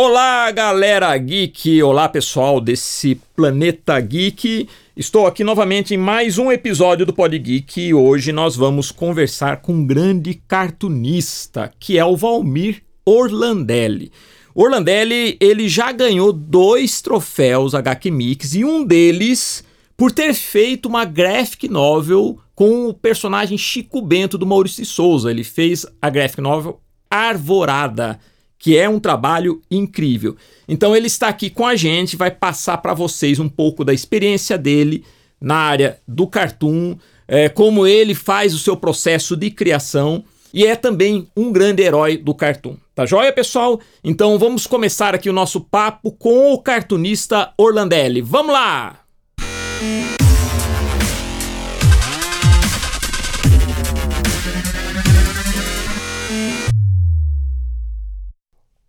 Olá, 0.00 0.48
galera 0.52 1.18
geek! 1.18 1.82
Olá, 1.82 2.08
pessoal 2.08 2.60
desse 2.60 3.20
planeta 3.34 3.98
geek. 3.98 4.68
Estou 4.96 5.26
aqui 5.26 5.42
novamente 5.42 5.92
em 5.92 5.96
mais 5.96 6.38
um 6.38 6.52
episódio 6.52 7.04
do 7.04 7.12
Pod 7.12 7.36
Geek 7.36 7.80
e 7.80 7.92
hoje 7.92 8.30
nós 8.30 8.54
vamos 8.54 8.92
conversar 8.92 9.56
com 9.56 9.72
um 9.72 9.84
grande 9.84 10.34
cartunista, 10.46 11.72
que 11.80 11.98
é 11.98 12.04
o 12.04 12.16
Valmir 12.16 12.80
Orlandelli. 13.04 14.12
Orlandelli, 14.54 15.36
ele 15.40 15.68
já 15.68 15.90
ganhou 15.90 16.32
dois 16.32 17.02
troféus 17.02 17.74
HQ 17.74 18.08
Mix 18.12 18.54
e 18.54 18.64
um 18.64 18.84
deles 18.84 19.64
por 19.96 20.12
ter 20.12 20.32
feito 20.32 20.88
uma 20.88 21.04
graphic 21.04 21.66
novel 21.68 22.38
com 22.54 22.86
o 22.86 22.94
personagem 22.94 23.58
Chico 23.58 24.00
Bento 24.00 24.38
do 24.38 24.46
Maurício 24.46 24.80
de 24.80 24.88
Souza. 24.88 25.28
Ele 25.28 25.42
fez 25.42 25.84
a 26.00 26.08
graphic 26.08 26.40
novel 26.40 26.80
Arvorada 27.10 28.20
que 28.58 28.76
é 28.76 28.88
um 28.88 28.98
trabalho 28.98 29.62
incrível. 29.70 30.36
Então 30.68 30.96
ele 30.96 31.06
está 31.06 31.28
aqui 31.28 31.48
com 31.48 31.66
a 31.66 31.76
gente, 31.76 32.16
vai 32.16 32.30
passar 32.30 32.78
para 32.78 32.94
vocês 32.94 33.38
um 33.38 33.48
pouco 33.48 33.84
da 33.84 33.94
experiência 33.94 34.58
dele 34.58 35.04
na 35.40 35.56
área 35.56 35.98
do 36.06 36.26
cartoon, 36.26 36.96
é, 37.26 37.48
como 37.48 37.86
ele 37.86 38.14
faz 38.14 38.54
o 38.54 38.58
seu 38.58 38.76
processo 38.76 39.36
de 39.36 39.50
criação 39.50 40.24
e 40.52 40.66
é 40.66 40.74
também 40.74 41.28
um 41.36 41.52
grande 41.52 41.82
herói 41.82 42.16
do 42.16 42.34
cartoon. 42.34 42.76
Tá 42.94 43.06
joia, 43.06 43.32
pessoal? 43.32 43.80
Então 44.02 44.38
vamos 44.38 44.66
começar 44.66 45.14
aqui 45.14 45.30
o 45.30 45.32
nosso 45.32 45.60
papo 45.60 46.10
com 46.10 46.52
o 46.52 46.58
cartunista 46.58 47.52
Orlandelli. 47.56 48.20
Vamos 48.20 48.52
lá! 48.52 49.00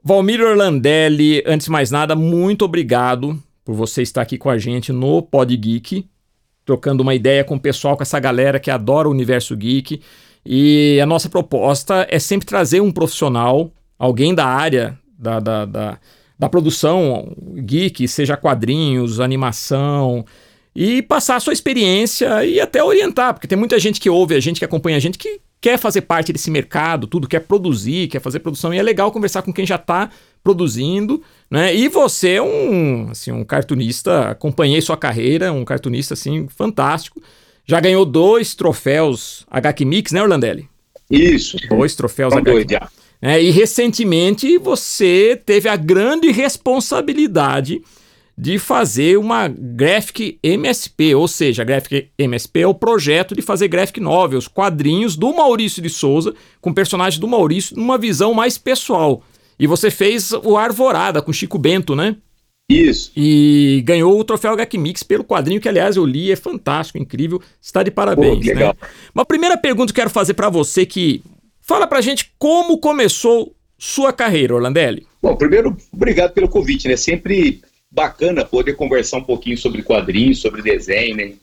Valmir 0.01 0.41
Orlandelli, 0.41 1.43
antes 1.45 1.65
de 1.65 1.71
mais 1.71 1.91
nada, 1.91 2.15
muito 2.15 2.63
obrigado 2.63 3.37
por 3.65 3.75
você 3.75 4.01
estar 4.01 4.21
aqui 4.21 4.37
com 4.37 4.49
a 4.49 4.57
gente 4.57 4.93
no 4.93 5.21
Pod 5.21 5.55
Geek, 5.55 6.07
trocando 6.65 7.03
uma 7.03 7.13
ideia 7.13 7.43
com 7.43 7.55
o 7.55 7.59
pessoal, 7.59 7.97
com 7.97 8.03
essa 8.03 8.19
galera 8.19 8.59
que 8.59 8.71
adora 8.71 9.09
o 9.09 9.11
universo 9.11 9.57
geek. 9.57 10.01
E 10.45 10.99
a 11.01 11.05
nossa 11.05 11.27
proposta 11.27 12.07
é 12.09 12.17
sempre 12.17 12.47
trazer 12.47 12.79
um 12.79 12.91
profissional, 12.91 13.71
alguém 13.97 14.33
da 14.33 14.45
área 14.45 14.97
da, 15.17 15.39
da, 15.41 15.65
da, 15.65 15.99
da 16.37 16.49
produção 16.49 17.35
geek, 17.57 18.07
seja 18.07 18.37
quadrinhos, 18.37 19.19
animação, 19.19 20.25
e 20.73 21.01
passar 21.01 21.35
a 21.35 21.39
sua 21.41 21.51
experiência 21.51 22.45
e 22.45 22.59
até 22.59 22.81
orientar, 22.81 23.33
porque 23.33 23.47
tem 23.47 23.57
muita 23.57 23.77
gente 23.77 23.99
que 23.99 24.09
ouve 24.09 24.33
a 24.33 24.39
gente, 24.39 24.59
que 24.59 24.65
acompanha 24.65 24.95
a 24.95 25.01
gente, 25.01 25.17
que 25.17 25.41
quer 25.61 25.77
fazer 25.77 26.01
parte 26.01 26.31
desse 26.31 26.49
mercado, 26.49 27.07
tudo, 27.07 27.27
quer 27.27 27.41
produzir, 27.41 28.07
quer 28.07 28.21
fazer 28.21 28.39
produção, 28.39 28.73
e 28.73 28.77
é 28.77 28.83
legal 28.83 29.11
conversar 29.11 29.41
com 29.41 29.53
quem 29.53 29.65
já 29.65 29.75
está 29.75 30.09
produzindo, 30.43 31.21
né? 31.49 31.75
E 31.75 31.89
você 31.89 32.35
é 32.35 32.41
um, 32.41 33.09
assim, 33.11 33.31
um 33.31 33.43
cartunista, 33.43 34.29
acompanhei 34.29 34.79
sua 34.81 34.97
carreira, 34.97 35.51
um 35.51 35.65
cartunista, 35.65 36.13
assim, 36.13 36.47
fantástico. 36.47 37.21
Já 37.65 37.79
ganhou 37.79 38.05
dois 38.05 38.55
troféus 38.55 39.45
HQ 39.49 39.85
Mix, 39.85 40.11
né, 40.11 40.21
Orlandelli? 40.21 40.67
Isso. 41.09 41.57
Dois 41.67 41.93
troféus 41.95 42.33
HQ 42.33 42.53
Mix. 42.53 42.89
É, 43.21 43.41
e 43.41 43.51
recentemente 43.51 44.57
você 44.57 45.39
teve 45.45 45.67
a 45.67 45.75
grande 45.75 46.31
responsabilidade 46.31 47.81
de 48.41 48.57
fazer 48.57 49.17
uma 49.17 49.49
Graphic 49.49 50.39
MSP, 50.41 51.13
ou 51.13 51.27
seja, 51.27 51.61
a 51.61 51.65
Graphic 51.65 52.07
MSP 52.17 52.61
é 52.61 52.67
o 52.67 52.73
projeto 52.73 53.35
de 53.35 53.41
fazer 53.41 53.67
graphic 53.67 53.99
novels, 53.99 54.47
quadrinhos 54.47 55.17
do 55.17 55.33
Maurício 55.33 55.81
de 55.81 55.89
Souza, 55.89 56.33
com 56.61 56.73
personagens 56.73 57.19
do 57.19 57.27
Maurício, 57.27 57.75
numa 57.75 57.97
visão 57.97 58.33
mais 58.33 58.57
pessoal. 58.57 59.21
E 59.59 59.67
você 59.67 59.91
fez 59.91 60.31
o 60.31 60.55
Arvorada 60.55 61.21
com 61.21 61.33
Chico 61.33 61.57
Bento, 61.57 61.97
né? 61.97 62.15
Isso. 62.69 63.11
E 63.13 63.83
ganhou 63.85 64.17
o 64.17 64.23
troféu 64.23 64.53
HQ 64.53 64.77
Mix 64.77 65.03
pelo 65.03 65.25
quadrinho 65.25 65.59
que, 65.59 65.67
aliás, 65.67 65.97
eu 65.97 66.05
li, 66.05 66.31
é 66.31 66.37
fantástico, 66.37 66.97
incrível. 66.97 67.41
Está 67.61 67.83
de 67.83 67.91
parabéns. 67.91 68.39
Pô, 68.39 68.53
legal. 68.53 68.73
Né? 68.81 68.87
Uma 69.13 69.25
primeira 69.25 69.57
pergunta 69.57 69.91
que 69.91 69.99
eu 69.99 70.03
quero 70.03 70.13
fazer 70.13 70.33
para 70.33 70.47
você 70.47 70.85
que 70.85 71.21
fala 71.59 71.85
pra 71.85 71.99
gente 71.99 72.31
como 72.39 72.77
começou 72.77 73.53
sua 73.77 74.13
carreira, 74.13 74.55
Orlandelli. 74.55 75.05
Bom, 75.21 75.35
primeiro, 75.35 75.75
obrigado 75.91 76.31
pelo 76.31 76.47
convite, 76.47 76.87
né? 76.87 76.95
Sempre 76.95 77.59
bacana 77.91 78.45
poder 78.45 78.73
conversar 78.73 79.17
um 79.17 79.23
pouquinho 79.23 79.57
sobre 79.57 79.81
quadrinhos, 79.81 80.39
sobre 80.39 80.61
desenho, 80.61 81.15
né? 81.15 81.33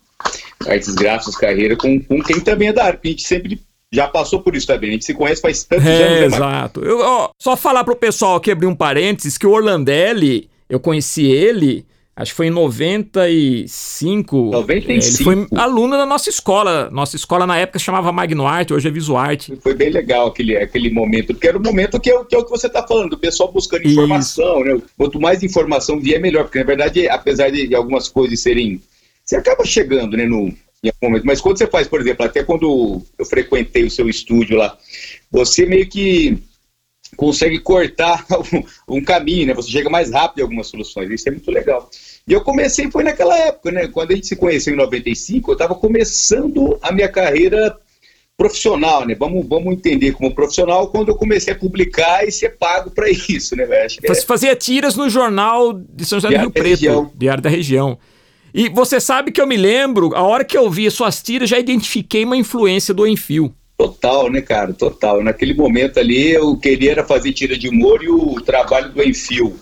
Artes 0.67 0.95
gráficos, 0.95 1.37
carreira, 1.37 1.77
com, 1.77 2.01
com 2.01 2.23
quem 2.23 2.41
também 2.41 2.69
é 2.69 2.73
da 2.73 2.85
área, 2.85 3.01
a 3.03 3.07
gente 3.07 3.23
sempre 3.23 3.61
já 3.93 4.09
passou 4.09 4.41
por 4.41 4.57
isso 4.57 4.67
também, 4.67 4.91
a 4.91 4.93
gente 4.95 5.05
se 5.05 5.15
conhece 5.15 5.41
faz 5.41 5.65
tantos 5.65 5.87
é, 5.87 6.03
anos. 6.03 6.33
Né, 6.33 6.37
exato. 6.37 6.81
Eu, 6.85 7.01
ó, 7.01 7.31
só 7.41 7.57
falar 7.57 7.85
pro 7.85 7.95
pessoal 7.95 8.37
aqui, 8.37 8.51
abrir 8.51 8.67
um 8.67 8.75
parênteses, 8.75 9.39
que 9.39 9.47
o 9.47 9.51
Orlandelli, 9.51 10.49
eu 10.69 10.81
conheci 10.81 11.27
ele 11.27 11.87
Acho 12.19 12.33
que 12.33 12.37
foi 12.37 12.47
em 12.47 12.51
95. 12.51 14.51
95. 14.51 14.91
Ele 14.91 15.03
foi 15.23 15.47
aluno 15.59 15.99
da 15.99 16.07
nossa 16.07 16.31
escola. 16.31 16.89
Nossa 16.91 17.15
escola 17.15 17.47
na 17.47 17.59
época 17.59 17.79
chamava 17.79 18.11
Magnoarte, 18.11 18.73
hoje 18.73 18.89
é 18.89 18.91
Visuarte. 18.91 19.55
Foi 19.61 19.75
bem 19.75 19.91
legal 19.91 20.29
aquele, 20.29 20.57
aquele 20.57 20.91
momento, 20.91 21.35
porque 21.35 21.47
era 21.47 21.59
o 21.59 21.63
momento 21.63 22.01
que 22.01 22.11
é, 22.11 22.25
que 22.25 22.35
é 22.35 22.39
o 22.39 22.45
que 22.45 22.51
você 22.51 22.69
está 22.69 22.83
falando, 22.87 23.13
o 23.13 23.19
pessoal 23.19 23.53
buscando 23.53 23.87
informação, 23.87 24.65
Isso. 24.65 24.77
né? 24.77 24.83
Quanto 24.97 25.21
mais 25.21 25.43
informação 25.43 26.01
vier, 26.01 26.19
melhor, 26.19 26.45
porque 26.45 26.59
na 26.59 26.65
verdade, 26.65 27.07
apesar 27.07 27.51
de, 27.51 27.69
de 27.69 27.75
algumas 27.75 28.09
coisas 28.09 28.41
serem. 28.41 28.81
Você 29.23 29.37
acaba 29.37 29.67
chegando, 29.67 30.17
né, 30.17 30.25
no, 30.25 30.49
em 30.83 30.89
algum 30.89 31.09
momento. 31.09 31.27
Mas 31.27 31.41
quando 31.41 31.59
você 31.59 31.67
faz, 31.67 31.87
por 31.87 32.01
exemplo, 32.01 32.25
até 32.25 32.43
quando 32.43 33.03
eu 33.19 33.27
frequentei 33.27 33.85
o 33.85 33.91
seu 33.91 34.09
estúdio 34.09 34.57
lá, 34.57 34.79
você 35.31 35.67
meio 35.67 35.87
que 35.87 36.39
consegue 37.17 37.59
cortar 37.59 38.25
um, 38.89 38.97
um, 38.97 39.05
caminho, 39.05 39.49
né? 39.49 39.55
Você 39.55 39.71
chega 39.71 39.91
mais 39.91 40.11
rápido 40.11 40.39
em 40.39 40.43
algumas 40.43 40.69
soluções. 40.69 41.11
Isso 41.11 41.29
é 41.29 41.33
muito 41.33 41.51
legal. 41.51 41.91
E 42.29 42.33
eu 42.33 42.41
comecei 42.41 42.91
foi 42.91 43.05
naquela 43.05 43.37
época, 43.39 43.71
né? 43.71 43.87
Quando 43.87 44.11
a 44.11 44.15
gente 44.15 44.27
se 44.27 44.35
conheceu 44.35 44.75
em 44.75 44.77
95, 44.77 45.51
eu 45.51 45.53
estava 45.53 45.75
começando 45.75 46.77
a 46.83 46.91
minha 46.91 47.09
carreira 47.09 47.77
profissional, 48.37 49.07
né? 49.07 49.15
Vamos, 49.15 49.47
vamos 49.49 49.73
entender 49.73 50.13
como 50.13 50.35
profissional 50.35 50.89
quando 50.89 51.09
eu 51.09 51.17
comecei 51.17 51.53
a 51.53 51.57
publicar 51.57 52.27
e 52.27 52.33
ser 52.33 52.57
pago 52.59 52.91
para 52.91 53.09
isso, 53.29 53.55
né? 53.55 53.65
Acho 53.85 53.99
Você 54.05 54.23
é... 54.23 54.27
fazia 54.27 54.57
tiras 54.57 54.97
no 54.97 55.09
jornal 55.09 55.73
de 55.73 56.05
São 56.05 56.19
José 56.19 56.35
do 56.35 56.41
Rio 56.41 56.51
Preto, 56.51 56.69
região. 56.69 57.13
Diário 57.15 57.43
da 57.43 57.49
Região. 57.49 57.99
E 58.53 58.69
você 58.71 58.99
sabe 58.99 59.31
que 59.31 59.41
eu 59.41 59.47
me 59.47 59.57
lembro, 59.57 60.15
a 60.15 60.23
hora 60.23 60.45
que 60.45 60.57
eu 60.57 60.71
vi 60.71 60.87
as 60.87 60.95
suas 60.95 61.23
tiras, 61.23 61.49
já 61.49 61.59
identifiquei 61.59 62.25
uma 62.25 62.37
influência 62.37 62.93
do 62.93 63.07
Enfio. 63.07 63.55
Total, 63.77 64.31
né, 64.31 64.41
cara? 64.41 64.73
Total. 64.73 65.23
Naquele 65.23 65.53
momento 65.53 66.01
ali, 66.01 66.31
eu 66.31 66.57
queria 66.57 66.93
era 66.93 67.05
fazer 67.05 67.33
tira 67.33 67.59
de 67.59 67.69
humor 67.69 68.03
e 68.03 68.09
o 68.09 68.41
trabalho 68.41 68.91
do 68.91 69.03
Enfio, 69.03 69.55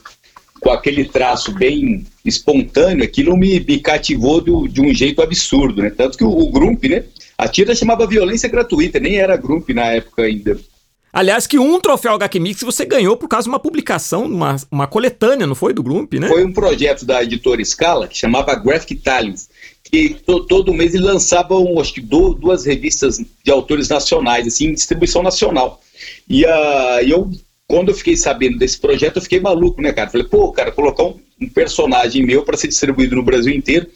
com 0.65 0.71
aquele 0.71 1.05
traço 1.05 1.53
bem 1.53 2.07
espontâneo, 2.25 3.05
aquilo 3.05 3.37
me, 3.37 3.61
me 3.61 3.79
cativou 3.79 4.41
do, 4.41 4.67
de 4.67 4.81
um 4.81 4.95
jeito 4.95 5.21
absurdo, 5.21 5.83
né? 5.83 5.91
Tanto 5.91 6.17
que 6.17 6.25
o, 6.25 6.31
o 6.31 6.51
Grump, 6.51 6.85
né? 6.85 7.05
A 7.37 7.47
tira 7.47 7.75
chamava 7.75 8.07
Violência 8.07 8.49
Gratuita, 8.49 8.99
nem 8.99 9.17
era 9.17 9.37
Grump 9.37 9.69
na 9.69 9.93
época 9.93 10.23
ainda. 10.23 10.59
Aliás, 11.13 11.47
que 11.47 11.59
um 11.59 11.79
troféu 11.79 12.15
HQ 12.15 12.41
Mix 12.41 12.63
você 12.63 12.87
ganhou 12.87 13.15
por 13.17 13.29
causa 13.29 13.45
de 13.45 13.51
uma 13.51 13.61
publicação, 13.61 14.25
uma, 14.25 14.57
uma 14.71 14.87
coletânea, 14.87 15.47
não 15.47 15.55
foi? 15.55 15.75
Do 15.75 15.83
Grump, 15.83 16.15
né? 16.15 16.29
Foi 16.29 16.45
um 16.45 16.53
projeto 16.53 17.05
da 17.05 17.23
editora 17.23 17.63
Scala, 17.63 18.09
que 18.09 18.17
chamava 18.17 18.55
Graphic 18.55 18.97
Talents 18.97 19.49
que 19.95 20.15
to, 20.27 20.45
todo 20.47 20.75
mês 20.75 20.95
ele 20.95 21.05
lançava, 21.05 21.57
um, 21.57 21.79
acho 21.79 21.95
que 21.95 22.01
duas 22.01 22.65
revistas 22.65 23.19
de 23.19 23.51
autores 23.51 23.89
nacionais, 23.89 24.47
assim, 24.47 24.69
em 24.69 24.75
distribuição 24.75 25.23
nacional. 25.23 25.81
E 26.29 26.45
uh, 26.45 27.01
eu, 27.07 27.31
quando 27.69 27.89
eu 27.89 27.95
fiquei 27.95 28.17
sabendo 28.17 28.59
desse 28.59 28.79
projeto, 28.79 29.17
eu 29.17 29.23
fiquei 29.23 29.41
maluco, 29.41 29.81
né, 29.81 29.93
cara? 29.93 30.11
Falei, 30.11 30.27
pô, 30.27 30.53
cara, 30.53 30.71
colocar 30.71 31.05
um, 31.05 31.19
um 31.41 31.49
personagem 31.49 32.25
meu 32.25 32.43
para 32.43 32.57
ser 32.57 32.69
distribuído 32.69 33.17
no 33.17 33.23
Brasil 33.23 33.55
inteiro, 33.55 33.87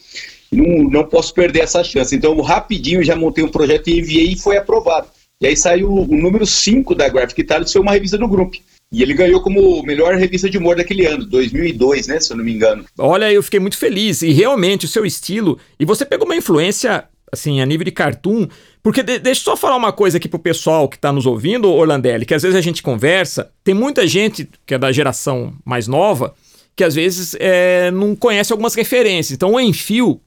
não, 0.50 0.90
não 0.90 1.04
posso 1.04 1.34
perder 1.34 1.60
essa 1.60 1.84
chance. 1.84 2.14
Então, 2.14 2.40
rapidinho 2.40 3.02
já 3.02 3.14
montei 3.14 3.44
um 3.44 3.50
projeto 3.50 3.88
e 3.88 3.98
enviei 3.98 4.32
e 4.32 4.38
foi 4.38 4.56
aprovado. 4.56 5.08
E 5.40 5.46
aí 5.46 5.56
saiu 5.56 5.92
o 5.92 6.06
número 6.06 6.44
5 6.46 6.94
da 6.94 7.08
Graphic 7.08 7.40
Italia, 7.40 7.66
foi 7.66 7.80
uma 7.80 7.92
revista 7.92 8.18
do 8.18 8.26
grupo. 8.26 8.56
E 8.90 9.02
ele 9.02 9.12
ganhou 9.12 9.42
como 9.42 9.82
melhor 9.82 10.14
revista 10.14 10.48
de 10.48 10.56
humor 10.56 10.74
daquele 10.74 11.04
ano, 11.04 11.26
2002, 11.26 12.06
né, 12.06 12.18
se 12.18 12.32
eu 12.32 12.36
não 12.38 12.44
me 12.44 12.52
engano. 12.52 12.86
Olha, 12.98 13.30
eu 13.30 13.42
fiquei 13.42 13.60
muito 13.60 13.76
feliz. 13.76 14.22
E 14.22 14.30
realmente, 14.32 14.86
o 14.86 14.88
seu 14.88 15.04
estilo... 15.04 15.58
E 15.78 15.84
você 15.84 16.06
pegou 16.06 16.24
uma 16.26 16.34
influência, 16.34 17.04
assim, 17.32 17.60
a 17.60 17.66
nível 17.66 17.84
de 17.84 17.92
cartoon... 17.92 18.46
Porque 18.82 19.02
de, 19.02 19.18
deixa 19.18 19.40
eu 19.40 19.44
só 19.44 19.56
falar 19.56 19.76
uma 19.76 19.92
coisa 19.92 20.16
aqui 20.16 20.28
pro 20.28 20.38
pessoal 20.38 20.88
que 20.88 20.96
está 20.96 21.12
nos 21.12 21.26
ouvindo, 21.26 21.70
Orlandelli, 21.70 22.24
que 22.24 22.34
às 22.34 22.42
vezes 22.42 22.56
a 22.56 22.60
gente 22.60 22.82
conversa, 22.82 23.50
tem 23.62 23.74
muita 23.74 24.06
gente 24.06 24.48
que 24.64 24.74
é 24.74 24.78
da 24.78 24.90
geração 24.92 25.52
mais 25.64 25.86
nova 25.86 26.34
que 26.78 26.84
às 26.84 26.94
vezes 26.94 27.34
é, 27.40 27.90
não 27.90 28.14
conhece 28.14 28.52
algumas 28.52 28.72
referências. 28.72 29.34
Então, 29.34 29.54
o 29.54 29.60
Enfio, 29.60 30.20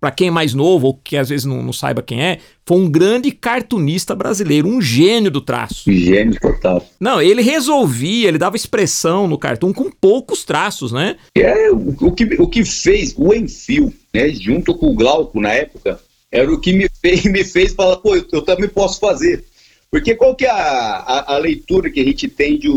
para 0.00 0.10
quem 0.10 0.28
é 0.28 0.30
mais 0.30 0.54
novo 0.54 0.86
ou 0.86 0.94
que 0.94 1.18
às 1.18 1.28
vezes 1.28 1.44
não, 1.44 1.62
não, 1.62 1.72
saiba 1.72 2.00
quem 2.00 2.22
é, 2.22 2.38
foi 2.66 2.78
um 2.78 2.88
grande 2.88 3.30
cartunista 3.30 4.14
brasileiro, 4.14 4.66
um 4.66 4.80
gênio 4.80 5.30
do 5.30 5.42
traço. 5.42 5.92
Gênio 5.92 6.40
total. 6.40 6.82
Não, 6.98 7.20
ele 7.20 7.42
resolvia, 7.42 8.28
ele 8.28 8.38
dava 8.38 8.56
expressão 8.56 9.28
no 9.28 9.36
cartoon 9.36 9.70
com 9.70 9.90
poucos 9.90 10.44
traços, 10.44 10.92
né? 10.92 11.16
É, 11.34 11.70
o, 11.70 11.94
o 12.00 12.12
que, 12.12 12.24
o 12.40 12.48
que 12.48 12.64
fez 12.64 13.14
o 13.14 13.34
Enfio, 13.34 13.92
né, 14.14 14.30
junto 14.30 14.74
com 14.74 14.86
o 14.86 14.94
Glauco 14.94 15.38
na 15.38 15.52
época, 15.52 16.00
era 16.30 16.52
o 16.52 16.60
que 16.60 16.72
me 16.72 16.88
fez, 17.00 17.24
me 17.30 17.44
fez 17.44 17.72
falar, 17.72 17.96
pô, 17.96 18.14
eu, 18.14 18.26
eu 18.32 18.42
também 18.42 18.68
posso 18.68 19.00
fazer. 19.00 19.44
Porque 19.90 20.14
qual 20.14 20.34
que 20.34 20.44
é 20.44 20.50
a, 20.50 20.54
a, 20.56 21.34
a 21.34 21.38
leitura 21.38 21.90
que 21.90 22.00
a 22.00 22.04
gente 22.04 22.28
tem 22.28 22.58
de, 22.58 22.68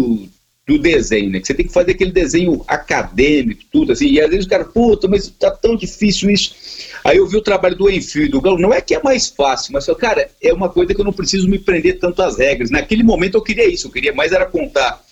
do 0.66 0.80
desenho, 0.80 1.30
né? 1.30 1.40
Que 1.42 1.48
você 1.48 1.54
tem 1.54 1.68
que 1.68 1.74
fazer 1.74 1.92
aquele 1.92 2.12
desenho 2.12 2.64
acadêmico, 2.68 3.64
tudo 3.70 3.92
assim. 3.92 4.08
E 4.08 4.22
às 4.22 4.30
vezes 4.30 4.46
o 4.46 4.50
cara, 4.50 4.64
puta, 4.64 5.08
mas 5.10 5.28
tá 5.28 5.52
tão 5.52 5.76
difícil 5.76 6.30
isso. 6.30 6.56
Aí 7.04 7.18
eu 7.18 7.28
vi 7.28 7.36
o 7.36 7.42
trabalho 7.42 7.76
do 7.76 7.90
Enfield, 7.90 8.32
do 8.32 8.40
Galo, 8.40 8.60
não 8.60 8.74
é 8.74 8.80
que 8.80 8.96
é 8.96 9.04
mais 9.04 9.28
fácil, 9.28 9.74
mas, 9.74 9.86
cara, 9.98 10.30
é 10.42 10.54
uma 10.54 10.70
coisa 10.70 10.94
que 10.94 11.02
eu 11.02 11.06
não 11.06 11.12
preciso 11.12 11.50
me 11.50 11.60
prender 11.60 12.00
tanto 12.00 12.22
às 12.22 12.38
regras. 12.38 12.70
Naquele 12.70 13.04
momento 13.04 13.36
eu 13.36 13.42
queria 13.42 13.68
isso, 13.68 13.88
eu 13.88 13.92
queria 13.92 14.14
mais 14.14 14.32
era 14.32 14.46
contar, 14.46 15.04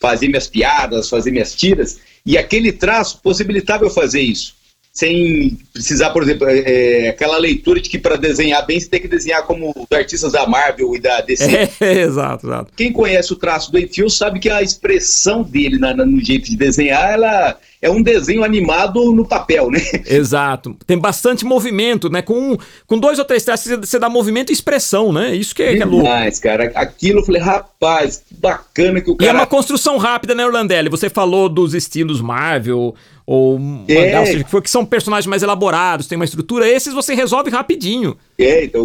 fazer 0.00 0.28
minhas 0.28 0.46
piadas, 0.46 1.08
fazer 1.08 1.32
minhas 1.32 1.54
tiras, 1.54 1.98
e 2.24 2.38
aquele 2.38 2.70
traço 2.70 3.20
possibilitava 3.20 3.84
eu 3.84 3.90
fazer 3.90 4.20
isso 4.20 4.57
sem 4.98 5.56
precisar, 5.72 6.10
por 6.10 6.24
exemplo, 6.24 6.48
é, 6.48 7.04
é 7.04 7.08
aquela 7.10 7.38
leitura 7.38 7.80
de 7.80 7.88
que 7.88 8.00
para 8.00 8.16
desenhar 8.16 8.66
bem 8.66 8.80
você 8.80 8.88
tem 8.88 9.00
que 9.00 9.06
desenhar 9.06 9.44
como 9.44 9.70
os 9.70 9.96
artistas 9.96 10.32
da 10.32 10.44
Marvel 10.44 10.92
e 10.96 10.98
da 10.98 11.20
DC. 11.20 11.48
É, 11.80 12.00
exato, 12.00 12.46
exato. 12.46 12.72
Quem 12.76 12.92
conhece 12.92 13.32
o 13.32 13.36
traço 13.36 13.70
do 13.70 13.78
Enfield 13.78 14.12
sabe 14.12 14.40
que 14.40 14.50
a 14.50 14.60
expressão 14.60 15.42
dele 15.44 15.78
na, 15.78 15.94
na, 15.94 16.04
no 16.04 16.22
jeito 16.24 16.50
de 16.50 16.56
desenhar, 16.56 17.12
ela 17.12 17.56
é 17.80 17.88
um 17.88 18.02
desenho 18.02 18.42
animado 18.42 19.12
no 19.12 19.24
papel, 19.24 19.70
né? 19.70 19.80
Exato. 20.06 20.76
Tem 20.84 20.98
bastante 20.98 21.44
movimento, 21.44 22.10
né? 22.10 22.20
Com, 22.20 22.56
com 22.86 22.98
dois 22.98 23.20
ou 23.20 23.24
três 23.24 23.44
traços 23.44 23.70
você 23.78 23.98
dá 24.00 24.08
movimento 24.08 24.50
e 24.50 24.52
expressão, 24.52 25.12
né? 25.12 25.34
Isso 25.34 25.54
que 25.54 25.62
é, 25.62 25.76
que 25.76 25.82
é 25.82 25.86
louco. 25.86 26.08
Mas, 26.08 26.40
cara, 26.40 26.72
aquilo 26.74 27.20
eu 27.20 27.24
falei, 27.24 27.40
rapaz, 27.40 28.24
que 28.28 28.34
bacana 28.34 29.00
que 29.00 29.10
o 29.10 29.16
cara. 29.16 29.30
E 29.30 29.32
é 29.32 29.36
uma 29.36 29.46
construção 29.46 29.96
rápida, 29.96 30.34
né, 30.34 30.44
Orlandelli? 30.44 30.88
Você 30.88 31.08
falou 31.08 31.48
dos 31.48 31.72
estilos 31.72 32.20
Marvel 32.20 32.96
ou 33.30 33.60
é. 33.86 33.94
mangá, 33.94 34.20
ou 34.20 34.44
que, 34.44 34.60
que 34.62 34.70
são 34.70 34.86
personagens 34.86 35.26
mais 35.26 35.42
elaborados, 35.42 36.06
tem 36.06 36.16
uma 36.16 36.24
estrutura, 36.24 36.66
esses 36.66 36.94
você 36.94 37.14
resolve 37.14 37.50
rapidinho. 37.50 38.16
É, 38.38 38.64
então 38.64 38.82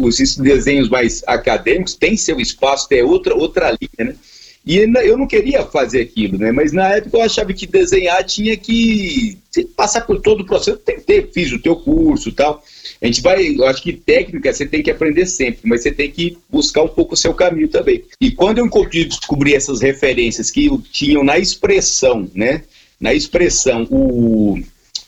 os 0.00 0.36
desenhos 0.36 0.88
mais 0.88 1.24
acadêmicos 1.26 1.96
têm 1.96 2.16
seu 2.16 2.38
espaço, 2.38 2.88
tem 2.88 3.02
outra, 3.02 3.34
outra 3.34 3.70
linha, 3.72 4.12
né? 4.12 4.16
E 4.64 4.78
eu 4.78 5.18
não 5.18 5.26
queria 5.26 5.64
fazer 5.64 6.02
aquilo, 6.02 6.38
né? 6.38 6.52
Mas 6.52 6.72
na 6.72 6.88
época 6.94 7.18
eu 7.18 7.22
achava 7.22 7.52
que 7.52 7.66
desenhar 7.66 8.22
tinha 8.24 8.56
que 8.56 9.36
passar 9.76 10.02
por 10.02 10.20
todo 10.20 10.42
o 10.42 10.46
processo. 10.46 10.78
Tentei, 10.78 11.28
fiz 11.34 11.52
o 11.52 11.58
teu 11.58 11.74
curso 11.74 12.28
e 12.28 12.32
tal. 12.32 12.62
A 13.02 13.06
gente 13.06 13.20
vai, 13.20 13.56
eu 13.58 13.66
acho 13.66 13.82
que 13.82 13.92
técnica 13.92 14.54
você 14.54 14.64
tem 14.64 14.82
que 14.84 14.90
aprender 14.90 15.26
sempre, 15.26 15.60
mas 15.64 15.82
você 15.82 15.90
tem 15.90 16.10
que 16.10 16.38
buscar 16.48 16.82
um 16.82 16.88
pouco 16.88 17.14
o 17.14 17.16
seu 17.16 17.34
caminho 17.34 17.68
também. 17.68 18.04
E 18.20 18.30
quando 18.30 18.58
eu 18.58 18.70
descobri 18.88 19.54
essas 19.54 19.82
referências 19.82 20.50
que 20.50 20.70
tinham 20.92 21.24
na 21.24 21.38
expressão, 21.38 22.30
né? 22.34 22.62
Na 23.04 23.12
expressão, 23.12 23.86
o, 23.90 24.58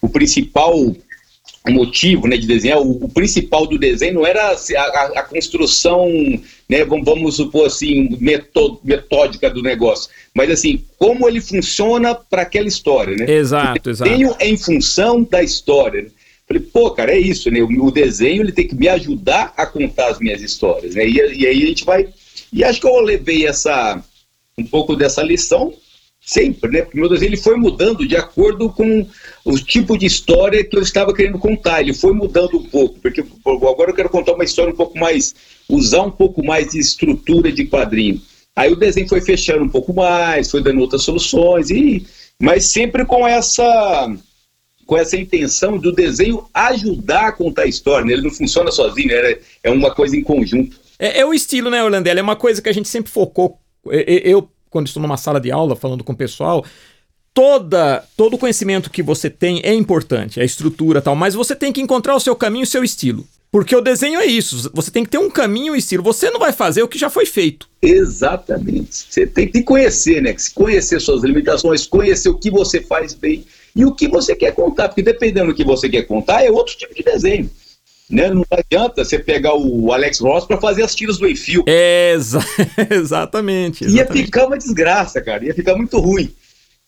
o 0.03 0.09
principal 0.11 0.95
motivo 1.67 2.29
né, 2.29 2.37
de 2.37 2.47
desenhar, 2.47 2.79
o, 2.79 3.07
o, 3.07 3.09
principal 3.09 3.67
do 3.67 3.79
desenho 3.79 4.15
não 4.15 4.27
era 4.27 4.51
a, 4.51 4.81
a, 4.81 5.21
a 5.21 5.23
construção, 5.23 6.07
né, 6.69 6.85
vamos, 6.85 7.07
vamos, 7.07 7.37
supor 7.37 7.67
assim, 7.67 8.19
metódica 8.21 9.49
do 9.49 9.63
negócio, 9.63 10.11
mas 10.35 10.51
assim, 10.51 10.85
como 10.99 11.27
ele 11.27 11.41
funciona 11.41 12.15
para 12.15 12.43
aquela 12.43 12.69
história, 12.69 13.17
né? 13.17 13.33
Exato, 13.33 13.89
exato. 13.89 14.11
Desenho 14.11 14.37
em 14.41 14.59
função 14.59 15.25
da 15.25 15.43
história. 15.43 16.03
Né? 16.03 16.11
Falei, 16.47 16.63
pô, 16.63 16.91
cara, 16.91 17.13
é 17.13 17.19
isso, 17.19 17.51
né? 17.51 17.61
O, 17.63 17.87
o, 17.87 17.91
desenho 17.91 18.43
ele 18.43 18.53
tem 18.53 18.69
que 18.69 18.77
me 18.77 18.89
ajudar 18.89 19.55
a 19.57 19.65
contar 19.65 20.09
as 20.09 20.19
minhas 20.21 20.43
histórias, 20.43 20.95
né? 20.95 21.09
E, 21.09 21.15
e 21.15 21.47
aí 21.47 21.65
a 21.65 21.67
gente 21.67 21.85
vai. 21.85 22.07
E 22.53 22.63
acho 22.63 22.79
que 22.79 22.87
eu 22.87 23.01
levei 23.01 23.47
essa 23.47 24.05
um 24.59 24.65
pouco 24.65 24.95
dessa 24.95 25.23
lição 25.23 25.73
sempre, 26.26 26.69
né? 26.73 26.82
Porque 26.82 26.99
meu 26.99 27.08
desenho 27.08 27.28
ele 27.28 27.37
foi 27.37 27.56
mudando 27.56 28.06
de 28.06 28.17
acordo 28.17 28.69
com 28.69 29.06
o 29.44 29.58
tipo 29.61 29.96
de 29.96 30.06
história 30.06 30.64
que 30.64 30.76
eu 30.76 30.82
estava 30.82 31.14
querendo 31.14 31.38
contar. 31.38 31.81
Ele 31.81 31.94
foi 31.94 32.12
mudando 32.12 32.58
um 32.58 32.64
pouco, 32.64 32.99
porque 32.99 33.25
agora 33.46 33.93
eu 33.93 33.94
quero 33.94 34.11
contar 34.11 34.34
uma 34.34 34.43
história 34.43 34.73
um 34.73 34.76
pouco 34.76 34.99
mais, 34.99 35.37
usar 35.69 36.02
um 36.02 36.11
pouco 36.11 36.44
mais 36.44 36.73
de 36.73 36.81
estrutura 36.81 37.52
de 37.52 37.64
quadrinho. 37.67 38.20
Aí 38.56 38.73
o 38.73 38.76
desenho 38.76 39.08
foi 39.08 39.20
fechando 39.20 39.62
um 39.62 39.69
pouco 39.69 39.94
mais, 39.94 40.50
foi 40.50 40.61
dando 40.62 40.81
outras 40.81 41.02
soluções 41.02 41.70
e, 41.70 42.05
mas 42.43 42.73
sempre 42.73 43.06
com 43.06 43.26
essa 43.26 44.12
com 44.84 44.96
essa 44.96 45.17
intenção 45.17 45.78
do 45.78 45.93
desenho 45.93 46.44
ajudar 46.55 47.28
a 47.28 47.32
contar 47.32 47.62
a 47.62 47.67
história. 47.67 48.05
Né? 48.05 48.12
Ele 48.12 48.23
não 48.23 48.31
funciona 48.31 48.70
sozinho, 48.70 49.08
né? 49.08 49.37
é 49.62 49.70
uma 49.70 49.93
coisa 49.93 50.17
em 50.17 50.23
conjunto. 50.23 50.78
É, 50.99 51.20
é 51.20 51.26
o 51.26 51.34
estilo, 51.34 51.70
né, 51.70 51.82
Orlandelli? 51.82 52.20
É 52.20 52.23
uma 52.23 52.37
coisa 52.37 52.62
que 52.62 52.69
a 52.69 52.73
gente 52.73 52.88
sempre 52.88 53.11
focou. 53.11 53.58
Eu, 53.84 54.49
quando 54.76 54.88
estou 54.88 55.02
numa 55.02 55.17
sala 55.17 55.40
de 55.40 55.50
aula 55.50 55.75
falando 55.75 56.05
com 56.05 56.12
o 56.12 56.17
pessoal, 56.17 56.62
toda 57.32 58.05
todo 58.14 58.34
o 58.34 58.38
conhecimento 58.38 58.90
que 58.90 59.02
você 59.02 59.31
tem 59.31 59.62
é 59.64 59.73
importante, 59.73 60.38
a 60.38 60.44
estrutura 60.44 61.00
tal, 61.00 61.17
mas 61.17 61.34
você 61.34 61.56
tem 61.56 61.73
que 61.73 61.81
encontrar 61.81 62.14
o 62.14 62.20
seu 62.20 62.37
caminho, 62.37 62.64
o 62.64 62.67
seu 62.67 62.84
estilo. 62.84 63.26
Porque 63.50 63.75
o 63.75 63.81
desenho 63.81 64.20
é 64.20 64.26
isso, 64.26 64.70
você 64.75 64.90
tem 64.90 65.02
que 65.02 65.08
ter 65.08 65.17
um 65.17 65.31
caminho 65.31 65.69
e 65.69 65.70
um 65.70 65.76
estilo. 65.76 66.02
Você 66.02 66.31
não 66.31 66.38
vai 66.38 66.52
fazer 66.52 66.82
o 66.82 66.88
que 66.88 66.99
já 66.99 67.08
foi 67.08 67.25
feito. 67.25 67.67
Exatamente. 67.81 69.06
Você 69.08 69.26
tem 69.26 69.49
que 69.49 69.62
conhecer, 69.62 70.20
né? 70.20 70.37
Conhecer 70.55 71.00
suas 71.00 71.23
limitações, 71.23 71.87
conhecer 71.87 72.28
o 72.28 72.37
que 72.37 72.50
você 72.50 72.82
faz 72.82 73.14
bem 73.14 73.46
e 73.75 73.82
o 73.87 73.94
que 73.94 74.08
você 74.08 74.34
quer 74.37 74.52
contar. 74.52 74.88
Porque 74.88 75.00
dependendo 75.00 75.46
do 75.46 75.55
que 75.55 75.64
você 75.64 75.88
quer 75.88 76.02
contar, 76.02 76.44
é 76.44 76.50
outro 76.50 76.76
tipo 76.76 76.94
de 76.94 77.02
desenho. 77.02 77.49
Né? 78.08 78.31
Não 78.31 78.44
adianta 78.50 79.05
você 79.05 79.19
pegar 79.19 79.55
o 79.55 79.93
Alex 79.93 80.20
Ross 80.20 80.44
para 80.44 80.58
fazer 80.58 80.82
as 80.82 80.94
tiras 80.94 81.19
do 81.19 81.29
Enfio. 81.29 81.64
É, 81.67 82.12
exa 82.12 82.38
exatamente, 82.91 83.85
exatamente. 83.85 84.19
Ia 84.19 84.25
ficar 84.25 84.47
uma 84.47 84.56
desgraça, 84.56 85.20
cara. 85.20 85.44
Ia 85.44 85.55
ficar 85.55 85.75
muito 85.75 85.99
ruim. 85.99 86.32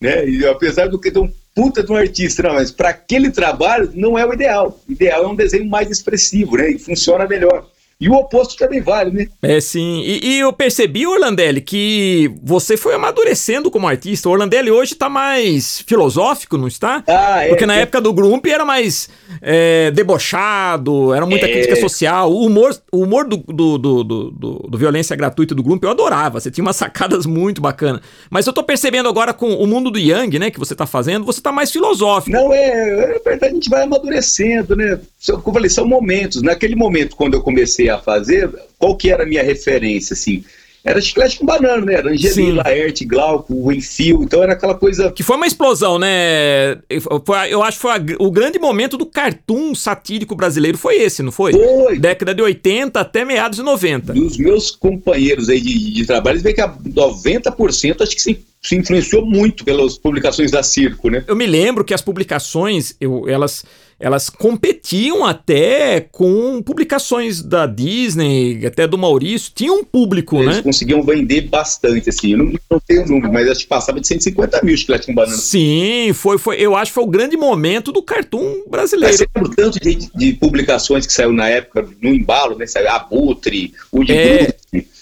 Né? 0.01 0.29
E 0.29 0.47
apesar 0.47 0.89
do 0.89 0.99
que 0.99 1.11
ter 1.11 1.19
um 1.19 1.33
puta 1.55 1.83
de 1.83 1.91
um 1.91 1.97
artista, 1.97 2.45
não, 2.45 2.55
mas 2.55 2.71
para 2.71 2.91
aquele 2.91 3.33
trabalho 3.33 3.91
não 3.95 4.17
é 4.17 4.25
o 4.25 4.33
ideal. 4.33 4.81
O 4.89 4.93
ideal 4.93 5.25
é 5.25 5.27
um 5.27 5.35
desenho 5.35 5.69
mais 5.69 5.91
expressivo, 5.91 6.57
né? 6.57 6.71
E 6.71 6.79
funciona 6.79 7.27
melhor. 7.27 7.67
E 8.01 8.09
o 8.09 8.15
oposto 8.15 8.57
também 8.57 8.81
vale, 8.81 9.11
né? 9.11 9.27
É, 9.43 9.61
sim. 9.61 10.03
E, 10.03 10.21
e 10.25 10.39
eu 10.39 10.53
percebi, 10.53 11.05
Orlandelli, 11.05 11.61
que 11.61 12.31
você 12.45 12.77
foi 12.77 12.95
amadurecendo 12.95 13.73
como 13.73 13.89
artista. 13.89 14.29
O 14.29 14.33
Orlandelli 14.33 14.71
hoje 14.71 14.95
tá 14.95 15.09
mais 15.09 15.81
filosófico, 15.81 16.57
não 16.57 16.69
está? 16.69 17.03
Ah, 17.09 17.45
é. 17.45 17.49
Porque 17.49 17.67
na 17.67 17.77
é. 17.77 17.81
época 17.81 18.01
do 18.01 18.13
Grump 18.13 18.47
era 18.47 18.65
mais 18.65 19.09
é, 19.43 19.91
debochado, 19.91 21.13
era 21.13 21.27
muita 21.27 21.47
é. 21.47 21.51
crítica 21.51 21.75
social. 21.75 22.31
O 22.31 22.47
humor, 22.47 22.73
o 22.93 23.03
humor 23.03 23.27
do, 23.27 23.39
do, 23.39 23.77
do, 23.79 24.05
do, 24.05 24.31
do 24.69 24.79
Violência 24.79 25.17
Gratuita 25.17 25.53
do 25.53 25.63
Grump 25.65 25.83
eu 25.83 25.91
adorava. 25.91 26.39
Você 26.39 26.53
tinha 26.53 26.65
umas 26.65 26.77
sacadas 26.77 27.27
muito 27.27 27.61
bacanas. 27.61 28.01
Mas 28.31 28.47
eu 28.47 28.53
tô 28.53 28.63
percebendo 28.63 29.09
agora 29.09 29.35
com 29.35 29.55
o 29.55 29.67
mundo 29.67 29.91
do 29.91 29.99
Yang, 29.99 30.39
né, 30.39 30.51
que 30.53 30.59
você 30.61 30.73
tá 30.73 30.87
fazendo, 30.87 31.25
você 31.25 31.41
tá 31.41 31.51
mais 31.51 31.73
filosófico. 31.73 32.31
Não, 32.31 32.53
é, 32.53 33.17
é 33.17 33.19
verdade, 33.19 33.47
a 33.47 33.55
gente 33.55 33.69
vai 33.69 33.83
amadurecendo, 33.83 34.77
né? 34.77 35.01
Como 35.27 35.43
eu 35.49 35.53
falei, 35.53 35.69
são 35.69 35.85
momentos. 35.85 36.43
Naquele 36.43 36.77
momento, 36.77 37.17
quando 37.17 37.35
eu 37.35 37.43
comecei 37.43 37.88
a 37.91 37.99
fazer, 37.99 38.51
qual 38.79 38.97
que 38.97 39.11
era 39.11 39.23
a 39.23 39.27
minha 39.27 39.43
referência, 39.43 40.15
assim? 40.15 40.45
Era 40.85 41.01
chiclete 41.01 41.39
com 41.39 41.45
banana, 41.45 41.85
né? 41.85 41.95
Era 41.95 42.11
Angelina, 42.11 42.63
Laerte, 42.63 43.05
Glauco, 43.05 43.71
Enfio, 43.73 44.23
então 44.23 44.43
era 44.43 44.53
aquela 44.53 44.75
coisa... 44.75 45.11
Que 45.11 45.23
foi 45.23 45.37
uma 45.37 45.47
explosão, 45.47 45.99
né? 45.99 46.79
Foi, 47.27 47.53
eu 47.53 47.63
acho 47.63 47.77
que 47.77 47.83
foi 47.83 47.91
a, 47.91 48.01
o 48.19 48.31
grande 48.31 48.59
momento 48.59 48.97
do 48.97 49.05
cartoon 49.05 49.75
satírico 49.75 50.35
brasileiro 50.35 50.79
foi 50.79 50.97
esse, 50.97 51.23
não 51.23 51.33
foi? 51.33 51.53
Foi. 51.53 51.99
Década 51.99 52.35
de 52.35 52.41
80 52.41 52.99
até 52.99 53.25
meados 53.25 53.59
de 53.59 53.65
90. 53.65 54.15
Dos 54.15 54.39
meus 54.39 54.71
companheiros 54.71 55.49
aí 55.49 55.61
de, 55.61 55.93
de 55.93 56.07
trabalho, 56.07 56.35
eles 56.35 56.43
veem 56.43 56.55
que 56.55 56.61
a 56.61 56.73
90% 56.73 58.01
acho 58.01 58.15
que 58.15 58.23
se, 58.23 58.41
se 58.63 58.77
influenciou 58.77 59.27
muito 59.27 59.65
pelas 59.65 59.99
publicações 59.99 60.51
da 60.51 60.63
Circo, 60.63 61.11
né? 61.11 61.25
Eu 61.27 61.37
me 61.37 61.47
lembro 61.47 61.85
que 61.85 61.93
as 61.93 62.01
publicações, 62.01 62.95
eu, 63.01 63.29
elas 63.29 63.65
elas 64.01 64.31
competiam 64.31 65.25
até 65.25 66.01
com 66.01 66.63
publicações 66.63 67.43
da 67.43 67.67
Disney, 67.67 68.65
até 68.65 68.87
do 68.87 68.97
Maurício, 68.97 69.51
tinha 69.53 69.73
um 69.73 69.83
público, 69.83 70.37
Eles 70.37 70.47
né? 70.47 70.53
Eles 70.55 70.65
conseguiam 70.65 71.03
vender 71.03 71.43
bastante, 71.43 72.09
assim, 72.09 72.33
eu 72.33 72.39
não, 72.39 72.53
não 72.71 72.81
tenho 72.81 73.07
número, 73.07 73.33
mas 73.33 73.49
acho 73.49 73.61
que 73.63 73.67
passava 73.67 74.01
de 74.01 74.07
150 74.07 74.63
mil 74.63 74.77
chiclete 74.77 75.07
com 75.07 75.15
banana. 75.15 75.37
Sim, 75.37 76.13
foi, 76.15 76.39
foi, 76.39 76.57
eu 76.61 76.77
acho 76.77 76.91
que 76.91 76.95
foi 76.95 77.05
o 77.05 77.09
grande 77.09 77.37
momento 77.37 77.91
do 77.91 78.01
cartoon 78.01 78.63
brasileiro. 78.69 79.17
Mas 79.19 79.27
lembro 79.35 79.57
tanto 79.57 79.81
de, 79.81 80.09
de, 80.15 80.33
publicações 80.35 81.05
que 81.05 81.13
saiu 81.13 81.33
na 81.33 81.49
época, 81.49 81.89
no 82.01 82.11
embalo, 82.11 82.57
né, 82.57 82.67
saiu 82.67 82.89
Abutre, 82.89 83.75
o 83.91 84.05
de 84.05 84.13
é, 84.13 84.55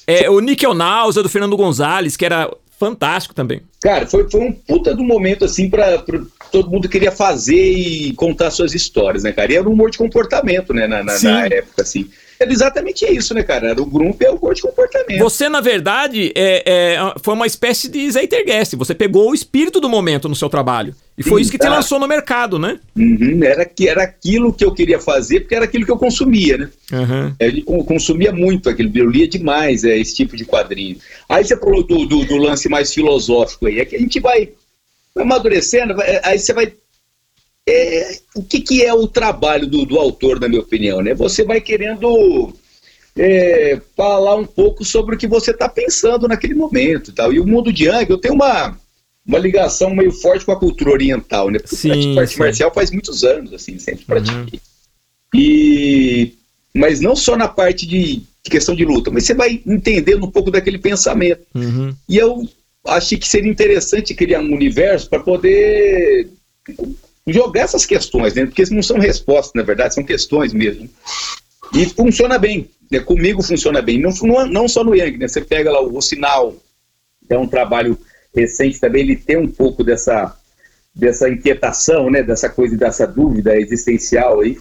é, 0.07 0.31
o 0.31 0.41
Nickel 0.41 0.73
Náusea 0.73 1.23
do 1.23 1.29
Fernando 1.29 1.57
Gonzalez, 1.57 2.17
que 2.17 2.25
era 2.25 2.51
fantástico 2.79 3.35
também. 3.35 3.61
Cara, 3.81 4.07
foi, 4.07 4.29
foi 4.31 4.41
um 4.41 4.53
puta 4.53 4.95
do 4.95 5.03
momento, 5.03 5.45
assim, 5.45 5.69
para 5.69 6.03
todo 6.51 6.71
mundo 6.71 6.89
queria 6.89 7.13
fazer 7.13 7.55
e 7.55 8.13
contar 8.15 8.51
suas 8.51 8.75
histórias, 8.75 9.23
né, 9.23 9.33
cara? 9.33 9.53
E 9.53 9.57
era 9.57 9.69
um 9.69 9.73
humor 9.73 9.91
de 9.91 9.99
comportamento, 9.99 10.73
né, 10.73 10.87
na, 10.87 11.03
na, 11.03 11.19
na 11.19 11.47
época, 11.47 11.83
assim. 11.83 12.09
Era 12.39 12.53
exatamente 12.53 13.05
isso, 13.07 13.33
né, 13.33 13.43
cara? 13.43 13.73
O 13.81 13.87
grupo 13.87 14.23
é 14.23 14.31
o 14.31 14.35
humor 14.35 14.55
de 14.55 14.63
comportamento. 14.63 15.19
Você, 15.19 15.49
na 15.49 15.61
verdade, 15.61 16.33
é, 16.35 16.63
é, 16.67 17.15
foi 17.23 17.35
uma 17.35 17.47
espécie 17.47 17.89
de 17.89 18.11
Zeitgeist. 18.11 18.77
Você 18.77 18.95
pegou 18.95 19.31
o 19.31 19.35
espírito 19.35 19.81
do 19.81 19.89
momento 19.89 20.29
no 20.29 20.37
seu 20.37 20.49
trabalho. 20.49 20.95
E 21.17 21.23
foi 21.23 21.39
Sim, 21.39 21.43
isso 21.43 21.51
que 21.53 21.59
te 21.59 21.67
lançou 21.67 21.99
no 21.99 22.07
mercado, 22.07 22.59
né? 22.59 22.79
Uhum, 22.95 23.43
era, 23.43 23.65
que, 23.65 23.89
era 23.89 24.03
aquilo 24.03 24.53
que 24.53 24.63
eu 24.63 24.73
queria 24.73 25.01
fazer, 25.01 25.41
porque 25.41 25.55
era 25.55 25.65
aquilo 25.65 25.87
que 25.87 25.91
eu 25.91 25.97
consumia, 25.97 26.59
né? 26.59 26.69
Uhum. 26.93 27.35
Ele 27.41 27.63
consumia 27.63 28.33
muito 28.33 28.69
aquilo, 28.69 28.93
eu 28.95 29.09
lia 29.09 29.27
demais 29.27 29.83
é, 29.83 29.97
esse 29.97 30.15
tipo 30.15 30.37
de 30.37 30.45
quadrinho. 30.45 30.99
Aí 31.27 31.43
você 31.43 31.57
falou 31.57 31.83
do, 31.83 32.05
do, 32.05 32.25
do 32.27 32.37
lance 32.37 32.69
mais 32.69 32.93
filosófico 32.93 33.67
aí, 33.67 33.81
é 33.81 33.87
que 33.87 33.97
a 33.97 33.99
gente 33.99 34.21
vai, 34.21 34.51
vai 35.17 35.25
amadurecendo, 35.25 35.95
vai, 35.95 36.21
aí 36.23 36.39
você 36.39 36.53
vai 36.53 36.73
é, 37.69 38.19
o 38.35 38.45
que, 38.45 38.61
que, 38.61 38.85
é 38.85 38.95
o 38.95 39.09
trabalho 39.09 39.67
do, 39.67 39.85
do, 39.85 39.99
autor, 39.99 40.39
na 40.39 40.49
minha 40.49 40.61
opinião? 40.61 41.03
Né? 41.03 41.15
Você 41.15 41.43
vai 41.43 41.61
querendo 41.61 42.55
é, 43.17 43.81
falar 43.97 44.37
um 44.37 44.45
pouco 44.45 44.85
sobre 44.85 45.17
o 45.17 45.19
que 45.19 45.27
você 45.27 45.51
está 45.51 45.69
pensando 45.69 46.29
naquele 46.29 46.55
momento 46.55 47.11
e 47.11 47.15
tal. 47.15 47.33
E 47.33 47.41
o 47.41 47.47
mundo 47.47 47.73
de 47.73 47.87
Yang, 47.87 48.11
eu 48.11 48.19
tenho 48.19 48.35
uma, 48.35 48.79
uma 49.27 49.39
ligação 49.39 49.93
meio 49.93 50.13
forte 50.13 50.45
com 50.45 50.53
a 50.53 50.59
cultura 50.59 50.93
oriental, 50.93 51.51
né? 51.51 51.59
Porque 51.59 51.75
sim, 51.75 52.15
eu 52.15 52.21
arte 52.21 52.39
marcial 52.39 52.73
faz 52.73 52.93
muitos 52.93 53.25
anos, 53.25 53.53
assim, 53.53 53.81
sempre 53.81 54.05
pratiquei. 54.05 54.61
Uhum. 55.35 55.41
E, 55.41 56.35
mas 56.73 57.01
não 57.01 57.17
só 57.17 57.37
na 57.37 57.49
parte 57.49 57.85
de, 57.85 58.23
de, 58.45 58.51
questão 58.51 58.77
de 58.77 58.85
luta, 58.85 59.11
mas 59.11 59.25
você 59.25 59.35
vai 59.35 59.61
entendendo 59.67 60.25
um 60.25 60.31
pouco 60.31 60.53
daquele 60.53 60.79
pensamento. 60.79 61.45
Uhum. 61.53 61.93
E 62.09 62.17
eu 62.17 62.49
achei 62.89 63.19
que 63.19 63.29
seria 63.29 63.51
interessante 63.51 64.15
criar 64.15 64.41
um 64.41 64.53
universo 64.53 65.09
para 65.09 65.21
poder 65.21 66.29
jogar 67.27 67.63
essas 67.63 67.85
questões, 67.85 68.35
né? 68.35 68.47
Porque 68.47 68.65
não 68.71 68.83
são 68.83 68.99
respostas, 68.99 69.55
na 69.55 69.63
verdade, 69.63 69.95
são 69.95 70.05
questões 70.05 70.53
mesmo. 70.53 70.89
E 71.75 71.87
funciona 71.87 72.39
bem, 72.39 72.71
né? 72.91 73.01
comigo 73.01 73.43
funciona 73.43 73.83
bem. 73.83 74.01
Não, 74.01 74.11
não, 74.23 74.47
não 74.47 74.69
só 74.69 74.85
no 74.85 74.95
Yang, 74.95 75.19
né? 75.19 75.29
Você 75.29 75.41
pega 75.41 75.71
lá 75.71 75.81
o, 75.83 75.97
o 75.97 76.03
Sinal, 76.03 76.55
é 77.29 77.37
um 77.37 77.47
trabalho 77.47 77.99
recente 78.35 78.79
também, 78.79 79.03
ele 79.03 79.17
tem 79.17 79.37
um 79.37 79.49
pouco 79.49 79.83
dessa, 79.83 80.37
dessa 80.95 81.29
inquietação, 81.29 82.11
né? 82.11 82.23
Dessa 82.23 82.49
coisa, 82.49 82.77
dessa 82.77 83.07
dúvida 83.07 83.59
existencial 83.59 84.41
aí. 84.41 84.59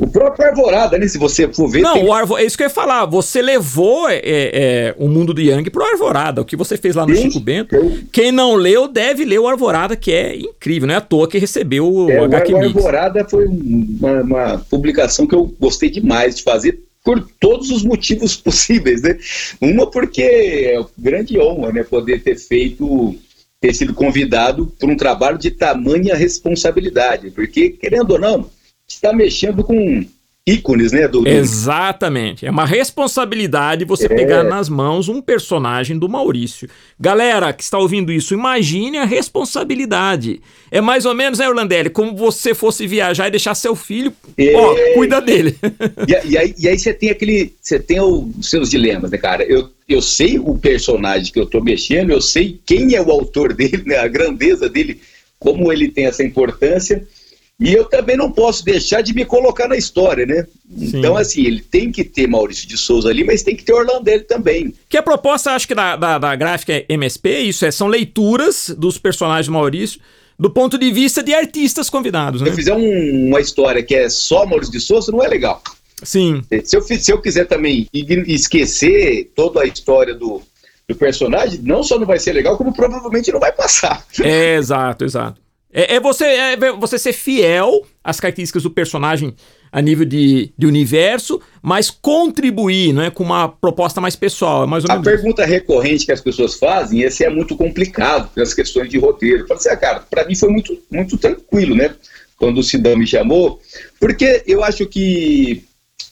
O 0.00 0.06
próprio 0.08 0.48
Arvorada, 0.48 0.96
né? 0.96 1.06
Se 1.06 1.18
você 1.18 1.46
for 1.52 1.68
ver. 1.68 1.82
Não, 1.82 1.92
tem... 1.92 2.04
o 2.06 2.12
Arvo... 2.12 2.38
é 2.38 2.44
isso 2.44 2.56
que 2.56 2.62
eu 2.62 2.68
ia 2.68 2.70
falar. 2.70 3.04
Você 3.04 3.42
levou 3.42 4.08
é, 4.08 4.20
é, 4.24 4.94
o 4.96 5.06
mundo 5.06 5.34
do 5.34 5.42
Yang 5.42 5.68
pro 5.68 5.84
Arvorada. 5.84 6.40
O 6.40 6.44
que 6.44 6.56
você 6.56 6.78
fez 6.78 6.94
lá 6.94 7.06
no 7.06 7.14
Sim, 7.14 7.24
Chico 7.24 7.38
Bento. 7.38 7.76
Eu... 7.76 7.98
Quem 8.10 8.32
não 8.32 8.54
leu, 8.54 8.88
deve 8.88 9.26
ler 9.26 9.38
o 9.38 9.46
Arvorada, 9.46 9.94
que 9.94 10.10
é 10.10 10.34
incrível. 10.36 10.86
Não 10.86 10.94
é 10.94 10.96
à 10.96 11.02
toa 11.02 11.28
que 11.28 11.36
recebeu 11.36 11.86
o 11.86 12.10
é, 12.10 12.18
HQ 12.24 12.54
O 12.54 12.56
Arvorada 12.56 13.26
foi 13.28 13.44
uma, 13.46 14.22
uma 14.22 14.58
publicação 14.70 15.26
que 15.26 15.34
eu 15.34 15.54
gostei 15.60 15.90
demais 15.90 16.36
de 16.36 16.44
fazer 16.44 16.80
por 17.04 17.22
todos 17.38 17.70
os 17.70 17.82
motivos 17.82 18.36
possíveis, 18.40 19.02
né? 19.02 19.18
Uma 19.60 19.86
porque 19.86 20.22
é 20.22 20.80
grande 20.96 21.38
honra, 21.38 21.72
né? 21.72 21.84
Poder 21.84 22.22
ter 22.22 22.36
feito, 22.36 23.14
ter 23.60 23.74
sido 23.74 23.92
convidado 23.92 24.72
por 24.80 24.88
um 24.88 24.96
trabalho 24.96 25.36
de 25.36 25.50
tamanha 25.50 26.16
responsabilidade, 26.16 27.30
porque 27.32 27.68
querendo 27.68 28.12
ou 28.12 28.18
não, 28.18 28.50
está 28.94 29.12
mexendo 29.12 29.62
com 29.64 30.04
ícones, 30.46 30.90
né? 30.92 31.06
Do, 31.06 31.20
do... 31.20 31.28
Exatamente. 31.28 32.46
É 32.46 32.50
uma 32.50 32.64
responsabilidade 32.66 33.84
você 33.84 34.06
é... 34.06 34.08
pegar 34.08 34.42
nas 34.42 34.68
mãos 34.68 35.08
um 35.08 35.20
personagem 35.20 35.98
do 35.98 36.08
Maurício. 36.08 36.68
Galera 36.98 37.52
que 37.52 37.62
está 37.62 37.78
ouvindo 37.78 38.10
isso, 38.10 38.34
imagine 38.34 38.98
a 38.98 39.04
responsabilidade. 39.04 40.40
É 40.70 40.80
mais 40.80 41.04
ou 41.04 41.14
menos, 41.14 41.38
né, 41.38 41.48
Orlandelli, 41.48 41.90
como 41.90 42.16
você 42.16 42.54
fosse 42.54 42.86
viajar 42.86 43.28
e 43.28 43.30
deixar 43.30 43.54
seu 43.54 43.76
filho, 43.76 44.12
é... 44.36 44.54
ó, 44.54 44.74
cuida 44.94 45.20
dele. 45.20 45.56
E, 46.06 46.32
e, 46.32 46.38
aí, 46.38 46.54
e 46.58 46.68
aí 46.68 46.78
você 46.78 46.92
tem 46.92 47.10
aquele, 47.10 47.52
você 47.60 47.78
tem 47.78 48.00
os 48.00 48.48
seus 48.48 48.70
dilemas, 48.70 49.10
né, 49.10 49.18
cara? 49.18 49.44
Eu, 49.44 49.70
eu 49.88 50.00
sei 50.00 50.38
o 50.38 50.56
personagem 50.56 51.32
que 51.32 51.38
eu 51.38 51.44
estou 51.44 51.62
mexendo, 51.62 52.10
eu 52.10 52.20
sei 52.20 52.58
quem 52.64 52.94
é 52.94 53.02
o 53.02 53.10
autor 53.10 53.52
dele, 53.54 53.82
né, 53.86 53.96
a 53.96 54.08
grandeza 54.08 54.68
dele, 54.68 55.00
como 55.38 55.72
ele 55.72 55.88
tem 55.88 56.06
essa 56.06 56.24
importância, 56.24 57.06
e 57.60 57.74
eu 57.74 57.84
também 57.84 58.16
não 58.16 58.32
posso 58.32 58.64
deixar 58.64 59.02
de 59.02 59.12
me 59.12 59.24
colocar 59.24 59.68
na 59.68 59.76
história, 59.76 60.24
né? 60.24 60.46
Sim. 60.78 60.98
Então, 60.98 61.14
assim, 61.14 61.44
ele 61.44 61.60
tem 61.60 61.92
que 61.92 62.02
ter 62.02 62.26
Maurício 62.26 62.66
de 62.66 62.78
Souza 62.78 63.10
ali, 63.10 63.22
mas 63.22 63.42
tem 63.42 63.54
que 63.54 63.62
ter 63.62 63.74
Orlandelli 63.74 64.24
também. 64.24 64.72
Que 64.88 64.96
a 64.96 65.02
proposta, 65.02 65.50
acho 65.52 65.68
que 65.68 65.74
da, 65.74 65.94
da, 65.94 66.18
da 66.18 66.34
gráfica 66.34 66.72
é 66.72 66.86
MSP, 66.88 67.40
isso 67.40 67.66
é, 67.66 67.70
são 67.70 67.86
leituras 67.86 68.74
dos 68.76 68.96
personagens 68.96 69.46
do 69.46 69.52
Maurício 69.52 70.00
do 70.38 70.48
ponto 70.48 70.78
de 70.78 70.90
vista 70.90 71.22
de 71.22 71.34
artistas 71.34 71.90
convidados. 71.90 72.40
Né? 72.40 72.46
Se 72.46 72.52
eu 72.52 72.56
fizer 72.56 72.74
um, 72.74 73.28
uma 73.28 73.42
história 73.42 73.82
que 73.82 73.94
é 73.94 74.08
só 74.08 74.46
Maurício 74.46 74.72
de 74.72 74.80
Souza, 74.80 75.12
não 75.12 75.22
é 75.22 75.28
legal. 75.28 75.62
Sim. 76.02 76.42
Se 76.64 76.74
eu, 76.74 76.80
se 76.80 77.12
eu 77.12 77.20
quiser 77.20 77.46
também 77.46 77.86
esquecer 77.92 79.30
toda 79.34 79.60
a 79.60 79.66
história 79.66 80.14
do, 80.14 80.40
do 80.88 80.94
personagem, 80.94 81.60
não 81.62 81.82
só 81.82 81.98
não 81.98 82.06
vai 82.06 82.18
ser 82.18 82.32
legal, 82.32 82.56
como 82.56 82.72
provavelmente 82.72 83.30
não 83.30 83.38
vai 83.38 83.52
passar. 83.52 84.02
É, 84.22 84.56
exato, 84.56 85.04
exato. 85.04 85.38
É, 85.72 85.96
é, 85.96 86.00
você, 86.00 86.24
é 86.24 86.56
você 86.72 86.98
ser 86.98 87.12
fiel 87.12 87.86
às 88.02 88.18
características 88.18 88.62
do 88.62 88.70
personagem 88.70 89.34
a 89.72 89.80
nível 89.80 90.04
de, 90.04 90.52
de 90.58 90.66
universo, 90.66 91.40
mas 91.62 91.90
contribuir 91.90 92.92
né, 92.92 93.10
com 93.10 93.22
uma 93.22 93.48
proposta 93.48 94.00
mais 94.00 94.16
pessoal. 94.16 94.64
É 94.64 94.66
mais 94.66 94.84
ou 94.84 94.90
menos 94.90 95.06
a 95.06 95.10
pergunta 95.10 95.44
recorrente 95.44 96.06
que 96.06 96.12
as 96.12 96.20
pessoas 96.20 96.56
fazem, 96.56 97.02
esse 97.02 97.24
é 97.24 97.30
muito 97.30 97.56
complicado 97.56 98.28
pelas 98.34 98.52
questões 98.52 98.90
de 98.90 98.98
roteiro. 98.98 99.42
Eu 99.42 99.46
falei 99.46 99.60
assim, 99.60 99.68
ah, 99.68 99.76
cara, 99.76 100.00
para 100.00 100.26
mim 100.26 100.34
foi 100.34 100.48
muito, 100.48 100.76
muito 100.90 101.16
tranquilo, 101.16 101.76
né? 101.76 101.94
Quando 102.36 102.58
o 102.58 102.62
Sidão 102.64 102.96
me 102.96 103.06
chamou, 103.06 103.60
porque 104.00 104.42
eu 104.46 104.64
acho 104.64 104.86
que 104.86 105.62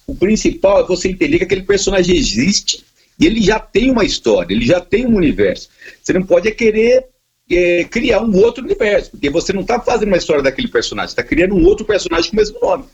o 0.06 0.14
principal 0.14 0.80
é 0.80 0.86
você 0.86 1.08
entender 1.08 1.38
que 1.38 1.44
aquele 1.44 1.62
personagem 1.62 2.16
existe 2.16 2.84
e 3.18 3.26
ele 3.26 3.42
já 3.42 3.58
tem 3.58 3.90
uma 3.90 4.04
história, 4.04 4.54
ele 4.54 4.64
já 4.64 4.80
tem 4.80 5.04
um 5.04 5.16
universo. 5.16 5.68
Você 6.00 6.12
não 6.12 6.22
pode 6.22 6.46
é 6.46 6.52
querer 6.52 7.06
é, 7.50 7.84
criar 7.84 8.22
um 8.22 8.36
outro 8.36 8.62
universo, 8.64 9.10
porque 9.10 9.30
você 9.30 9.52
não 9.52 9.62
está 9.62 9.80
fazendo 9.80 10.08
uma 10.08 10.16
história 10.16 10.42
daquele 10.42 10.68
personagem, 10.68 11.10
está 11.10 11.22
criando 11.22 11.54
um 11.54 11.64
outro 11.64 11.84
personagem 11.84 12.30
com 12.30 12.36
o 12.36 12.40
mesmo 12.40 12.58
nome. 12.60 12.84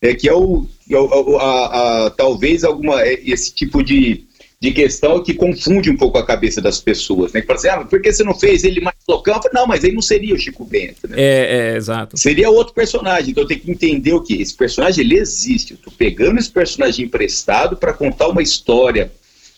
É, 0.00 0.14
que 0.14 0.28
é 0.28 0.34
o, 0.34 0.66
é 0.90 0.96
o 0.96 1.38
a, 1.38 2.06
a, 2.06 2.10
talvez 2.10 2.64
alguma 2.64 3.00
é, 3.02 3.20
esse 3.24 3.54
tipo 3.54 3.84
de, 3.84 4.24
de 4.60 4.72
questão 4.72 5.22
que 5.22 5.32
confunde 5.32 5.90
um 5.90 5.96
pouco 5.96 6.18
a 6.18 6.26
cabeça 6.26 6.60
das 6.60 6.80
pessoas, 6.80 7.32
né? 7.32 7.40
Que 7.40 7.46
fala 7.46 7.58
assim, 7.58 7.68
ah, 7.68 7.84
por 7.84 8.02
que 8.02 8.12
você 8.12 8.24
não 8.24 8.34
fez 8.34 8.64
ele 8.64 8.80
mais 8.80 8.96
loucão? 9.08 9.34
Falo, 9.34 9.54
não, 9.54 9.66
mas 9.66 9.84
ele 9.84 9.94
não 9.94 10.02
seria 10.02 10.34
o 10.34 10.38
Chico 10.38 10.64
Bento, 10.64 11.08
né? 11.08 11.16
É, 11.16 11.72
é, 11.72 11.76
exato. 11.76 12.16
Seria 12.16 12.50
outro 12.50 12.74
personagem, 12.74 13.30
então 13.30 13.46
tenho 13.46 13.60
que 13.60 13.70
entender 13.70 14.12
o 14.12 14.22
que 14.22 14.42
esse 14.42 14.56
personagem 14.56 15.04
ele 15.04 15.18
existe. 15.18 15.72
Eu 15.72 15.76
estou 15.76 15.92
pegando 15.92 16.38
esse 16.38 16.50
personagem 16.50 17.06
emprestado 17.06 17.76
para 17.76 17.92
contar 17.92 18.26
uma 18.26 18.42
história 18.42 19.12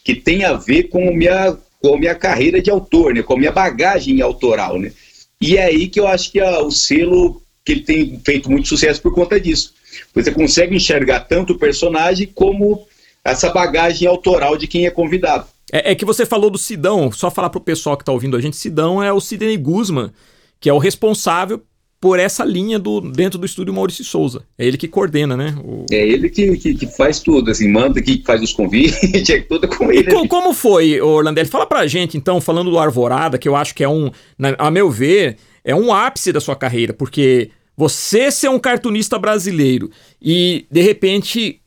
que 0.04 0.14
tem 0.14 0.44
a 0.44 0.52
ver 0.52 0.84
com 0.84 1.14
minha 1.14 1.56
com 1.84 1.96
a 1.96 1.98
minha 1.98 2.14
carreira 2.14 2.62
de 2.62 2.70
autor, 2.70 3.12
né, 3.12 3.22
com 3.22 3.34
a 3.34 3.36
minha 3.36 3.52
bagagem 3.52 4.22
autoral, 4.22 4.78
né? 4.78 4.90
E 5.38 5.58
é 5.58 5.64
aí 5.64 5.86
que 5.86 6.00
eu 6.00 6.06
acho 6.06 6.32
que 6.32 6.40
a, 6.40 6.62
o 6.62 6.70
selo 6.70 7.42
que 7.62 7.72
ele 7.72 7.80
tem 7.82 8.20
feito 8.24 8.50
muito 8.50 8.68
sucesso 8.68 9.02
por 9.02 9.12
conta 9.14 9.38
disso. 9.38 9.74
Você 10.14 10.30
consegue 10.30 10.74
enxergar 10.74 11.20
tanto 11.20 11.52
o 11.52 11.58
personagem 11.58 12.26
como 12.34 12.86
essa 13.22 13.50
bagagem 13.50 14.08
autoral 14.08 14.56
de 14.56 14.66
quem 14.66 14.86
é 14.86 14.90
convidado. 14.90 15.46
É, 15.70 15.92
é 15.92 15.94
que 15.94 16.06
você 16.06 16.24
falou 16.24 16.48
do 16.48 16.56
Sidão, 16.56 17.12
só 17.12 17.30
falar 17.30 17.50
para 17.50 17.58
o 17.58 17.64
pessoal 17.64 17.98
que 17.98 18.02
está 18.02 18.12
ouvindo 18.12 18.34
a 18.34 18.40
gente, 18.40 18.56
Sidão 18.56 19.02
é 19.02 19.12
o 19.12 19.20
Sidney 19.20 19.58
Guzman, 19.58 20.10
que 20.58 20.70
é 20.70 20.72
o 20.72 20.78
responsável 20.78 21.62
por 22.04 22.20
essa 22.20 22.44
linha 22.44 22.78
do, 22.78 23.00
dentro 23.00 23.38
do 23.38 23.46
estúdio 23.46 23.72
Maurício 23.72 24.04
Souza. 24.04 24.44
É 24.58 24.66
ele 24.66 24.76
que 24.76 24.86
coordena, 24.86 25.34
né? 25.34 25.54
O... 25.64 25.86
É 25.90 26.06
ele 26.06 26.28
que, 26.28 26.54
que, 26.58 26.74
que, 26.74 26.86
faz 26.86 27.18
tudo, 27.20 27.50
assim, 27.50 27.66
manda, 27.66 28.02
que 28.02 28.22
faz 28.26 28.42
os 28.42 28.52
convites, 28.52 29.02
é 29.30 29.40
tudo 29.40 29.66
com 29.66 29.90
ele. 29.90 30.10
E 30.10 30.12
co 30.12 30.28
como 30.28 30.52
foi, 30.52 31.00
Orlandelli? 31.00 31.48
Fala 31.48 31.64
pra 31.64 31.86
gente, 31.86 32.18
então, 32.18 32.42
falando 32.42 32.70
do 32.70 32.78
Arvorada, 32.78 33.38
que 33.38 33.48
eu 33.48 33.56
acho 33.56 33.74
que 33.74 33.82
é 33.82 33.88
um, 33.88 34.10
na, 34.38 34.54
a 34.58 34.70
meu 34.70 34.90
ver, 34.90 35.38
é 35.64 35.74
um 35.74 35.94
ápice 35.94 36.30
da 36.30 36.42
sua 36.42 36.54
carreira, 36.54 36.92
porque 36.92 37.48
você 37.74 38.30
ser 38.30 38.50
um 38.50 38.58
cartunista 38.58 39.18
brasileiro 39.18 39.90
e, 40.20 40.66
de 40.70 40.82
repente, 40.82 41.58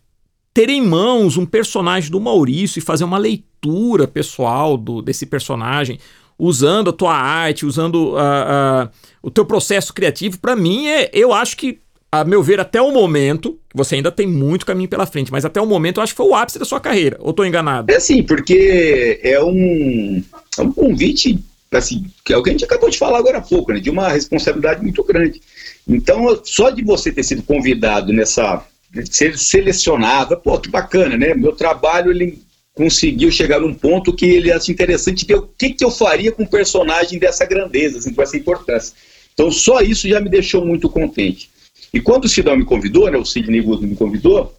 ter 0.53 0.69
em 0.69 0.83
mãos 0.83 1.35
um 1.35 1.47
personagem 1.47 2.11
do 2.11 2.19
Maurício 2.19 2.77
e 2.77 2.83
fazer 2.83 3.05
uma 3.05 3.17
leitura 3.17 4.07
pessoal 4.07 4.77
do, 4.77 5.01
desse 5.01 5.25
personagem, 5.25 5.97
usando 6.37 6.89
a 6.89 6.93
tua 6.93 7.13
arte, 7.13 7.65
usando 7.65 8.15
a, 8.17 8.83
a, 8.83 8.89
o 9.21 9.31
teu 9.31 9.45
processo 9.45 9.93
criativo, 9.93 10.39
para 10.39 10.55
mim, 10.55 10.87
é, 10.87 11.09
eu 11.13 11.33
acho 11.33 11.57
que, 11.57 11.79
a 12.11 12.23
meu 12.23 12.43
ver, 12.43 12.59
até 12.59 12.81
o 12.81 12.91
momento, 12.91 13.57
você 13.73 13.95
ainda 13.95 14.11
tem 14.11 14.27
muito 14.27 14.65
caminho 14.65 14.89
pela 14.89 15.05
frente, 15.05 15.31
mas 15.31 15.45
até 15.45 15.59
o 15.59 15.65
momento 15.65 15.97
eu 15.97 16.03
acho 16.03 16.13
que 16.13 16.17
foi 16.17 16.27
o 16.27 16.35
ápice 16.35 16.59
da 16.59 16.65
sua 16.65 16.79
carreira, 16.79 17.17
ou 17.19 17.31
estou 17.31 17.45
enganado? 17.45 17.91
É 17.91 17.99
sim, 17.99 18.21
porque 18.21 19.19
é 19.23 19.43
um, 19.43 20.23
é 20.57 20.61
um 20.61 20.71
convite, 20.71 21.39
assim, 21.71 22.05
que 22.23 22.33
é 22.33 22.37
o 22.37 22.43
que 22.43 22.49
a 22.49 22.53
gente 22.53 22.65
acabou 22.65 22.89
de 22.89 22.97
falar 22.97 23.17
agora 23.17 23.39
há 23.39 23.41
pouco, 23.41 23.73
né, 23.73 23.79
de 23.79 23.89
uma 23.89 24.09
responsabilidade 24.09 24.81
muito 24.81 25.03
grande. 25.03 25.41
Então, 25.87 26.39
só 26.43 26.69
de 26.69 26.83
você 26.83 27.11
ter 27.11 27.23
sido 27.23 27.41
convidado 27.41 28.13
nessa, 28.13 28.63
ser 29.09 29.37
selecionado, 29.37 30.37
pô, 30.37 30.59
que 30.59 30.69
bacana, 30.69 31.17
né, 31.17 31.33
meu 31.33 31.53
trabalho, 31.53 32.11
ele 32.11 32.45
conseguiu 32.77 33.31
chegar 33.31 33.59
num 33.59 33.73
ponto 33.73 34.13
que 34.13 34.25
ele 34.25 34.51
acha 34.51 34.71
interessante 34.71 35.25
ver 35.25 35.37
o 35.37 35.49
que, 35.57 35.71
que 35.71 35.83
eu 35.83 35.89
faria 35.89 36.31
com 36.31 36.43
um 36.43 36.47
personagem 36.47 37.17
dessa 37.17 37.43
grandeza, 37.43 37.97
assim, 37.97 38.13
com 38.13 38.21
essa 38.21 38.37
importância. 38.37 38.93
Então, 39.33 39.51
só 39.51 39.81
isso 39.81 40.07
já 40.07 40.21
me 40.21 40.29
deixou 40.29 40.63
muito 40.63 40.87
contente. 40.87 41.49
E 41.91 41.99
quando 41.99 42.25
o 42.25 42.29
Sidão 42.29 42.55
me 42.55 42.63
convidou, 42.63 43.09
né, 43.09 43.17
o 43.17 43.25
Sidney 43.25 43.61
Guzman 43.61 43.89
me 43.89 43.95
convidou, 43.95 44.55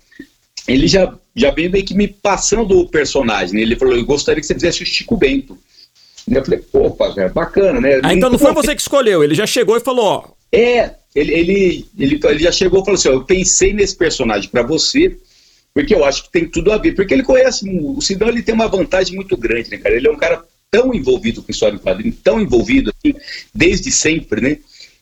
ele 0.67 0.89
já, 0.89 1.17
já 1.35 1.53
veio 1.53 1.71
meio 1.71 1.85
que 1.85 1.95
me 1.95 2.09
passando 2.09 2.77
o 2.77 2.89
personagem. 2.89 3.55
Né? 3.55 3.63
Ele 3.63 3.77
falou: 3.77 3.97
Eu 3.97 4.05
gostaria 4.05 4.41
que 4.41 4.47
você 4.47 4.55
fizesse 4.55 4.83
o 4.83 4.87
Chico 4.87 5.17
Bento. 5.17 5.57
E 6.27 6.35
eu 6.35 6.45
falei: 6.45 6.61
Opa, 6.73 7.15
é 7.17 7.29
bacana, 7.29 7.81
né? 7.81 8.01
Ah, 8.03 8.13
então 8.13 8.29
não 8.29 8.39
foi 8.39 8.53
você 8.53 8.75
que 8.75 8.83
escolheu, 8.83 9.23
ele 9.23 9.35
já 9.35 9.47
chegou 9.47 9.77
e 9.77 9.81
falou: 9.81 10.05
Ó. 10.05 10.25
É, 10.51 10.95
ele, 11.15 11.33
ele, 11.33 11.87
ele, 11.99 12.21
ele 12.23 12.43
já 12.43 12.53
chegou 12.53 12.81
e 12.81 12.85
falou 12.85 12.99
assim: 12.99 13.09
ó, 13.09 13.13
Eu 13.13 13.25
pensei 13.25 13.73
nesse 13.73 13.97
personagem 13.97 14.51
para 14.51 14.63
você 14.63 15.17
porque 15.75 15.95
eu 15.95 16.05
acho 16.05 16.25
que 16.25 16.33
tem 16.33 16.49
tudo 16.49 16.73
a 16.73 16.79
ver. 16.79 16.95
Porque 16.95 17.15
ele 17.15 17.23
conhece, 17.23 17.69
o 17.69 18.01
Sidão 18.01 18.29
ele 18.29 18.43
tem 18.43 18.55
uma 18.55 18.69
vantagem 18.69 19.15
muito 19.15 19.37
grande, 19.37 19.71
né, 19.71 19.79
cara? 19.79 19.95
Ele 19.95 20.09
é 20.09 20.11
um 20.11 20.17
cara 20.17 20.43
tão 20.71 20.93
envolvido 20.93 21.43
com 21.43 21.51
história 21.51 21.77
em 21.77 21.81
quadrinho, 21.81 22.15
tão 22.23 22.41
envolvido, 22.41 22.93
assim, 22.93 23.15
desde 23.55 23.91
sempre, 23.91 24.41
né? 24.41 24.59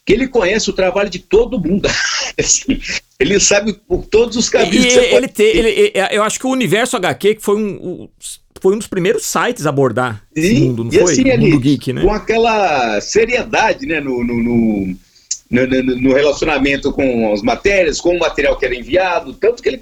que 0.06 0.12
ele 0.12 0.28
conhece 0.28 0.70
o 0.70 0.72
trabalho 0.72 1.10
de 1.10 1.18
todo 1.18 1.60
mundo. 1.60 1.88
assim, 2.38 2.80
ele 3.18 3.40
sabe 3.40 3.72
por 3.72 4.06
todos 4.06 4.36
os 4.36 4.48
caminhos. 4.48 4.94
E, 4.94 4.98
ele, 4.98 5.14
ele, 5.16 5.28
te, 5.28 5.42
ele, 5.42 5.92
eu 6.12 6.22
acho 6.22 6.38
que 6.38 6.46
o 6.46 6.50
Universo 6.50 6.96
HQ 6.96 7.34
que 7.34 7.42
foi 7.42 7.56
um, 7.56 8.08
foi 8.62 8.74
um 8.74 8.78
dos 8.78 8.86
primeiros 8.86 9.26
sites 9.26 9.66
a 9.66 9.70
abordar 9.70 10.22
Sim, 10.32 10.40
esse 10.40 10.60
mundo, 10.60 10.84
não 10.84 10.92
e 10.92 10.98
foi? 10.98 11.12
Assim, 11.12 11.30
o 11.30 11.38
mundo 11.38 11.58
geek, 11.58 11.92
né? 11.92 12.02
Com 12.02 12.12
aquela 12.12 13.00
seriedade, 13.00 13.84
né, 13.84 14.00
no, 14.00 14.22
no, 14.22 14.36
no, 15.50 15.96
no 15.96 16.14
relacionamento 16.14 16.92
com 16.92 17.32
as 17.32 17.42
matérias, 17.42 18.00
com 18.00 18.14
o 18.14 18.18
material 18.20 18.56
que 18.56 18.64
era 18.64 18.76
enviado, 18.76 19.34
tanto 19.34 19.60
que 19.60 19.68
ele 19.68 19.78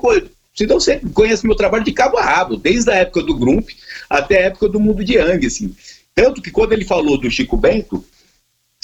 então 0.60 0.78
você 0.78 1.00
conhece 1.12 1.46
meu 1.46 1.56
trabalho 1.56 1.84
de 1.84 1.92
cabo 1.92 2.16
a 2.16 2.22
rabo, 2.22 2.56
desde 2.56 2.90
a 2.90 2.94
época 2.94 3.22
do 3.22 3.36
Grump 3.36 3.68
até 4.08 4.38
a 4.38 4.46
época 4.46 4.68
do 4.68 4.78
Mundo 4.78 5.04
de 5.04 5.14
Yang, 5.14 5.46
assim. 5.46 5.74
Tanto 6.14 6.40
que 6.40 6.50
quando 6.50 6.72
ele 6.72 6.84
falou 6.84 7.18
do 7.18 7.30
Chico 7.30 7.56
Bento, 7.56 8.04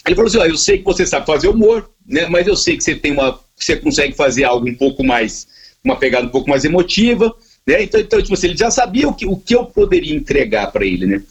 ele 0.07 0.17
falou 0.17 0.29
assim: 0.29 0.39
ó, 0.39 0.47
eu 0.47 0.57
sei 0.57 0.79
que 0.79 0.85
você 0.85 1.07
sabe 1.07 1.27
fazer 1.27 1.49
humor, 1.49 1.89
né? 2.07 2.27
Mas 2.27 2.47
eu 2.47 2.57
sei 2.57 2.77
que 2.77 2.83
você 2.83 2.95
tem 2.95 3.12
uma. 3.12 3.39
você 3.57 3.77
consegue 3.77 4.15
fazer 4.15 4.45
algo 4.45 4.69
um 4.69 4.75
pouco 4.75 5.05
mais. 5.05 5.47
uma 5.85 5.97
pegada 5.97 6.27
um 6.27 6.31
pouco 6.31 6.50
mais 6.50 6.65
emotiva. 6.65 7.33
Né? 7.67 7.85
Então, 7.85 8.00
então 8.00 8.21
tipo 8.21 8.35
assim, 8.35 8.49
ele 8.49 8.57
já 8.57 8.71
sabia 8.71 9.09
o 9.09 9.15
que, 9.15 9.27
o 9.27 9.37
que 9.37 9.55
eu 9.55 9.67
poderia 9.67 10.15
entregar 10.15 10.73
para 10.73 10.85
ele. 10.85 11.07
Né? 11.07 11.23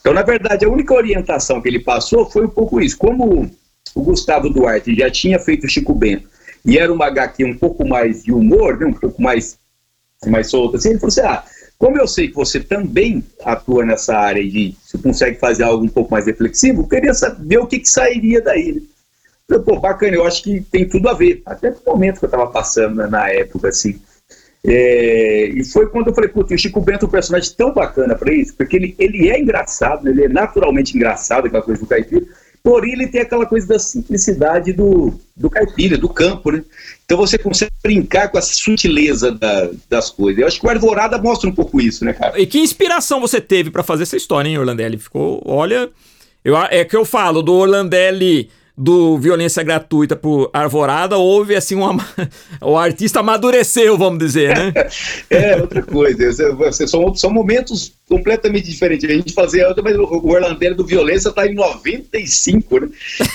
Então, 0.00 0.12
na 0.12 0.22
verdade, 0.22 0.64
a 0.64 0.68
única 0.68 0.94
orientação 0.94 1.60
que 1.60 1.68
ele 1.68 1.80
passou 1.80 2.28
foi 2.30 2.44
um 2.44 2.50
pouco 2.50 2.80
isso. 2.80 2.96
Como 2.96 3.50
o 3.94 4.02
Gustavo 4.02 4.48
Duarte 4.48 4.94
já 4.94 5.10
tinha 5.10 5.38
feito 5.38 5.64
o 5.64 5.68
Chico 5.68 5.94
Bento 5.94 6.28
e 6.64 6.78
era 6.78 6.92
uma 6.92 7.06
HQ 7.06 7.44
um 7.44 7.56
pouco 7.56 7.86
mais 7.86 8.22
de 8.22 8.32
humor, 8.32 8.78
né? 8.78 8.86
um 8.86 8.92
pouco 8.92 9.20
mais, 9.20 9.58
mais 10.26 10.50
solto, 10.50 10.76
assim, 10.76 10.90
ele 10.90 10.98
falou 10.98 11.08
assim: 11.08 11.20
ah, 11.20 11.44
como 11.78 11.96
eu 11.96 12.08
sei 12.08 12.28
que 12.28 12.34
você 12.34 12.58
também 12.58 13.24
atua 13.44 13.84
nessa 13.84 14.16
área 14.16 14.42
de 14.42 14.74
se 14.82 14.98
consegue 14.98 15.38
fazer 15.38 15.62
algo 15.62 15.84
um 15.84 15.88
pouco 15.88 16.10
mais 16.10 16.26
reflexivo, 16.26 16.82
eu 16.82 16.88
queria 16.88 17.14
saber 17.14 17.58
o 17.58 17.66
que, 17.66 17.78
que 17.78 17.88
sairia 17.88 18.40
daí. 18.40 18.72
Né? 18.72 18.82
Falei, 19.48 19.64
pô, 19.64 19.80
bacana, 19.80 20.16
eu 20.16 20.26
acho 20.26 20.42
que 20.42 20.60
tem 20.60 20.88
tudo 20.88 21.08
a 21.08 21.14
ver. 21.14 21.40
Até 21.46 21.70
no 21.70 21.80
momento 21.86 22.18
que 22.18 22.24
eu 22.24 22.28
estava 22.28 22.48
passando 22.48 22.96
né, 22.96 23.06
na 23.06 23.30
época, 23.30 23.68
assim. 23.68 23.98
É, 24.64 25.46
e 25.46 25.64
foi 25.64 25.88
quando 25.88 26.08
eu 26.08 26.14
falei, 26.14 26.28
putz, 26.28 26.50
o 26.50 26.58
Chico 26.58 26.80
Bento 26.80 27.06
é 27.06 27.08
um 27.08 27.10
personagem 27.10 27.54
tão 27.56 27.72
bacana 27.72 28.16
para 28.16 28.34
isso, 28.34 28.54
porque 28.56 28.76
ele, 28.76 28.94
ele 28.98 29.30
é 29.30 29.40
engraçado, 29.40 30.08
ele 30.08 30.24
é 30.24 30.28
naturalmente 30.28 30.96
engraçado, 30.96 31.46
aquela 31.46 31.62
coisa 31.62 31.80
do 31.80 31.86
caipira, 31.86 32.26
ele 32.84 33.08
tem 33.08 33.20
aquela 33.20 33.46
coisa 33.46 33.66
da 33.66 33.78
simplicidade 33.78 34.72
do, 34.72 35.14
do 35.34 35.48
caipira, 35.48 35.96
do 35.96 36.08
campo, 36.08 36.50
né? 36.50 36.62
Então 37.04 37.16
você 37.16 37.38
consegue 37.38 37.72
brincar 37.82 38.28
com 38.28 38.38
a 38.38 38.42
sutileza 38.42 39.32
da, 39.32 39.70
das 39.88 40.10
coisas. 40.10 40.40
Eu 40.40 40.46
acho 40.46 40.60
que 40.60 40.66
o 40.66 40.70
Arvorada 40.70 41.16
mostra 41.18 41.48
um 41.48 41.54
pouco 41.54 41.80
isso, 41.80 42.04
né, 42.04 42.12
cara? 42.12 42.38
E 42.38 42.46
que 42.46 42.58
inspiração 42.58 43.20
você 43.20 43.40
teve 43.40 43.70
para 43.70 43.82
fazer 43.82 44.02
essa 44.02 44.16
história, 44.16 44.48
hein, 44.48 44.58
Orlandelli? 44.58 44.98
Ficou, 44.98 45.42
olha, 45.46 45.88
eu, 46.44 46.56
é 46.56 46.84
que 46.84 46.96
eu 46.96 47.04
falo 47.04 47.42
do 47.42 47.54
Orlandelli 47.54 48.50
do 48.78 49.18
violência 49.18 49.62
gratuita 49.64 50.14
por 50.14 50.50
Arvorada, 50.52 51.16
houve 51.16 51.56
assim 51.56 51.74
uma. 51.74 52.06
o 52.62 52.76
artista 52.76 53.18
amadureceu, 53.18 53.98
vamos 53.98 54.20
dizer, 54.20 54.56
né? 54.56 54.72
é, 55.28 55.56
outra 55.56 55.82
coisa. 55.82 56.30
São, 56.86 57.12
são 57.14 57.30
momentos 57.30 57.92
completamente 58.08 58.68
diferentes. 58.68 59.10
A 59.10 59.12
gente 59.12 59.34
fazia 59.34 59.66
outra, 59.66 59.82
mas 59.82 59.96
o 59.96 60.28
Orlandeiro 60.28 60.76
do 60.76 60.86
Violência 60.86 61.30
está 61.30 61.44
em 61.46 61.54
95, 61.54 62.80
né? 62.80 62.88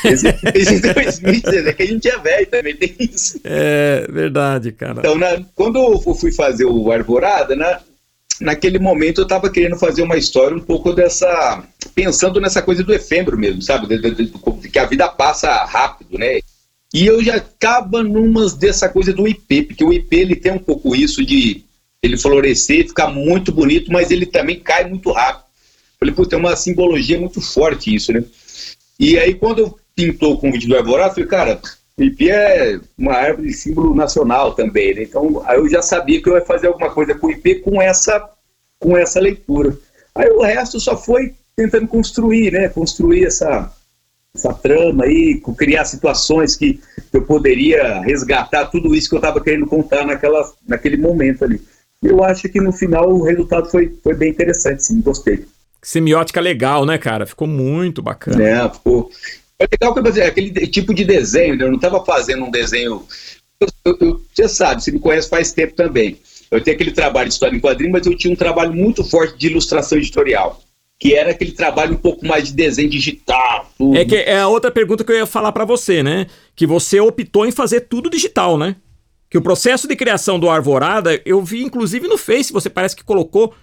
Esse, 0.05 0.31
2016, 0.31 1.67
é 1.67 1.73
que 1.73 1.83
a 1.83 1.87
gente 1.87 2.07
é 2.07 2.17
velho 2.17 2.47
também, 2.47 2.75
tem 2.75 2.95
isso. 2.99 3.39
É, 3.43 4.07
verdade, 4.09 4.71
cara. 4.71 4.99
Então, 4.99 5.15
na, 5.15 5.41
quando 5.55 5.77
eu 5.77 6.15
fui 6.15 6.31
fazer 6.31 6.65
o 6.65 6.89
Arvorada, 6.89 7.53
né? 7.53 7.79
Naquele 8.39 8.79
momento 8.79 9.19
eu 9.19 9.23
estava 9.23 9.49
querendo 9.49 9.77
fazer 9.77 10.01
uma 10.01 10.17
história 10.17 10.55
um 10.55 10.59
pouco 10.59 10.93
dessa. 10.93 11.63
pensando 11.93 12.39
nessa 12.41 12.61
coisa 12.61 12.83
do 12.83 12.93
efêmero 12.93 13.37
mesmo, 13.37 13.61
sabe? 13.61 13.87
De, 13.87 13.99
de, 13.99 14.25
de, 14.25 14.69
que 14.69 14.79
a 14.79 14.85
vida 14.85 15.07
passa 15.07 15.63
rápido, 15.65 16.17
né? 16.17 16.39
E 16.93 17.05
eu 17.05 17.23
já 17.23 17.35
acaba 17.37 18.03
numas 18.03 18.53
dessa 18.53 18.87
coisa 18.87 19.11
do 19.11 19.27
IP, 19.27 19.63
porque 19.63 19.83
o 19.83 19.91
IP 19.91 20.15
ele 20.15 20.35
tem 20.35 20.51
um 20.51 20.59
pouco 20.59 20.95
isso 20.95 21.25
de 21.25 21.63
ele 22.01 22.17
florescer, 22.17 22.87
ficar 22.87 23.07
muito 23.07 23.51
bonito, 23.51 23.91
mas 23.91 24.11
ele 24.11 24.25
também 24.25 24.59
cai 24.59 24.87
muito 24.87 25.11
rápido. 25.11 25.45
Falei, 25.97 26.13
pô, 26.13 26.25
tem 26.25 26.37
uma 26.37 26.55
simbologia 26.55 27.19
muito 27.19 27.41
forte 27.41 27.95
isso, 27.95 28.11
né? 28.11 28.23
E 28.99 29.17
aí 29.17 29.33
quando 29.33 29.59
eu 29.59 29.79
pintou 29.95 30.33
o 30.33 30.37
convite 30.37 30.67
do 30.67 30.75
Arvorado, 30.75 31.13
falei, 31.13 31.29
cara, 31.29 31.61
o 31.97 32.03
IP 32.03 32.29
é 32.29 32.79
uma 32.97 33.13
árvore 33.13 33.49
de 33.49 33.53
símbolo 33.53 33.93
nacional 33.93 34.53
também, 34.55 34.95
né? 34.95 35.03
Então, 35.03 35.43
aí 35.45 35.57
eu 35.57 35.69
já 35.69 35.81
sabia 35.81 36.21
que 36.21 36.29
eu 36.29 36.35
ia 36.35 36.45
fazer 36.45 36.67
alguma 36.67 36.89
coisa 36.89 37.13
com 37.13 37.27
o 37.27 37.31
IP 37.31 37.59
com 37.59 37.81
essa, 37.81 38.29
com 38.79 38.97
essa 38.97 39.19
leitura. 39.19 39.77
Aí 40.15 40.29
o 40.29 40.41
resto 40.41 40.79
só 40.79 40.97
foi 40.97 41.33
tentando 41.55 41.87
construir, 41.87 42.51
né? 42.51 42.67
Construir 42.69 43.25
essa, 43.25 43.71
essa 44.35 44.53
trama 44.53 45.03
aí, 45.03 45.39
criar 45.55 45.85
situações 45.85 46.55
que 46.55 46.79
eu 47.11 47.23
poderia 47.23 48.01
resgatar 48.01 48.65
tudo 48.65 48.95
isso 48.95 49.09
que 49.09 49.15
eu 49.15 49.19
estava 49.19 49.39
querendo 49.39 49.67
contar 49.67 50.05
naquela, 50.05 50.51
naquele 50.67 50.97
momento 50.97 51.45
ali. 51.45 51.61
Eu 52.01 52.23
acho 52.23 52.49
que 52.49 52.59
no 52.59 52.73
final 52.73 53.07
o 53.09 53.23
resultado 53.23 53.69
foi, 53.69 53.95
foi 54.03 54.15
bem 54.15 54.31
interessante, 54.31 54.83
sim, 54.83 54.99
gostei. 54.99 55.45
Semiótica 55.81 56.41
legal, 56.41 56.85
né, 56.85 56.97
cara? 56.97 57.25
Ficou 57.25 57.47
muito 57.47 58.01
bacana. 58.01 58.41
É, 58.41 58.69
ficou. 58.69 59.11
É 59.63 59.67
legal 59.71 59.93
que 59.93 60.19
eu 60.19 60.25
aquele 60.25 60.67
tipo 60.67 60.93
de 60.93 61.05
desenho, 61.05 61.55
né? 61.55 61.63
eu 61.63 61.69
não 61.69 61.77
estava 61.77 62.03
fazendo 62.03 62.43
um 62.43 62.51
desenho. 62.51 63.05
Eu, 63.59 63.97
eu, 63.99 64.21
você 64.33 64.49
sabe, 64.49 64.83
você 64.83 64.91
me 64.91 64.99
conhece 64.99 65.29
faz 65.29 65.53
tempo 65.53 65.73
também. 65.73 66.17
Eu 66.51 66.61
tenho 66.61 66.75
aquele 66.75 66.91
trabalho 66.91 67.29
de 67.29 67.33
história 67.33 67.55
em 67.55 67.61
quadrinho, 67.61 67.91
mas 67.91 68.05
eu 68.05 68.15
tinha 68.15 68.33
um 68.33 68.35
trabalho 68.35 68.73
muito 68.73 69.03
forte 69.03 69.37
de 69.37 69.47
ilustração 69.47 69.97
editorial. 69.97 70.61
Que 70.99 71.15
era 71.15 71.31
aquele 71.31 71.51
trabalho 71.51 71.93
um 71.93 71.97
pouco 71.97 72.25
mais 72.25 72.47
de 72.47 72.53
desenho 72.53 72.89
digital. 72.89 73.71
Tudo. 73.77 73.97
É 73.97 74.05
que 74.05 74.15
é 74.15 74.39
a 74.39 74.47
outra 74.47 74.69
pergunta 74.69 75.03
que 75.03 75.11
eu 75.11 75.15
ia 75.15 75.25
falar 75.25 75.51
para 75.51 75.65
você, 75.65 76.03
né? 76.03 76.27
Que 76.55 76.67
você 76.67 76.99
optou 76.99 77.45
em 77.45 77.51
fazer 77.51 77.81
tudo 77.81 78.09
digital, 78.09 78.57
né? 78.57 78.75
Que 79.29 79.37
o 79.37 79.41
processo 79.41 79.87
de 79.87 79.95
criação 79.95 80.37
do 80.39 80.49
Arvorada, 80.49 81.19
eu 81.25 81.41
vi 81.41 81.63
inclusive 81.63 82.07
no 82.07 82.17
Face, 82.17 82.53
você 82.53 82.69
parece 82.69 82.95
que 82.95 83.03
colocou 83.03 83.53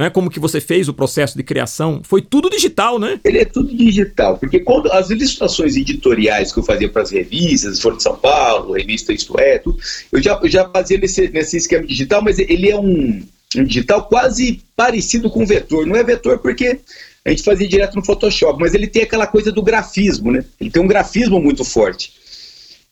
né? 0.00 0.08
Como 0.08 0.30
que 0.30 0.40
você 0.40 0.62
fez 0.62 0.88
o 0.88 0.94
processo 0.94 1.36
de 1.36 1.42
criação? 1.42 2.00
Foi 2.02 2.22
tudo 2.22 2.48
digital, 2.48 2.98
né? 2.98 3.20
Ele 3.22 3.38
é 3.38 3.44
tudo 3.44 3.76
digital, 3.76 4.38
porque 4.38 4.58
quando 4.60 4.90
as 4.90 5.10
ilustrações 5.10 5.76
editoriais 5.76 6.52
que 6.52 6.58
eu 6.58 6.62
fazia 6.62 6.88
para 6.88 7.02
as 7.02 7.10
revistas, 7.10 7.80
Folha 7.80 7.98
de 7.98 8.02
São 8.02 8.16
Paulo, 8.16 8.72
revista 8.72 9.12
Isto 9.12 9.38
É, 9.38 9.58
tudo, 9.58 9.78
eu 10.10 10.22
já, 10.22 10.40
eu 10.42 10.48
já 10.48 10.66
fazia 10.70 10.96
nesse, 10.96 11.28
nesse 11.28 11.58
esquema 11.58 11.86
digital, 11.86 12.22
mas 12.22 12.38
ele 12.38 12.70
é 12.70 12.78
um, 12.78 13.22
um 13.56 13.64
digital 13.64 14.04
quase 14.08 14.62
parecido 14.74 15.28
com 15.28 15.44
vetor. 15.44 15.86
Não 15.86 15.96
é 15.96 16.02
vetor 16.02 16.38
porque 16.38 16.80
a 17.22 17.28
gente 17.28 17.42
fazia 17.42 17.68
direto 17.68 17.94
no 17.94 18.04
Photoshop, 18.04 18.58
mas 18.58 18.72
ele 18.72 18.86
tem 18.86 19.02
aquela 19.02 19.26
coisa 19.26 19.52
do 19.52 19.62
grafismo, 19.62 20.32
né? 20.32 20.42
Ele 20.58 20.70
tem 20.70 20.82
um 20.82 20.88
grafismo 20.88 21.38
muito 21.38 21.62
forte. 21.62 22.14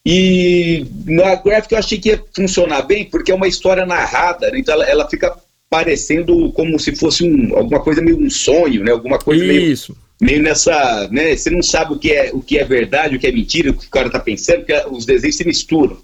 E 0.04 0.86
na 1.06 1.36
gráfica 1.36 1.74
eu 1.74 1.78
achei 1.78 1.98
que 1.98 2.10
ia 2.10 2.22
funcionar 2.36 2.82
bem, 2.82 3.06
porque 3.06 3.32
é 3.32 3.34
uma 3.34 3.48
história 3.48 3.86
narrada, 3.86 4.50
né? 4.50 4.58
então 4.58 4.74
ela, 4.74 4.84
ela 4.84 5.08
fica 5.08 5.34
parecendo 5.70 6.50
como 6.52 6.78
se 6.78 6.94
fosse 6.96 7.24
um, 7.24 7.56
alguma 7.56 7.80
coisa 7.80 8.00
meio 8.00 8.18
um 8.18 8.30
sonho, 8.30 8.82
né? 8.84 8.90
Alguma 8.90 9.18
coisa 9.18 9.44
Isso. 9.44 9.96
meio, 10.20 10.32
meio 10.32 10.42
nessa, 10.42 11.08
né? 11.10 11.36
Você 11.36 11.50
não 11.50 11.62
sabe 11.62 11.94
o 11.94 11.98
que 11.98 12.12
é 12.12 12.30
o 12.32 12.40
que 12.40 12.58
é 12.58 12.64
verdade, 12.64 13.16
o 13.16 13.18
que 13.18 13.26
é 13.26 13.32
mentira, 13.32 13.70
o 13.70 13.74
que 13.74 13.86
o 13.86 13.90
cara 13.90 14.10
tá 14.10 14.18
pensando, 14.18 14.64
porque 14.64 14.82
os 14.90 15.04
desenhos 15.04 15.36
se 15.36 15.46
misturam. 15.46 15.98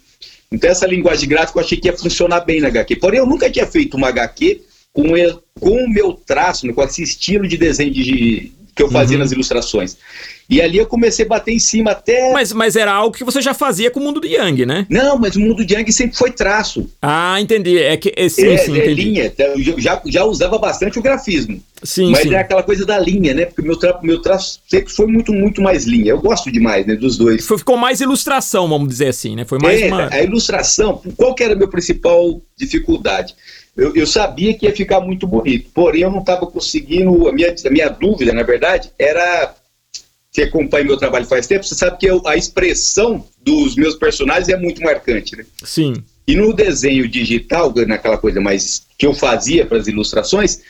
Então 0.52 0.70
essa 0.70 0.86
linguagem 0.86 1.28
gráfica 1.28 1.58
eu 1.58 1.64
achei 1.64 1.78
que 1.78 1.88
ia 1.88 1.96
funcionar 1.96 2.40
bem 2.40 2.60
na 2.60 2.68
HQ. 2.68 2.96
Porém 2.96 3.18
eu 3.18 3.26
nunca 3.26 3.50
tinha 3.50 3.66
feito 3.66 3.96
uma 3.96 4.08
HQ 4.08 4.60
com, 4.92 5.04
com 5.58 5.84
o 5.84 5.90
meu 5.90 6.12
traço, 6.12 6.66
né? 6.66 6.72
com 6.72 6.82
esse 6.82 7.02
estilo 7.02 7.48
de 7.48 7.56
desenho 7.56 7.90
de, 7.90 8.52
que 8.74 8.82
eu 8.82 8.90
fazia 8.90 9.16
uhum. 9.16 9.22
nas 9.22 9.32
ilustrações. 9.32 9.96
E 10.48 10.60
ali 10.60 10.78
eu 10.78 10.86
comecei 10.86 11.24
a 11.24 11.28
bater 11.28 11.52
em 11.52 11.58
cima 11.58 11.92
até. 11.92 12.32
Mas, 12.32 12.52
mas 12.52 12.76
era 12.76 12.92
algo 12.92 13.16
que 13.16 13.24
você 13.24 13.40
já 13.40 13.54
fazia 13.54 13.90
com 13.90 13.98
o 13.98 14.02
mundo 14.02 14.20
do 14.20 14.26
Yang, 14.26 14.66
né? 14.66 14.86
Não, 14.90 15.18
mas 15.18 15.36
o 15.36 15.40
mundo 15.40 15.64
do 15.64 15.72
Yang 15.72 15.90
sempre 15.92 16.16
foi 16.16 16.30
traço. 16.30 16.90
Ah, 17.00 17.40
entendi. 17.40 17.78
É 17.78 17.96
que 17.96 18.12
é, 18.14 18.28
sim, 18.28 18.48
é, 18.48 18.56
sim, 18.58 18.78
é 18.78 18.86
linha. 18.86 19.26
Então, 19.26 19.46
eu 19.46 19.80
já, 19.80 20.00
já 20.04 20.24
usava 20.24 20.58
bastante 20.58 20.98
o 20.98 21.02
grafismo. 21.02 21.60
Sim, 21.82 22.12
mas 22.12 22.22
sim. 22.22 22.34
é 22.34 22.38
aquela 22.38 22.62
coisa 22.62 22.84
da 22.84 22.98
linha, 22.98 23.34
né? 23.34 23.46
Porque 23.46 23.62
meu, 23.62 23.78
tra 23.78 23.98
meu 24.02 24.20
traço 24.20 24.60
sempre 24.68 24.92
foi 24.92 25.06
muito, 25.06 25.32
muito 25.32 25.62
mais 25.62 25.84
linha. 25.84 26.10
Eu 26.10 26.20
gosto 26.20 26.50
demais, 26.52 26.86
né? 26.86 26.94
Dos 26.94 27.16
dois. 27.16 27.46
Foi, 27.46 27.58
ficou 27.58 27.76
mais 27.76 28.00
ilustração, 28.00 28.68
vamos 28.68 28.88
dizer 28.88 29.08
assim, 29.08 29.36
né? 29.36 29.44
Foi 29.44 29.58
mais 29.58 29.80
é, 29.80 29.86
uma. 29.86 30.08
A 30.12 30.22
ilustração, 30.22 31.00
qual 31.16 31.34
que 31.34 31.42
era 31.42 31.54
a 31.54 31.56
minha 31.56 31.68
principal 31.68 32.40
dificuldade? 32.56 33.34
Eu, 33.76 33.94
eu, 33.96 34.06
sabia 34.06 34.54
que 34.54 34.66
ia 34.66 34.72
ficar 34.72 35.00
muito 35.00 35.26
bonito, 35.26 35.68
porém 35.74 36.02
eu 36.02 36.10
não 36.10 36.20
estava 36.20 36.46
conseguindo. 36.46 37.28
A 37.28 37.32
minha, 37.32 37.52
a 37.52 37.70
minha 37.70 37.88
dúvida, 37.88 38.32
na 38.32 38.42
verdade, 38.42 38.90
era 38.98 39.52
que 40.34 40.42
acompanha 40.42 40.84
meu 40.84 40.96
trabalho 40.96 41.24
faz 41.24 41.46
tempo, 41.46 41.64
você 41.64 41.76
sabe 41.76 41.96
que 41.96 42.06
eu, 42.06 42.20
a 42.26 42.36
expressão 42.36 43.24
dos 43.40 43.76
meus 43.76 43.94
personagens 43.94 44.48
é 44.48 44.56
muito 44.56 44.82
marcante, 44.82 45.36
né? 45.36 45.46
Sim. 45.62 45.94
E 46.26 46.34
no 46.34 46.52
desenho 46.52 47.06
digital, 47.06 47.72
naquela 47.86 48.18
coisa 48.18 48.40
mais 48.40 48.82
que 48.98 49.06
eu 49.06 49.14
fazia 49.14 49.64
para 49.64 49.78
as 49.78 49.86
ilustrações, 49.86 50.60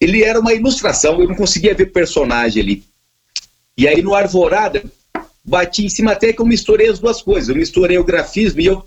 ele 0.00 0.22
era 0.22 0.38
uma 0.38 0.54
ilustração, 0.54 1.20
eu 1.20 1.26
não 1.26 1.34
conseguia 1.34 1.74
ver 1.74 1.86
personagem 1.86 2.62
ali. 2.62 2.84
E 3.76 3.88
aí 3.88 4.00
no 4.00 4.14
Arvorada, 4.14 4.84
bati 5.44 5.84
em 5.84 5.88
cima 5.88 6.12
até 6.12 6.32
que 6.32 6.40
eu 6.40 6.46
misturei 6.46 6.88
as 6.88 7.00
duas 7.00 7.20
coisas. 7.20 7.48
Eu 7.48 7.56
misturei 7.56 7.98
o 7.98 8.04
grafismo 8.04 8.60
e 8.60 8.66
eu. 8.66 8.86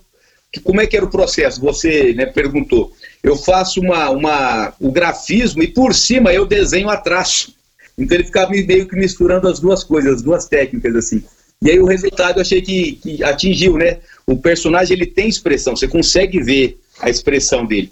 Como 0.64 0.80
é 0.80 0.88
que 0.88 0.96
era 0.96 1.06
o 1.06 1.10
processo? 1.10 1.60
Você 1.60 2.14
né, 2.14 2.28
perguntou. 2.28 2.94
Eu 3.22 3.36
faço 3.36 3.82
uma, 3.82 4.10
uma, 4.12 4.74
o 4.80 4.92
grafismo 4.92 5.64
e 5.64 5.68
por 5.68 5.94
cima 5.94 6.32
eu 6.32 6.46
desenho 6.46 6.90
a 6.90 6.96
traço. 6.96 7.54
Então 7.98 8.18
ele 8.18 8.26
ficava 8.26 8.52
meio 8.52 8.88
que 8.88 8.96
misturando 8.96 9.48
as 9.48 9.60
duas 9.60 9.84
coisas, 9.84 10.16
as 10.16 10.22
duas 10.22 10.48
técnicas 10.48 10.96
assim. 10.96 11.24
E 11.62 11.72
aí 11.72 11.80
o 11.80 11.86
resultado 11.86 12.38
eu 12.38 12.42
achei 12.42 12.62
que, 12.62 12.94
que 12.94 13.24
atingiu, 13.24 13.78
né? 13.78 14.00
O 14.28 14.38
personagem 14.38 14.98
ele 14.98 15.06
tem 15.06 15.28
expressão, 15.28 15.76
você 15.76 15.88
consegue 15.88 16.42
ver 16.42 16.78
a 17.00 17.10
expressão 17.10 17.66
dele. 17.66 17.92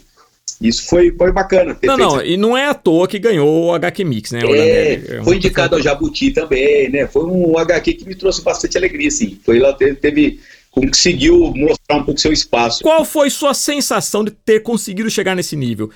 Isso 0.60 0.86
foi, 0.86 1.10
foi 1.10 1.32
bacana. 1.32 1.76
Não, 1.82 1.96
não, 1.96 2.24
e 2.24 2.36
não 2.36 2.56
é 2.56 2.68
à 2.68 2.74
toa 2.74 3.08
que 3.08 3.18
ganhou 3.18 3.66
o 3.66 3.74
HQ 3.74 4.04
Mix, 4.04 4.30
né? 4.30 4.40
É, 4.44 4.92
é 4.92 5.22
foi 5.24 5.36
indicado 5.36 5.74
ao 5.74 5.82
Jabuti 5.82 6.30
também, 6.30 6.88
né? 6.88 7.06
Foi 7.06 7.24
um 7.24 7.58
HQ 7.58 7.94
que 7.94 8.06
me 8.06 8.14
trouxe 8.14 8.42
bastante 8.42 8.76
alegria, 8.76 9.10
sim. 9.10 9.38
Foi 9.44 9.58
lá, 9.58 9.72
teve, 9.72 9.94
teve 9.96 10.40
conseguiu 10.70 11.52
mostrar 11.54 11.96
um 11.96 12.04
pouco 12.04 12.20
seu 12.20 12.32
espaço. 12.32 12.82
Qual 12.82 13.04
foi 13.04 13.28
sua 13.28 13.54
sensação 13.54 14.24
de 14.24 14.30
ter 14.30 14.60
conseguido 14.60 15.10
chegar 15.10 15.34
nesse 15.34 15.56
nível? 15.56 15.90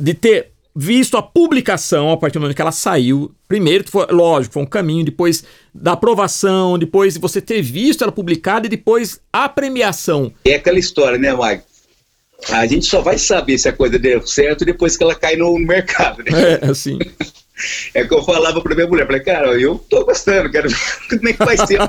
De 0.00 0.14
ter 0.14 0.52
visto 0.80 1.16
a 1.16 1.22
publicação 1.22 2.12
a 2.12 2.16
partir 2.16 2.34
do 2.34 2.42
momento 2.42 2.54
que 2.54 2.62
ela 2.62 2.70
saiu. 2.70 3.34
Primeiro, 3.48 3.90
foi, 3.90 4.06
lógico, 4.10 4.52
foi 4.52 4.62
um 4.62 4.66
caminho, 4.66 5.04
depois 5.04 5.42
da 5.74 5.92
aprovação, 5.92 6.78
depois 6.78 7.16
você 7.16 7.40
ter 7.40 7.60
visto 7.60 8.04
ela 8.04 8.12
publicada 8.12 8.68
e 8.68 8.70
depois 8.70 9.20
a 9.32 9.48
premiação. 9.48 10.32
É 10.44 10.54
aquela 10.54 10.78
história, 10.78 11.18
né, 11.18 11.34
Mike? 11.34 11.64
A 12.50 12.64
gente 12.64 12.86
só 12.86 13.00
vai 13.00 13.18
saber 13.18 13.58
se 13.58 13.68
a 13.68 13.72
coisa 13.72 13.98
deu 13.98 14.24
certo 14.24 14.64
depois 14.64 14.96
que 14.96 15.02
ela 15.02 15.16
cai 15.16 15.34
no 15.34 15.58
mercado, 15.58 16.22
né? 16.22 16.60
É, 16.62 16.70
assim. 16.70 16.96
É 17.92 18.04
que 18.04 18.14
eu 18.14 18.22
falava 18.22 18.60
pra 18.60 18.74
minha 18.74 18.86
mulher, 18.86 19.06
falei, 19.06 19.22
cara, 19.22 19.60
eu 19.60 19.78
tô 19.78 20.04
gostando, 20.04 20.50
quero 20.50 20.68
ver 20.68 20.76
como 21.10 21.28
é 21.28 21.32
que 21.32 21.44
vai 21.44 21.56
ser. 21.56 21.80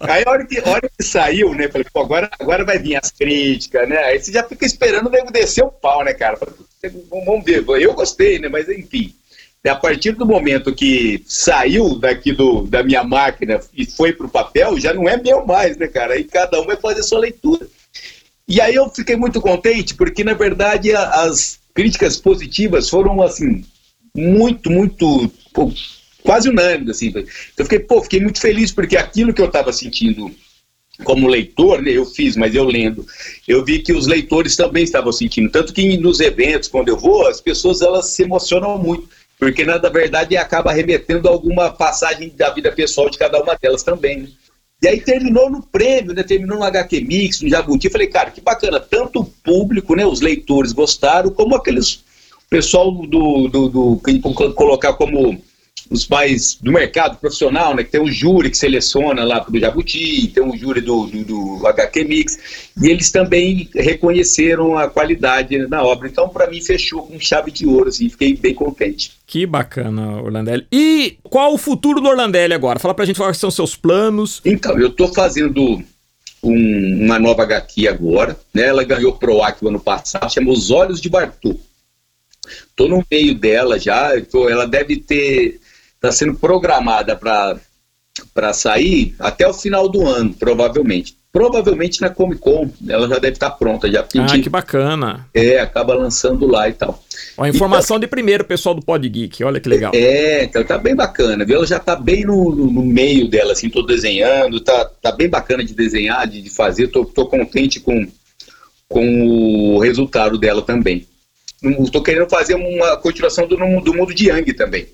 Aí 0.00 0.24
a 0.24 0.30
hora 0.30 0.46
que, 0.46 0.58
a 0.58 0.70
hora 0.70 0.90
que 0.98 1.04
saiu, 1.04 1.54
né, 1.54 1.68
falei, 1.68 1.86
pô, 1.92 2.00
agora, 2.00 2.30
agora 2.38 2.64
vai 2.64 2.78
vir 2.78 2.96
as 2.96 3.10
críticas, 3.10 3.88
né? 3.88 3.98
Aí 3.98 4.18
você 4.18 4.32
já 4.32 4.42
fica 4.42 4.64
esperando 4.64 5.08
o 5.08 5.32
descer 5.32 5.64
o 5.64 5.70
pau, 5.70 6.04
né, 6.04 6.14
cara? 6.14 6.38
Vamos 7.10 7.44
ver, 7.44 7.64
eu 7.80 7.94
gostei, 7.94 8.38
né? 8.38 8.48
Mas 8.48 8.68
enfim. 8.68 9.14
A 9.64 9.76
partir 9.76 10.12
do 10.12 10.26
momento 10.26 10.74
que 10.74 11.22
saiu 11.24 11.96
daqui 11.96 12.32
do, 12.32 12.62
da 12.62 12.82
minha 12.82 13.04
máquina 13.04 13.60
e 13.72 13.86
foi 13.86 14.12
pro 14.12 14.28
papel, 14.28 14.78
já 14.80 14.92
não 14.92 15.08
é 15.08 15.16
meu 15.16 15.46
mais, 15.46 15.76
né, 15.76 15.86
cara? 15.86 16.14
Aí 16.14 16.24
cada 16.24 16.60
um 16.60 16.66
vai 16.66 16.76
fazer 16.76 17.04
sua 17.04 17.20
leitura. 17.20 17.68
E 18.48 18.60
aí 18.60 18.74
eu 18.74 18.88
fiquei 18.88 19.14
muito 19.14 19.40
contente, 19.40 19.94
porque 19.94 20.24
na 20.24 20.34
verdade 20.34 20.92
as 20.92 21.60
críticas 21.72 22.16
positivas 22.16 22.88
foram 22.88 23.22
assim 23.22 23.64
muito, 24.14 24.70
muito 24.70 25.30
pô, 25.52 25.72
quase 26.22 26.48
unânimes 26.48 26.90
assim. 26.90 27.08
Então 27.08 27.22
eu 27.58 27.64
fiquei, 27.64 27.80
pô, 27.80 28.02
fiquei 28.02 28.20
muito 28.20 28.40
feliz 28.40 28.72
porque 28.72 28.96
aquilo 28.96 29.32
que 29.32 29.40
eu 29.40 29.46
estava 29.46 29.72
sentindo 29.72 30.30
como 31.04 31.26
leitor, 31.26 31.82
né, 31.82 31.90
eu 31.90 32.04
fiz, 32.04 32.36
mas 32.36 32.54
eu 32.54 32.64
lendo, 32.64 33.04
eu 33.48 33.64
vi 33.64 33.80
que 33.80 33.92
os 33.92 34.06
leitores 34.06 34.54
também 34.54 34.84
estavam 34.84 35.10
sentindo, 35.10 35.50
tanto 35.50 35.72
que 35.72 35.96
nos 35.96 36.20
eventos 36.20 36.68
quando 36.68 36.90
eu 36.90 36.98
vou, 36.98 37.26
as 37.26 37.40
pessoas 37.40 37.80
elas 37.80 38.10
se 38.10 38.22
emocionam 38.22 38.78
muito, 38.78 39.08
porque 39.38 39.64
na 39.64 39.78
verdade 39.78 40.36
acaba 40.36 40.72
remetendo 40.72 41.28
a 41.28 41.32
alguma 41.32 41.72
passagem 41.72 42.32
da 42.36 42.50
vida 42.50 42.70
pessoal 42.70 43.10
de 43.10 43.18
cada 43.18 43.42
uma 43.42 43.56
delas 43.56 43.82
também. 43.82 44.20
Né? 44.20 44.28
E 44.82 44.88
aí 44.88 45.00
terminou 45.00 45.48
no 45.48 45.62
prêmio, 45.62 46.12
né? 46.12 46.24
Terminou 46.24 46.58
no 46.58 46.64
HQ 46.64 47.00
Mix, 47.02 47.40
no 47.40 47.48
Jabuti. 47.48 47.88
Falei, 47.88 48.08
cara, 48.08 48.32
que 48.32 48.40
bacana. 48.40 48.80
Tanto 48.80 49.20
o 49.20 49.24
público, 49.24 49.94
né? 49.94 50.04
Os 50.04 50.20
leitores 50.20 50.72
gostaram, 50.72 51.30
como 51.30 51.54
aqueles 51.54 52.02
pessoal 52.52 52.92
do, 52.92 53.48
do, 53.48 53.68
do 53.68 54.00
que 54.04 54.20
colocar 54.20 54.92
como 54.92 55.40
os 55.90 56.06
pais 56.06 56.58
do 56.60 56.70
mercado 56.70 57.18
profissional, 57.18 57.74
né? 57.74 57.82
Que 57.82 57.90
tem 57.90 58.00
um 58.00 58.10
júri 58.10 58.50
que 58.50 58.56
seleciona 58.56 59.24
lá 59.24 59.40
para 59.40 59.54
o 59.54 59.58
Jabuti, 59.58 60.28
tem 60.28 60.42
um 60.42 60.56
júri 60.56 60.80
do, 60.80 61.06
do, 61.06 61.24
do, 61.58 61.66
HQ 61.66 62.04
Mix, 62.04 62.38
e 62.80 62.88
eles 62.88 63.10
também 63.10 63.68
reconheceram 63.74 64.76
a 64.76 64.88
qualidade 64.88 65.56
na 65.66 65.82
obra. 65.82 66.08
Então, 66.08 66.28
para 66.28 66.48
mim, 66.48 66.60
fechou 66.60 67.02
com 67.02 67.18
chave 67.18 67.50
de 67.50 67.66
ouro, 67.66 67.88
assim, 67.88 68.08
fiquei 68.08 68.36
bem 68.36 68.54
contente. 68.54 69.12
Que 69.26 69.46
bacana, 69.46 70.22
Orlandelli. 70.22 70.66
E 70.70 71.16
qual 71.22 71.54
o 71.54 71.58
futuro 71.58 72.00
do 72.00 72.08
Orlandelli 72.08 72.54
agora? 72.54 72.78
Fala 72.78 72.94
pra 72.94 73.06
gente 73.06 73.16
quais 73.16 73.38
são 73.38 73.50
seus 73.50 73.74
planos. 73.74 74.40
Então, 74.44 74.78
eu 74.78 74.88
estou 74.88 75.12
fazendo 75.12 75.82
um, 76.42 77.04
uma 77.04 77.18
nova 77.18 77.42
HQ 77.42 77.88
agora, 77.88 78.38
né? 78.52 78.66
Ela 78.68 78.84
ganhou 78.84 79.12
PROAC 79.12 79.62
no 79.62 79.68
ano 79.68 79.80
passado, 79.80 80.32
chama 80.32 80.50
Os 80.50 80.70
Olhos 80.70 81.00
de 81.00 81.08
Bartô. 81.08 81.58
Estou 82.68 82.88
no 82.88 83.04
meio 83.10 83.34
dela 83.34 83.78
já, 83.78 84.20
tô, 84.30 84.48
ela 84.48 84.66
deve 84.66 84.96
ter 84.96 85.60
está 86.02 86.10
sendo 86.10 86.34
programada 86.34 87.16
para 87.16 88.52
sair 88.52 89.14
até 89.20 89.46
o 89.46 89.54
final 89.54 89.88
do 89.88 90.04
ano, 90.04 90.34
provavelmente. 90.34 91.16
Provavelmente 91.32 92.02
na 92.02 92.10
Comic 92.10 92.42
Con, 92.42 92.68
ela 92.86 93.08
já 93.08 93.14
deve 93.14 93.34
estar 93.34 93.48
tá 93.48 93.56
pronta. 93.56 93.90
Já 93.90 94.00
ah, 94.00 94.38
que 94.38 94.50
bacana. 94.50 95.26
É, 95.32 95.60
acaba 95.60 95.94
lançando 95.94 96.46
lá 96.46 96.68
e 96.68 96.74
tal. 96.74 97.02
Ó, 97.38 97.46
informação 97.46 97.98
de 97.98 98.06
primeiro, 98.06 98.44
pessoal 98.44 98.74
do 98.74 98.82
Pod 98.82 99.08
Geek, 99.08 99.42
olha 99.42 99.58
que 99.58 99.66
legal. 99.66 99.92
É, 99.94 100.44
então 100.44 100.62
tá 100.62 100.76
bem 100.76 100.94
bacana, 100.94 101.42
viu? 101.42 101.56
Ela 101.56 101.66
já 101.66 101.78
tá 101.78 101.96
bem 101.96 102.26
no, 102.26 102.54
no, 102.54 102.66
no 102.70 102.84
meio 102.84 103.28
dela, 103.28 103.52
assim, 103.52 103.70
tô 103.70 103.80
desenhando, 103.80 104.60
tá, 104.60 104.84
tá 105.00 105.10
bem 105.10 105.28
bacana 105.28 105.64
de 105.64 105.72
desenhar, 105.72 106.26
de, 106.26 106.42
de 106.42 106.50
fazer, 106.50 106.88
tô, 106.88 107.02
tô 107.06 107.24
contente 107.24 107.80
com, 107.80 108.06
com 108.86 109.74
o 109.74 109.78
resultado 109.78 110.36
dela 110.36 110.60
também. 110.60 111.06
Estou 111.62 112.02
querendo 112.02 112.28
fazer 112.28 112.54
uma 112.54 112.96
continuação 112.96 113.46
do, 113.46 113.56
do 113.56 113.94
mundo 113.94 114.14
de 114.14 114.28
Yang 114.28 114.54
também. 114.54 114.88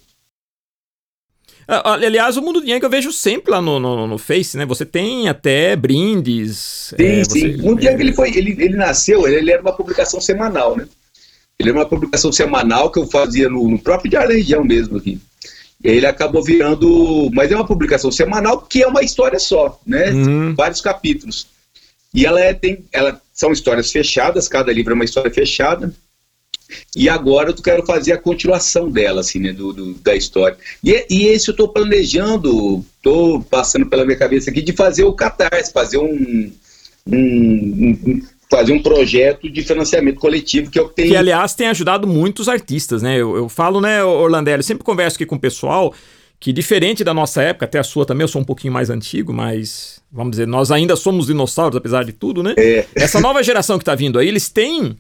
Ah, 1.71 1.93
aliás, 1.93 2.39
o 2.39 2.43
Mundo 2.43 2.65
Yang 2.65 2.85
eu 2.85 2.91
vejo 2.91 3.13
sempre 3.13 3.51
lá 3.51 3.61
no, 3.61 3.79
no, 3.79 4.07
no, 4.07 4.17
Face, 4.17 4.57
né? 4.57 4.65
Você 4.65 4.87
tem 4.87 5.29
até 5.29 5.77
brindes. 5.77 6.95
Sim, 6.97 7.05
é, 7.05 7.25
sim. 7.25 7.57
O 7.57 7.63
Mundo 7.63 7.83
Yang 7.83 8.03
ele, 8.03 8.13
foi, 8.15 8.31
ele, 8.35 8.57
ele 8.59 8.75
nasceu, 8.75 9.27
ele, 9.27 9.37
ele, 9.37 9.53
era 9.53 9.61
uma 9.61 9.75
publicação 9.75 10.19
semanal, 10.19 10.75
né? 10.75 10.89
Ele 11.59 11.69
era 11.69 11.79
uma 11.79 11.87
publicação 11.87 12.33
semanal 12.33 12.91
que 12.91 12.99
eu 12.99 13.07
fazia 13.07 13.51
no, 13.51 13.69
no 13.69 13.79
próprio 13.79 14.11
Diário 14.11 14.31
da 14.31 14.35
Região 14.37 14.65
mesmo 14.65 14.97
aqui. 14.97 15.21
E 15.85 15.89
ele 15.89 16.07
acabou 16.07 16.43
virando. 16.43 17.31
Mas 17.35 17.53
é 17.53 17.55
uma 17.55 17.67
publicação 17.67 18.11
semanal 18.11 18.63
que 18.63 18.83
é 18.83 18.87
uma 18.87 19.03
história 19.03 19.39
só, 19.39 19.79
né? 19.87 20.11
Uhum. 20.11 20.55
Vários 20.55 20.81
capítulos. 20.81 21.49
E 22.15 22.25
ela 22.25 22.41
é, 22.41 22.55
tem. 22.55 22.83
Ela, 22.91 23.21
são 23.33 23.53
histórias 23.53 23.93
fechadas, 23.93 24.49
cada 24.49 24.73
livro 24.73 24.93
é 24.93 24.95
uma 24.95 25.05
história 25.05 25.31
fechada. 25.31 25.93
E 26.95 27.09
agora 27.09 27.51
eu 27.51 27.55
quero 27.55 27.85
fazer 27.85 28.13
a 28.13 28.19
continuação 28.19 28.91
dela, 28.91 29.21
assim, 29.21 29.39
né, 29.39 29.53
do, 29.53 29.73
do 29.73 29.95
da 29.95 30.15
história. 30.15 30.57
E, 30.85 31.07
e 31.09 31.27
esse 31.27 31.49
eu 31.49 31.53
estou 31.53 31.69
planejando, 31.69 32.85
estou 32.97 33.43
passando 33.43 33.87
pela 33.87 34.05
minha 34.05 34.19
cabeça 34.19 34.51
aqui, 34.51 34.61
de 34.61 34.73
fazer 34.73 35.05
o 35.05 35.13
Catarse, 35.13 35.73
fazer 35.73 35.99
um, 35.99 36.53
um, 37.07 37.99
um 38.07 38.23
fazer 38.51 38.73
um 38.73 38.83
projeto 38.83 39.51
de 39.51 39.63
financiamento 39.63 40.19
coletivo 40.19 40.71
que 40.71 40.79
eu 40.79 40.89
tenho. 40.89 41.11
Que, 41.11 41.17
aliás, 41.17 41.55
tem 41.55 41.69
ajudado 41.69 42.07
muitos 42.07 42.49
artistas, 42.49 43.03
né? 43.03 43.17
Eu, 43.17 43.37
eu 43.37 43.49
falo, 43.49 43.81
né, 43.81 44.03
Orlandelli, 44.03 44.63
sempre 44.63 44.85
converso 44.85 45.17
aqui 45.17 45.27
com 45.27 45.37
o 45.37 45.41
pessoal 45.41 45.95
que, 46.41 46.53
diferente 46.53 47.03
da 47.03 47.13
nossa 47.13 47.43
época, 47.43 47.67
até 47.67 47.79
a 47.79 47.85
sua 47.85 48.07
também, 48.07 48.23
eu 48.23 48.29
sou 48.29 48.41
um 48.41 48.45
pouquinho 48.45 48.73
mais 48.73 48.91
antigo, 48.91 49.33
mas, 49.33 50.01
vamos 50.11 50.33
dizer, 50.33 50.47
nós 50.47 50.71
ainda 50.71 50.97
somos 50.97 51.27
dinossauros, 51.27 51.77
apesar 51.77 52.05
de 52.05 52.13
tudo, 52.13 52.43
né? 52.43 52.55
É. 52.57 52.87
Essa 52.95 53.21
nova 53.21 53.43
geração 53.43 53.77
que 53.77 53.83
está 53.83 53.95
vindo 53.95 54.19
aí, 54.19 54.29
eles 54.29 54.49
têm 54.49 54.97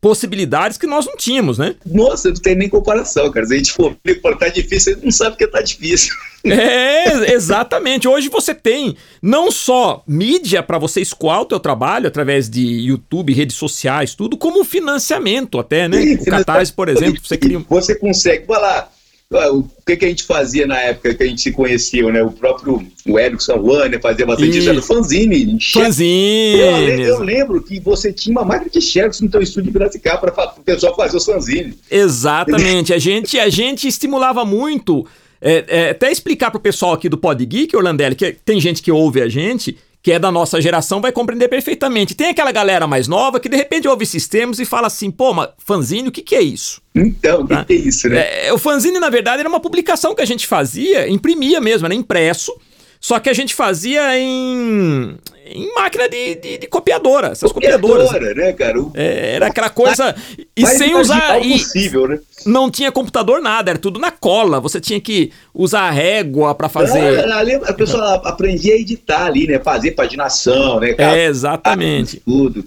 possibilidades 0.00 0.78
que 0.78 0.86
nós 0.86 1.04
não 1.04 1.16
tínhamos, 1.16 1.58
né? 1.58 1.74
Nossa, 1.84 2.30
não 2.30 2.36
tem 2.36 2.54
nem 2.54 2.68
comparação, 2.68 3.30
cara. 3.30 3.46
Se 3.46 3.54
a 3.54 3.56
gente 3.58 3.72
for 3.72 3.94
tá 4.38 4.48
difícil, 4.48 4.92
a 4.92 4.94
gente 4.94 5.04
não 5.04 5.12
sabe 5.12 5.36
que 5.36 5.46
tá 5.46 5.60
difícil. 5.60 6.14
É, 6.42 7.34
exatamente. 7.34 8.08
Hoje 8.08 8.30
você 8.30 8.54
tem 8.54 8.96
não 9.20 9.50
só 9.50 10.02
mídia 10.06 10.62
para 10.62 10.78
você 10.78 11.02
escoar 11.02 11.42
o 11.42 11.44
teu 11.44 11.60
trabalho 11.60 12.06
através 12.06 12.48
de 12.48 12.62
YouTube, 12.62 13.34
redes 13.34 13.56
sociais, 13.56 14.14
tudo, 14.14 14.38
como 14.38 14.64
financiamento 14.64 15.58
até, 15.58 15.86
né? 15.86 16.00
Sim, 16.00 16.14
o 16.14 16.24
Catarse, 16.24 16.72
por 16.72 16.88
exemplo, 16.88 17.20
você 17.22 17.36
cria... 17.36 17.58
Você 17.68 17.94
consegue, 17.94 18.46
vai 18.46 18.60
lá, 18.60 18.88
o 19.32 19.64
que, 19.86 19.96
que 19.96 20.04
a 20.04 20.08
gente 20.08 20.24
fazia 20.24 20.66
na 20.66 20.76
época 20.80 21.14
que 21.14 21.22
a 21.22 21.26
gente 21.26 21.40
se 21.40 21.52
conhecia, 21.52 22.10
né? 22.10 22.20
O 22.20 22.32
próprio 22.32 22.84
o 23.06 23.18
Erickson 23.18 23.58
Warner 23.58 24.00
fazia 24.00 24.26
bastante 24.26 24.58
isso, 24.58 24.68
era 24.68 24.82
fanzine. 24.82 25.56
Fanzine! 25.72 26.58
Eu, 26.58 27.00
eu, 27.00 27.22
lembro 27.22 27.62
que 27.62 27.78
você 27.78 28.12
tinha 28.12 28.32
uma 28.32 28.44
máquina 28.44 28.68
de 28.70 28.80
xerox 28.80 29.20
no 29.20 29.30
teu 29.30 29.40
estúdio 29.40 29.70
de 29.70 29.78
Piracicaba 29.78 30.32
para 30.32 30.54
o 30.58 30.62
pessoal 30.62 30.96
fazer 30.96 31.16
os 31.16 31.24
fanzines. 31.24 31.76
Exatamente. 31.88 32.92
a, 32.92 32.98
gente, 32.98 33.38
a 33.38 33.48
gente 33.48 33.86
estimulava 33.86 34.44
muito... 34.44 35.06
É, 35.42 35.64
é, 35.68 35.90
até 35.90 36.12
explicar 36.12 36.50
para 36.50 36.58
o 36.58 36.60
pessoal 36.60 36.92
aqui 36.92 37.08
do 37.08 37.16
Pod 37.16 37.42
Geek, 37.46 37.74
Orlandelli, 37.74 38.14
que 38.14 38.36
tem 38.44 38.60
gente 38.60 38.82
que 38.82 38.92
ouve 38.92 39.22
a 39.22 39.28
gente 39.28 39.74
que 40.02 40.12
é 40.12 40.18
da 40.18 40.30
nossa 40.30 40.60
geração, 40.60 41.00
vai 41.00 41.12
compreender 41.12 41.48
perfeitamente. 41.48 42.14
Tem 42.14 42.28
aquela 42.28 42.52
galera 42.52 42.86
mais 42.86 43.06
nova 43.06 43.38
que 43.38 43.48
de 43.48 43.56
repente 43.56 43.86
ouve 43.86 44.04
esses 44.04 44.26
termos 44.26 44.58
e 44.58 44.64
fala 44.64 44.86
assim, 44.86 45.10
pô, 45.10 45.34
mas 45.34 45.50
fanzine, 45.58 46.08
o 46.08 46.12
que, 46.12 46.22
que 46.22 46.34
é 46.34 46.40
isso? 46.40 46.80
Então, 46.94 47.42
o 47.42 47.46
tá? 47.46 47.64
que, 47.64 47.72
é 47.72 47.76
isso, 47.76 48.08
né? 48.08 48.46
É, 48.46 48.52
o 48.52 48.58
fanzine, 48.58 48.98
na 48.98 49.10
verdade, 49.10 49.40
era 49.40 49.48
uma 49.48 49.60
publicação 49.60 50.14
que 50.14 50.22
a 50.22 50.26
gente 50.26 50.46
fazia, 50.46 51.08
imprimia 51.08 51.60
mesmo, 51.60 51.86
era 51.86 51.94
impresso, 51.94 52.52
só 53.00 53.18
que 53.18 53.30
a 53.30 53.32
gente 53.32 53.54
fazia 53.54 54.18
em, 54.18 55.16
em 55.46 55.74
máquina 55.74 56.06
de, 56.06 56.34
de, 56.34 56.58
de 56.58 56.66
copiadora, 56.66 57.28
essas 57.28 57.50
copiadoras. 57.50 58.08
Copiadora, 58.08 58.34
né, 58.34 58.52
cara? 58.52 58.78
É, 58.92 59.36
era 59.36 59.46
aquela 59.46 59.70
coisa. 59.70 60.14
E 60.54 60.66
sem 60.66 60.94
usar. 60.94 61.42
E 61.42 61.52
possível, 61.52 62.06
né? 62.06 62.18
Não 62.44 62.70
tinha 62.70 62.92
computador, 62.92 63.40
nada, 63.40 63.70
era 63.70 63.78
tudo 63.78 63.98
na 63.98 64.10
cola. 64.10 64.60
Você 64.60 64.78
tinha 64.78 65.00
que 65.00 65.32
usar 65.54 65.88
a 65.88 65.90
régua 65.90 66.54
para 66.54 66.68
fazer. 66.68 67.24
Ah, 67.26 67.42
a 67.70 67.72
pessoa 67.72 68.16
aprendia 68.16 68.74
a 68.74 68.78
editar 68.78 69.24
ali, 69.24 69.46
né? 69.46 69.58
Fazer 69.58 69.92
paginação, 69.92 70.78
né? 70.78 70.92
Cara? 70.92 71.16
É, 71.16 71.24
exatamente. 71.24 72.20
Tudo. 72.20 72.62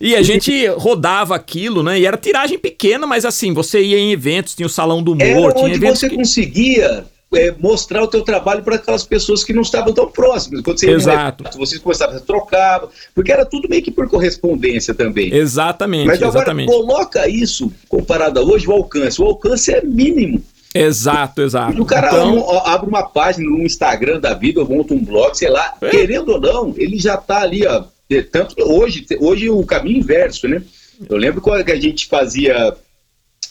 E 0.00 0.16
a 0.16 0.22
gente 0.22 0.66
rodava 0.68 1.34
aquilo, 1.34 1.82
né? 1.82 2.00
E 2.00 2.06
era 2.06 2.16
tiragem 2.16 2.58
pequena, 2.58 3.06
mas 3.06 3.26
assim, 3.26 3.52
você 3.52 3.82
ia 3.82 3.98
em 3.98 4.12
eventos, 4.12 4.54
tinha 4.54 4.66
o 4.66 4.70
Salão 4.70 5.02
do 5.02 5.12
Humor, 5.12 5.26
era 5.26 5.52
tinha 5.52 5.64
onde 5.66 5.74
eventos 5.74 6.00
você 6.00 6.08
que... 6.08 6.16
conseguia 6.16 7.04
é, 7.34 7.52
mostrar 7.58 8.02
o 8.02 8.06
teu 8.06 8.22
trabalho 8.22 8.62
para 8.62 8.76
aquelas 8.76 9.04
pessoas 9.04 9.42
que 9.42 9.52
não 9.52 9.62
estavam 9.62 9.92
tão 9.92 10.08
próximas. 10.08 10.62
Quando 10.62 10.78
você 10.78 10.90
Exato. 10.90 11.44
Ia, 11.44 11.50
vocês 11.52 11.80
começavam, 11.80 12.16
você 12.16 12.24
trocava, 12.24 12.88
porque 13.14 13.32
era 13.32 13.44
tudo 13.44 13.68
meio 13.68 13.82
que 13.82 13.90
por 13.90 14.08
correspondência 14.08 14.94
também. 14.94 15.34
Exatamente. 15.34 16.06
Mas 16.06 16.22
agora 16.22 16.38
exatamente. 16.38 16.72
coloca 16.72 17.28
isso 17.28 17.72
comparado 17.88 18.38
a 18.38 18.42
hoje, 18.42 18.68
o 18.68 18.72
alcance. 18.72 19.20
O 19.20 19.24
alcance 19.24 19.72
é 19.72 19.82
mínimo. 19.82 20.42
Exato, 20.72 21.42
exato. 21.42 21.76
E 21.76 21.80
o 21.80 21.84
cara 21.84 22.08
então... 22.08 22.60
abre 22.66 22.88
uma 22.88 23.02
página 23.02 23.48
no 23.48 23.62
Instagram 23.62 24.20
da 24.20 24.34
vida, 24.34 24.60
ou 24.60 24.68
monta 24.68 24.94
um 24.94 25.02
blog, 25.02 25.34
sei 25.34 25.48
lá, 25.48 25.74
é. 25.80 25.88
querendo 25.88 26.32
ou 26.32 26.40
não, 26.40 26.74
ele 26.76 26.98
já 26.98 27.14
está 27.14 27.40
ali, 27.40 27.66
ó. 27.66 27.84
Tanto 28.30 28.54
hoje, 28.60 29.04
hoje 29.18 29.50
o 29.50 29.64
caminho 29.64 29.98
inverso, 29.98 30.46
né? 30.46 30.62
Eu 31.08 31.16
lembro 31.16 31.40
quando 31.40 31.68
a 31.68 31.76
gente 31.76 32.06
fazia 32.06 32.76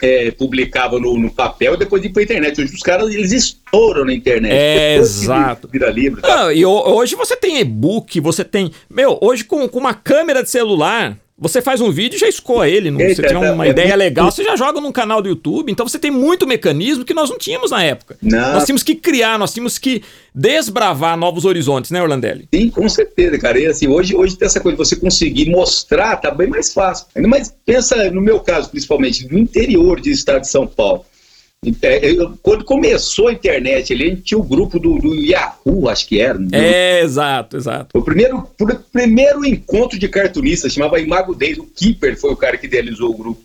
é, 0.02 0.32
publicava 0.32 1.00
no, 1.00 1.18
no, 1.18 1.32
papel 1.32 1.76
e 1.76 1.78
depois 1.78 2.04
ia 2.04 2.10
para 2.10 2.22
a 2.22 2.24
internet. 2.24 2.62
Hoje 2.62 2.74
os 2.74 2.82
caras 2.82 3.14
eles 3.14 3.32
estouram 3.32 4.06
na 4.06 4.14
internet. 4.14 4.54
É, 4.54 4.96
exato. 4.98 5.68
Vira 5.68 5.90
livro. 5.90 6.22
Tá? 6.22 6.48
Ah, 6.48 6.54
e 6.54 6.66
hoje 6.66 7.16
você 7.16 7.36
tem 7.36 7.60
e-book, 7.60 8.20
você 8.20 8.44
tem. 8.44 8.72
Meu, 8.90 9.18
hoje 9.22 9.44
com, 9.44 9.68
com 9.68 9.80
uma 9.80 9.94
câmera 9.94 10.44
de 10.44 10.50
celular. 10.50 11.18
Você 11.38 11.62
faz 11.62 11.82
um 11.82 11.92
vídeo 11.92 12.16
e 12.16 12.20
já 12.20 12.30
escoa 12.30 12.68
ele. 12.68 12.90
Não, 12.90 13.02
Eita, 13.02 13.16
você 13.16 13.28
tiver 13.28 13.52
uma 13.52 13.66
é 13.66 13.70
ideia 13.70 13.90
muito... 13.90 14.00
legal, 14.00 14.32
você 14.32 14.42
já 14.42 14.56
joga 14.56 14.80
num 14.80 14.92
canal 14.92 15.22
do 15.22 15.28
YouTube. 15.28 15.70
Então 15.70 15.86
você 15.86 16.00
tem 16.00 16.10
muito 16.10 16.48
mecanismo 16.48 17.04
que 17.04 17.14
nós 17.14 17.30
não 17.30 17.38
tínhamos 17.38 17.72
na 17.72 17.84
época. 17.84 18.18
Não. 18.22 18.54
Nós 18.54 18.64
tínhamos 18.64 18.84
que 18.84 18.96
criar, 18.96 19.38
nós 19.38 19.54
tínhamos 19.54 19.78
que 19.78 20.02
desbravar 20.34 21.18
novos 21.18 21.44
horizontes, 21.44 21.92
né, 21.92 22.02
Orlandelli? 22.02 22.48
Sim, 22.54 22.70
com 22.70 22.88
certeza, 22.88 23.38
cara. 23.38 23.60
E 23.60 23.66
assim, 23.66 23.88
hoje, 23.90 24.16
hoje 24.16 24.38
tem 24.38 24.46
essa 24.46 24.62
coisa 24.62 24.78
de 24.78 24.86
você 24.88 24.96
conseguir 24.96 25.50
mostrar, 25.50 26.16
tá 26.16 26.32
bem 26.32 26.48
mais 26.48 26.72
fácil. 26.72 27.08
Mais 27.28 27.54
pensa, 27.66 28.10
no 28.12 28.22
meu 28.22 28.40
caso, 28.40 28.70
principalmente, 28.70 29.30
no 29.30 29.38
interior 29.38 30.00
do 30.00 30.08
estado 30.08 30.42
de 30.42 30.50
São 30.50 30.66
Paulo. 30.66 31.06
É, 31.82 32.14
quando 32.42 32.64
começou 32.64 33.28
a 33.28 33.34
internet, 33.34 33.94
a 33.94 33.98
gente 33.98 34.22
tinha 34.22 34.38
o 34.38 34.44
grupo 34.44 34.80
do, 34.80 34.98
do 34.98 35.16
Yahoo, 35.16 35.90
acho 35.90 36.08
que 36.08 36.20
era. 36.20 36.40
É, 36.52 37.02
exato, 37.02 37.58
exato. 37.58 37.98
O 37.98 38.02
primeiro, 38.02 38.38
o 38.38 38.76
primeiro 38.92 39.46
encontro 39.46 39.98
de 39.98 40.08
cartunistas 40.08 40.74
chamava 40.74 41.00
Imago 41.00 41.36
Days, 41.36 41.58
o 41.58 41.66
Keeper 41.66 42.20
foi 42.20 42.32
o 42.32 42.38
cara 42.38 42.58
que 42.58 42.66
idealizou 42.66 43.12
o 43.12 43.18
grupo. 43.18 43.42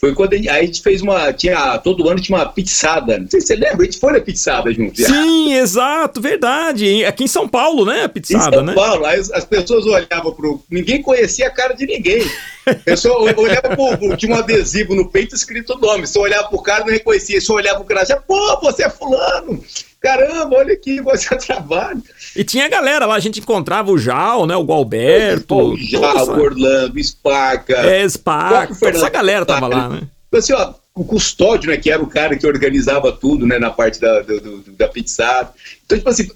Foi 0.00 0.14
quando 0.14 0.32
a 0.32 0.36
gente, 0.36 0.48
a 0.48 0.62
gente 0.62 0.80
fez 0.80 1.02
uma. 1.02 1.30
Tinha, 1.30 1.76
todo 1.76 2.08
ano 2.08 2.18
tinha 2.18 2.38
uma 2.38 2.46
pizzada. 2.46 3.18
Não 3.18 3.28
sei 3.28 3.42
se 3.42 3.48
você 3.48 3.54
lembra, 3.54 3.82
a 3.82 3.84
gente 3.84 3.98
foi 3.98 4.12
na 4.14 4.20
pizzada 4.20 4.72
junto. 4.72 4.98
Sim, 4.98 5.52
exato, 5.52 6.22
verdade. 6.22 7.04
Aqui 7.04 7.24
em 7.24 7.28
São 7.28 7.46
Paulo, 7.46 7.84
né? 7.84 8.04
A 8.04 8.08
pizzada, 8.08 8.48
em 8.48 8.50
São 8.54 8.64
né? 8.64 8.74
Paulo, 8.74 9.04
aí 9.04 9.20
as, 9.20 9.30
as 9.30 9.44
pessoas 9.44 9.84
olhavam 9.84 10.32
pro. 10.32 10.62
Ninguém 10.70 11.02
conhecia 11.02 11.48
a 11.48 11.50
cara 11.50 11.74
de 11.74 11.84
ninguém. 11.84 12.22
A 12.64 12.74
pessoa 12.76 13.34
olhava 13.38 13.76
pro. 13.76 14.16
Tinha 14.16 14.34
um 14.34 14.38
adesivo 14.38 14.94
no 14.94 15.10
peito 15.10 15.34
escrito 15.34 15.74
o 15.74 15.78
nome. 15.78 16.06
Se 16.06 16.18
olhava 16.18 16.48
pro 16.48 16.62
cara, 16.62 16.86
não 16.86 16.92
reconhecia. 16.92 17.38
Se 17.38 17.52
olhava 17.52 17.80
pro 17.80 17.94
cara, 17.94 18.06
já, 18.06 18.16
pô, 18.16 18.58
você 18.62 18.84
é 18.84 18.88
fulano. 18.88 19.62
Caramba, 20.00 20.56
olha 20.56 20.72
aqui, 20.72 21.00
você 21.02 21.36
trabalha. 21.36 22.00
E 22.34 22.42
tinha 22.42 22.68
galera 22.68 23.04
lá, 23.06 23.14
a 23.14 23.20
gente 23.20 23.40
encontrava 23.40 23.90
o 23.90 23.98
Jal, 23.98 24.46
né? 24.46 24.56
O 24.56 24.64
Gualberto. 24.64 25.54
O 25.54 25.76
Jal, 25.76 26.28
o 26.28 26.40
Orlando, 26.40 27.02
Spaca. 27.02 27.74
É, 27.74 28.08
Spaca. 28.08 28.74
Essa 28.88 29.10
galera 29.10 29.44
tava 29.44 29.66
lá, 29.66 29.88
né? 29.88 30.02
Assim, 30.32 30.52
ó, 30.52 30.74
o 30.94 31.04
custódio, 31.04 31.70
né, 31.70 31.76
que 31.76 31.90
era 31.90 32.02
o 32.02 32.06
cara 32.06 32.36
que 32.36 32.46
organizava 32.46 33.12
tudo, 33.12 33.46
né, 33.46 33.58
na 33.58 33.70
parte 33.70 34.00
da, 34.00 34.20
do, 34.20 34.40
do, 34.40 34.72
da 34.72 34.88
pizzada. 34.88 35.52
Então, 35.84 35.98
tipo 35.98 36.08
assim, 36.08 36.28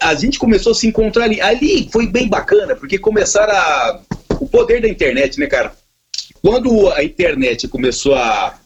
a 0.00 0.14
gente 0.14 0.38
começou 0.38 0.72
a 0.72 0.74
se 0.74 0.86
encontrar 0.86 1.24
ali. 1.24 1.40
Ali 1.40 1.88
foi 1.92 2.06
bem 2.06 2.28
bacana, 2.28 2.74
porque 2.74 2.98
começaram 2.98 3.54
a... 3.54 4.00
O 4.40 4.48
poder 4.48 4.80
da 4.80 4.88
internet, 4.88 5.38
né, 5.38 5.46
cara? 5.46 5.74
Quando 6.42 6.90
a 6.92 7.04
internet 7.04 7.68
começou 7.68 8.14
a, 8.14 8.58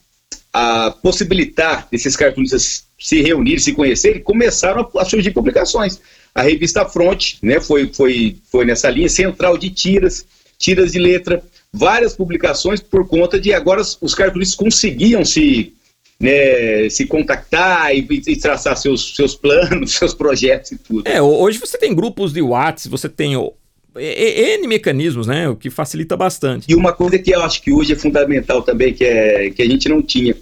a 0.53 0.93
possibilitar 1.03 1.89
esses 1.91 2.15
cartunistas 2.17 2.85
se 3.05 3.21
reunirem, 3.21 3.59
se 3.59 3.75
conhecerem, 3.75 4.23
começaram 4.23 4.81
a, 4.81 5.03
a 5.03 5.05
surgir 5.05 5.31
publicações. 5.31 6.01
A 6.35 6.41
revista 6.41 6.87
Front, 6.87 7.35
né, 7.43 7.61
foi, 7.61 7.93
foi, 7.93 8.39
foi 8.51 8.65
nessa 8.65 8.89
linha 8.89 9.11
central 9.11 9.59
de 9.59 9.69
tiras, 9.69 10.25
tiras 10.59 10.93
de 10.93 10.99
letra, 10.99 11.45
várias 11.71 12.17
publicações 12.17 12.81
por 12.81 13.07
conta 13.07 13.39
de 13.39 13.53
agora 13.53 13.83
os 14.01 14.15
cartunistas 14.15 14.57
conseguiam 14.57 15.23
se, 15.23 15.75
né, 16.19 16.89
se 16.89 17.05
contactar 17.05 17.95
e, 17.95 18.09
e, 18.27 18.37
traçar 18.37 18.75
seus, 18.75 19.15
seus 19.15 19.35
planos, 19.35 19.93
seus 20.01 20.15
projetos 20.15 20.73
e 20.73 20.79
tudo. 20.79 21.07
É, 21.07 21.21
hoje 21.21 21.59
você 21.59 21.77
tem 21.77 21.95
grupos 21.95 22.33
de 22.33 22.41
WhatsApp, 22.41 22.89
você 22.89 23.11
tem 23.11 23.37
o, 23.37 23.53
N 23.97 24.67
mecanismos, 24.67 25.27
né? 25.27 25.47
O 25.49 25.55
que 25.55 25.69
facilita 25.69 26.17
bastante. 26.17 26.65
E 26.69 26.75
uma 26.75 26.93
coisa 26.93 27.19
que 27.19 27.33
eu 27.33 27.43
acho 27.43 27.63
que 27.63 27.71
hoje 27.71 27.93
é 27.93 27.97
fundamental 27.97 28.63
também, 28.63 28.95
que, 28.95 29.05
é, 29.05 29.51
que 29.51 29.63
a 29.63 29.67
gente 29.67 29.91
não 29.91 30.03
tinha. 30.03 30.35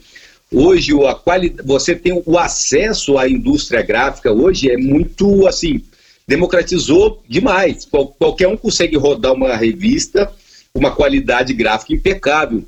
Hoje 0.53 0.93
a 1.07 1.15
qualidade, 1.15 1.67
você 1.67 1.95
tem 1.97 2.23
o 2.25 2.39
acesso 2.39 3.17
à 3.17 3.29
indústria 3.29 3.83
gráfica 3.83 4.33
hoje 4.33 4.71
é 4.71 4.77
muito 4.77 5.47
assim 5.47 5.83
democratizou 6.27 7.23
demais. 7.29 7.85
Qual, 7.85 8.09
qualquer 8.09 8.49
um 8.49 8.57
consegue 8.57 8.97
rodar 8.97 9.33
uma 9.33 9.57
revista 9.57 10.33
uma 10.75 10.91
qualidade 10.91 11.53
gráfica 11.53 11.93
impecável, 11.93 12.65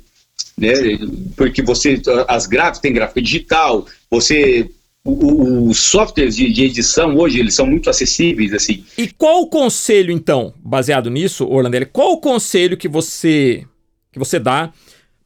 né? 0.57 0.73
Porque 1.35 1.61
você 1.61 2.01
as 2.27 2.45
gráficas 2.45 2.79
tem 2.79 2.93
gráfica 2.93 3.21
digital, 3.21 3.85
você 4.09 4.69
os 5.03 5.79
softwares 5.79 6.35
de, 6.35 6.51
de, 6.51 6.63
edição 6.63 7.15
hoje 7.15 7.39
eles 7.39 7.53
são 7.53 7.67
muito 7.67 7.89
acessíveis 7.89 8.53
assim. 8.53 8.83
E 8.97 9.07
qual 9.07 9.41
o 9.41 9.47
conselho 9.47 10.11
então, 10.11 10.51
baseado 10.57 11.11
nisso, 11.11 11.47
Orlandelli? 11.47 11.85
Qual 11.85 12.13
o 12.13 12.17
conselho 12.17 12.77
que 12.77 12.87
você 12.87 13.65
que 14.11 14.17
você 14.17 14.39
dá 14.39 14.71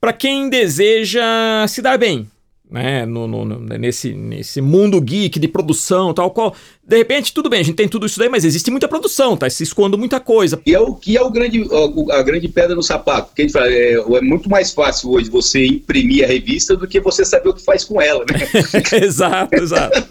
para 0.01 0.13
quem 0.13 0.49
deseja 0.49 1.65
se 1.67 1.81
dar 1.81 1.97
bem, 1.97 2.29
né, 2.69 3.03
no, 3.05 3.27
no, 3.27 3.59
nesse, 3.59 4.13
nesse 4.13 4.61
mundo 4.61 5.01
geek 5.01 5.39
de 5.39 5.47
produção 5.47 6.13
tal 6.13 6.29
qual. 6.31 6.55
De 6.85 6.97
repente, 6.97 7.33
tudo 7.33 7.49
bem, 7.49 7.61
a 7.61 7.63
gente 7.63 7.75
tem 7.75 7.87
tudo 7.87 8.05
isso 8.05 8.19
daí, 8.19 8.29
mas 8.29 8.45
existe 8.45 8.69
muita 8.69 8.87
produção, 8.87 9.35
tá 9.35 9.49
se 9.49 9.63
escondo 9.63 9.97
muita 9.97 10.19
coisa. 10.19 10.61
E 10.65 10.73
é 10.73 10.79
o 10.79 10.93
que 10.93 11.17
é 11.17 11.21
o 11.21 11.29
grande, 11.29 11.67
a 12.11 12.21
grande 12.21 12.47
pedra 12.47 12.75
no 12.75 12.83
sapato. 12.83 13.33
Que 13.33 13.41
a 13.41 13.45
gente 13.45 13.53
fala, 13.53 13.69
é, 13.69 13.93
é, 13.93 14.21
muito 14.21 14.49
mais 14.49 14.71
fácil 14.71 15.11
hoje 15.11 15.29
você 15.29 15.65
imprimir 15.65 16.23
a 16.23 16.27
revista 16.27 16.75
do 16.75 16.87
que 16.87 16.99
você 16.99 17.25
saber 17.25 17.49
o 17.49 17.53
que 17.53 17.63
faz 17.63 17.83
com 17.83 18.01
ela, 18.01 18.23
né? 18.25 18.39
exato, 19.03 19.55
exato. 19.55 20.07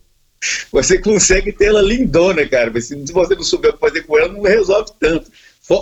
você 0.70 0.98
consegue 0.98 1.52
ter 1.52 1.66
ela 1.66 1.82
lindona, 1.82 2.46
cara. 2.46 2.70
Mas 2.72 2.86
se 2.86 2.94
você 3.12 3.34
não 3.34 3.42
souber 3.42 3.70
o 3.70 3.74
que 3.74 3.80
fazer 3.80 4.02
com 4.02 4.18
ela, 4.18 4.32
não 4.32 4.42
resolve 4.42 4.90
tanto. 4.98 5.30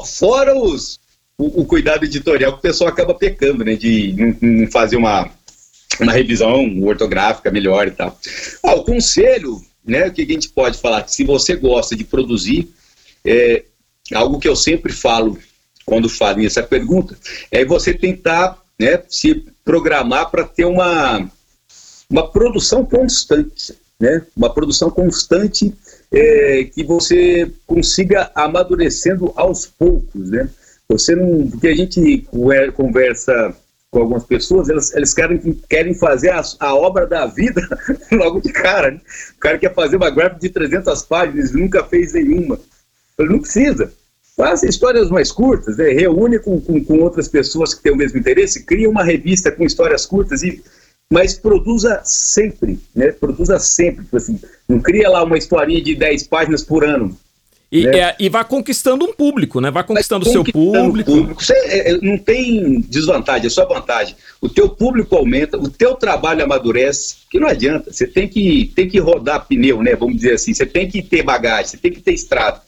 Fora 0.05 0.57
os, 0.57 0.99
o, 1.39 1.61
o, 1.61 1.65
cuidado 1.65 2.05
editorial 2.05 2.53
que 2.53 2.59
o 2.59 2.63
pessoal 2.63 2.91
acaba 2.91 3.15
pecando, 3.15 3.65
né? 3.65 3.75
De 3.75 4.15
não, 4.17 4.37
não 4.41 4.71
fazer 4.71 4.97
uma 4.97 5.31
uma 6.01 6.13
revisão 6.13 6.81
ortográfica 6.83 7.51
melhor 7.51 7.87
e 7.89 7.91
tal. 7.91 8.19
Ah, 8.63 8.75
o 8.75 8.85
conselho, 8.85 9.61
né, 9.85 10.09
o 10.09 10.13
que 10.13 10.23
a 10.23 10.27
gente 10.27 10.49
pode 10.49 10.79
falar? 10.79 11.07
Se 11.09 11.25
você 11.25 11.57
gosta 11.57 11.97
de 11.97 12.05
produzir, 12.05 12.69
é, 13.25 13.65
algo 14.15 14.39
que 14.39 14.49
eu 14.49 14.57
sempre 14.57 14.93
falo 14.93 15.39
quando 15.85 16.09
fazem 16.09 16.45
essa 16.45 16.63
pergunta, 16.63 17.17
é 17.51 17.65
você 17.65 17.95
tentar 17.95 18.61
né, 18.79 19.03
se 19.09 19.47
programar 19.65 20.31
para 20.31 20.45
ter 20.45 20.65
uma, 20.65 21.31
uma 22.11 22.31
produção 22.31 22.85
constante, 22.85 23.75
né, 23.99 24.27
uma 24.37 24.53
produção 24.53 24.91
constante 24.91 25.73
é, 26.13 26.65
que 26.65 26.85
você 26.85 27.51
consiga 27.67 28.31
amadurecendo 28.35 29.33
aos 29.37 29.67
poucos, 29.67 30.31
né? 30.31 30.49
Você 30.89 31.17
não, 31.17 31.49
porque 31.51 31.67
a 31.67 31.75
gente 31.75 32.27
conversa 32.75 33.57
com 33.91 34.01
algumas 34.01 34.25
pessoas, 34.25 34.69
elas, 34.69 34.95
eles 34.95 35.15
querem, 35.15 35.39
querem 35.69 35.95
fazer 35.95 36.31
a, 36.31 36.43
a 36.61 36.75
obra 36.75 37.07
da 37.07 37.27
vida 37.27 37.61
logo 38.13 38.41
de 38.41 38.53
cara. 38.53 38.91
Né? 38.91 39.01
O 39.37 39.41
cara 39.41 39.59
quer 39.59 39.75
fazer 39.75 39.97
uma 39.97 40.11
gráfica 40.11 40.41
de 40.41 40.51
300 40.51 41.03
páginas 41.03 41.53
nunca 41.53 41.85
fez 41.85 42.13
nenhuma. 42.13 42.59
Ele 43.19 43.31
não 43.31 43.39
precisa. 43.39 43.93
Faça 44.37 44.69
histórias 44.69 45.09
mais 45.09 45.33
curtas, 45.33 45.79
né? 45.79 45.89
reúne 45.91 46.39
com, 46.39 46.61
com, 46.61 46.85
com, 46.85 46.99
outras 46.99 47.27
pessoas 47.27 47.73
que 47.73 47.83
têm 47.83 47.93
o 47.93 47.97
mesmo 47.97 48.19
interesse, 48.19 48.65
cria 48.65 48.91
uma 48.91 49.03
revista 49.03 49.51
com 49.51 49.65
histórias 49.65 50.05
curtas, 50.05 50.43
e, 50.43 50.63
mas 51.11 51.35
produza 51.35 52.03
sempre, 52.05 52.79
né? 52.95 53.13
Produza 53.13 53.59
sempre. 53.59 54.05
Tipo 54.05 54.17
assim, 54.19 54.39
não 54.69 54.79
cria 54.79 55.09
lá 55.09 55.25
uma 55.25 55.39
historinha 55.39 55.83
de 55.83 55.95
10 55.95 56.25
páginas 56.25 56.63
por 56.63 56.85
ano. 56.85 57.17
E, 57.77 57.87
né? 57.87 57.99
é, 57.99 58.17
e 58.19 58.29
vai 58.31 58.43
conquistando 58.43 59.05
um 59.05 59.13
público, 59.13 59.61
né? 59.61 59.71
Vai 59.71 59.85
conquistando 59.85 60.27
o 60.27 60.33
seu 60.33 60.43
público. 60.43 61.13
público. 61.13 61.45
Você, 61.45 61.53
é, 61.53 61.93
é, 61.93 61.99
não 62.01 62.17
tem 62.17 62.81
desvantagem, 62.81 63.47
é 63.47 63.51
só 63.51 63.67
vantagem. 63.67 64.17
O 64.41 64.49
teu 64.49 64.69
público 64.69 65.15
aumenta, 65.15 65.59
o 65.59 65.69
teu 65.69 65.95
trabalho 65.95 66.43
amadurece, 66.43 67.17
que 67.31 67.39
não 67.39 67.49
adianta. 67.49 67.93
Você 67.93 68.07
tem 68.07 68.27
que, 68.27 68.73
tem 68.75 68.89
que 68.89 68.99
rodar 68.99 69.47
pneu, 69.47 69.83
né? 69.83 69.95
Vamos 69.95 70.17
dizer 70.17 70.35
assim. 70.35 70.55
Você 70.55 70.65
tem 70.65 70.89
que 70.89 71.03
ter 71.03 71.23
bagagem, 71.23 71.67
você 71.67 71.77
tem 71.77 71.93
que 71.93 72.01
ter 72.01 72.15
estrada. 72.15 72.63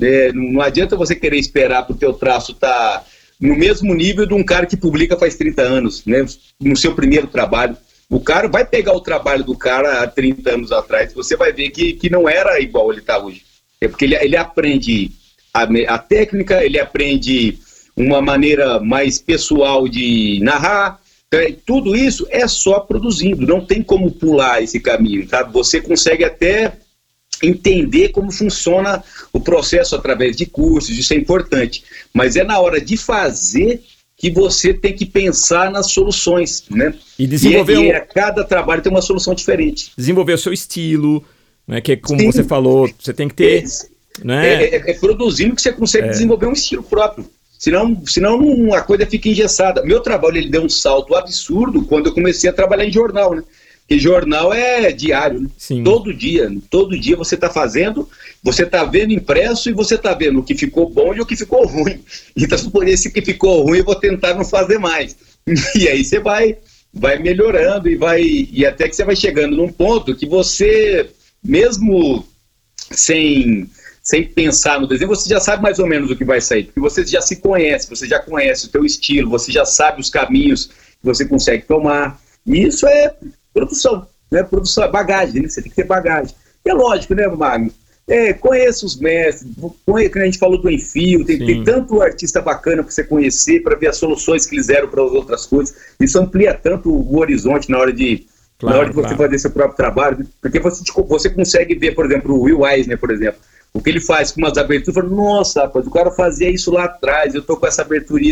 É, 0.00 0.32
não 0.32 0.62
adianta 0.62 0.96
você 0.96 1.14
querer 1.14 1.38
esperar 1.38 1.84
para 1.84 1.94
o 1.94 1.98
teu 1.98 2.14
traço 2.14 2.52
estar 2.52 3.00
tá 3.00 3.04
no 3.38 3.54
mesmo 3.54 3.94
nível 3.94 4.24
de 4.24 4.32
um 4.32 4.44
cara 4.44 4.64
que 4.64 4.76
publica 4.76 5.18
faz 5.18 5.36
30 5.36 5.62
anos, 5.62 6.04
né? 6.06 6.24
No 6.58 6.76
seu 6.76 6.94
primeiro 6.94 7.26
trabalho. 7.26 7.76
O 8.08 8.20
cara 8.20 8.48
vai 8.48 8.64
pegar 8.64 8.92
o 8.92 9.00
trabalho 9.00 9.44
do 9.44 9.56
cara 9.56 10.02
há 10.02 10.06
30 10.06 10.54
anos 10.54 10.72
atrás, 10.72 11.12
você 11.12 11.36
vai 11.36 11.52
ver 11.52 11.70
que, 11.70 11.92
que 11.94 12.08
não 12.08 12.28
era 12.28 12.60
igual 12.60 12.90
ele 12.90 13.00
está 13.00 13.18
hoje. 13.18 13.45
É 13.80 13.88
porque 13.88 14.04
ele, 14.04 14.14
ele 14.16 14.36
aprende 14.36 15.10
a, 15.52 15.94
a 15.94 15.98
técnica, 15.98 16.64
ele 16.64 16.78
aprende 16.78 17.58
uma 17.96 18.20
maneira 18.20 18.78
mais 18.78 19.18
pessoal 19.18 19.88
de 19.88 20.38
narrar, 20.42 21.00
Então, 21.28 21.40
é, 21.40 21.54
tudo 21.64 21.96
isso 21.96 22.26
é 22.30 22.46
só 22.46 22.80
produzindo, 22.80 23.46
não 23.46 23.64
tem 23.64 23.82
como 23.82 24.10
pular 24.10 24.62
esse 24.62 24.78
caminho, 24.78 25.26
tá? 25.26 25.42
Você 25.44 25.80
consegue 25.80 26.24
até 26.24 26.74
entender 27.42 28.10
como 28.10 28.30
funciona 28.30 29.02
o 29.32 29.40
processo 29.40 29.94
através 29.96 30.36
de 30.36 30.46
cursos, 30.46 30.96
isso 30.96 31.12
é 31.12 31.16
importante, 31.16 31.82
mas 32.12 32.36
é 32.36 32.44
na 32.44 32.58
hora 32.58 32.80
de 32.80 32.96
fazer 32.96 33.82
que 34.16 34.30
você 34.30 34.72
tem 34.72 34.94
que 34.94 35.04
pensar 35.04 35.70
nas 35.70 35.90
soluções, 35.92 36.64
né? 36.70 36.94
E 37.18 37.26
desenvolver 37.26 37.74
e, 37.74 37.76
é, 37.76 37.86
e 37.86 37.90
é, 37.90 38.00
cada 38.00 38.42
trabalho 38.44 38.80
tem 38.80 38.90
uma 38.90 39.02
solução 39.02 39.34
diferente. 39.34 39.92
Desenvolver 39.96 40.32
o 40.32 40.38
seu 40.38 40.52
estilo, 40.52 41.22
né? 41.66 41.80
Que 41.80 41.92
é 41.92 41.96
como 41.96 42.20
Sim. 42.20 42.32
você 42.32 42.44
falou, 42.44 42.88
você 42.98 43.12
tem 43.12 43.28
que 43.28 43.34
ter, 43.34 43.64
é, 43.64 44.24
né? 44.24 44.64
É, 44.64 44.76
é, 44.76 44.90
é 44.90 44.94
produzindo 44.94 45.54
que 45.54 45.62
você 45.62 45.72
consegue 45.72 46.08
desenvolver 46.08 46.46
um 46.46 46.52
estilo 46.52 46.82
próprio. 46.82 47.28
Senão, 47.58 48.02
senão 48.06 48.74
a 48.74 48.82
coisa 48.82 49.06
fica 49.06 49.28
engessada. 49.28 49.82
Meu 49.82 50.00
trabalho 50.00 50.36
ele 50.36 50.50
deu 50.50 50.62
um 50.62 50.68
salto 50.68 51.14
absurdo 51.14 51.84
quando 51.84 52.06
eu 52.06 52.14
comecei 52.14 52.50
a 52.50 52.52
trabalhar 52.52 52.84
em 52.84 52.92
jornal, 52.92 53.34
né? 53.34 53.42
Porque 53.80 54.00
jornal 54.00 54.52
é 54.52 54.90
diário, 54.90 55.40
né? 55.42 55.48
todo 55.84 56.12
dia. 56.12 56.52
Todo 56.68 56.98
dia 56.98 57.16
você 57.16 57.36
está 57.36 57.48
fazendo, 57.48 58.08
você 58.42 58.64
está 58.64 58.82
vendo 58.84 59.12
impresso 59.12 59.70
e 59.70 59.72
você 59.72 59.94
está 59.94 60.12
vendo 60.12 60.40
o 60.40 60.42
que 60.42 60.56
ficou 60.56 60.90
bom 60.90 61.14
e 61.14 61.20
o 61.20 61.26
que 61.26 61.36
ficou 61.36 61.64
ruim. 61.66 62.00
Então, 62.36 62.58
por 62.70 62.86
esse 62.86 63.10
que 63.10 63.22
ficou 63.22 63.62
ruim, 63.62 63.78
eu 63.78 63.84
vou 63.84 63.94
tentar 63.94 64.34
não 64.34 64.44
fazer 64.44 64.78
mais. 64.78 65.16
E 65.76 65.88
aí 65.88 66.04
você 66.04 66.18
vai, 66.18 66.58
vai 66.92 67.20
melhorando 67.20 67.88
e 67.88 67.94
vai 67.94 68.20
e 68.20 68.66
até 68.66 68.88
que 68.88 68.96
você 68.96 69.04
vai 69.04 69.14
chegando 69.14 69.56
num 69.56 69.70
ponto 69.70 70.16
que 70.16 70.26
você, 70.26 71.08
mesmo 71.46 72.26
sem 72.90 73.68
sem 74.02 74.24
pensar 74.24 74.80
no 74.80 74.86
desenho, 74.86 75.08
você 75.08 75.28
já 75.28 75.40
sabe 75.40 75.64
mais 75.64 75.80
ou 75.80 75.86
menos 75.88 76.08
o 76.12 76.16
que 76.16 76.24
vai 76.24 76.40
sair, 76.40 76.66
porque 76.66 76.78
você 76.78 77.04
já 77.04 77.20
se 77.20 77.36
conhece, 77.36 77.90
você 77.90 78.06
já 78.06 78.20
conhece 78.20 78.66
o 78.66 78.68
teu 78.68 78.84
estilo, 78.84 79.28
você 79.28 79.50
já 79.50 79.64
sabe 79.64 80.00
os 80.00 80.08
caminhos 80.08 80.66
que 80.66 81.02
você 81.02 81.24
consegue 81.24 81.64
tomar. 81.64 82.16
E 82.46 82.62
isso 82.68 82.86
é 82.86 83.12
produção, 83.52 84.06
né? 84.30 84.44
Produção 84.44 84.84
é 84.84 84.88
bagagem, 84.88 85.42
né? 85.42 85.48
Você 85.48 85.60
tem 85.60 85.70
que 85.70 85.76
ter 85.76 85.84
bagagem. 85.84 86.32
E 86.64 86.70
é 86.70 86.72
lógico, 86.72 87.16
né, 87.16 87.26
Magno? 87.26 87.72
É, 88.06 88.32
conheça 88.32 88.86
os 88.86 88.96
mestres, 88.96 89.50
conheça, 89.84 90.12
que 90.12 90.18
a 90.20 90.24
gente 90.24 90.38
falou 90.38 90.62
do 90.62 90.70
Enfio, 90.70 91.24
tem, 91.24 91.44
tem 91.44 91.64
tanto 91.64 92.00
artista 92.00 92.40
bacana 92.40 92.84
para 92.84 92.92
você 92.92 93.02
conhecer, 93.02 93.64
para 93.64 93.74
ver 93.74 93.88
as 93.88 93.96
soluções 93.96 94.46
que 94.46 94.54
eles 94.54 94.68
deram 94.68 94.86
para 94.86 95.02
as 95.02 95.10
outras 95.10 95.44
coisas. 95.44 95.74
Isso 95.98 96.16
amplia 96.16 96.54
tanto 96.54 96.88
o 96.88 97.18
horizonte 97.18 97.68
na 97.68 97.78
hora 97.78 97.92
de, 97.92 98.24
claro, 98.58 98.76
na 98.76 98.80
hora 98.80 98.88
de 98.90 98.94
você 98.94 99.08
claro. 99.08 99.22
fazer 99.22 99.38
seu 99.38 99.50
próprio 99.50 99.76
trabalho, 99.76 100.26
porque 100.40 100.60
você, 100.60 100.82
você 101.08 101.30
consegue 101.30 101.74
ver, 101.74 101.94
por 101.94 102.06
exemplo, 102.06 102.34
o 102.34 102.42
Will 102.42 102.66
Eisner, 102.66 102.98
por 102.98 103.10
exemplo, 103.10 103.40
o 103.72 103.80
que 103.80 103.90
ele 103.90 104.00
faz 104.00 104.32
com 104.32 104.40
umas 104.40 104.56
aberturas, 104.56 104.94
fala, 104.94 105.08
nossa, 105.08 105.62
rapaz, 105.62 105.86
o 105.86 105.90
cara 105.90 106.10
fazia 106.10 106.50
isso 106.50 106.72
lá 106.72 106.84
atrás, 106.84 107.34
eu 107.34 107.42
tô 107.42 107.56
com 107.56 107.66
essa 107.66 107.82
abertura, 107.82 108.22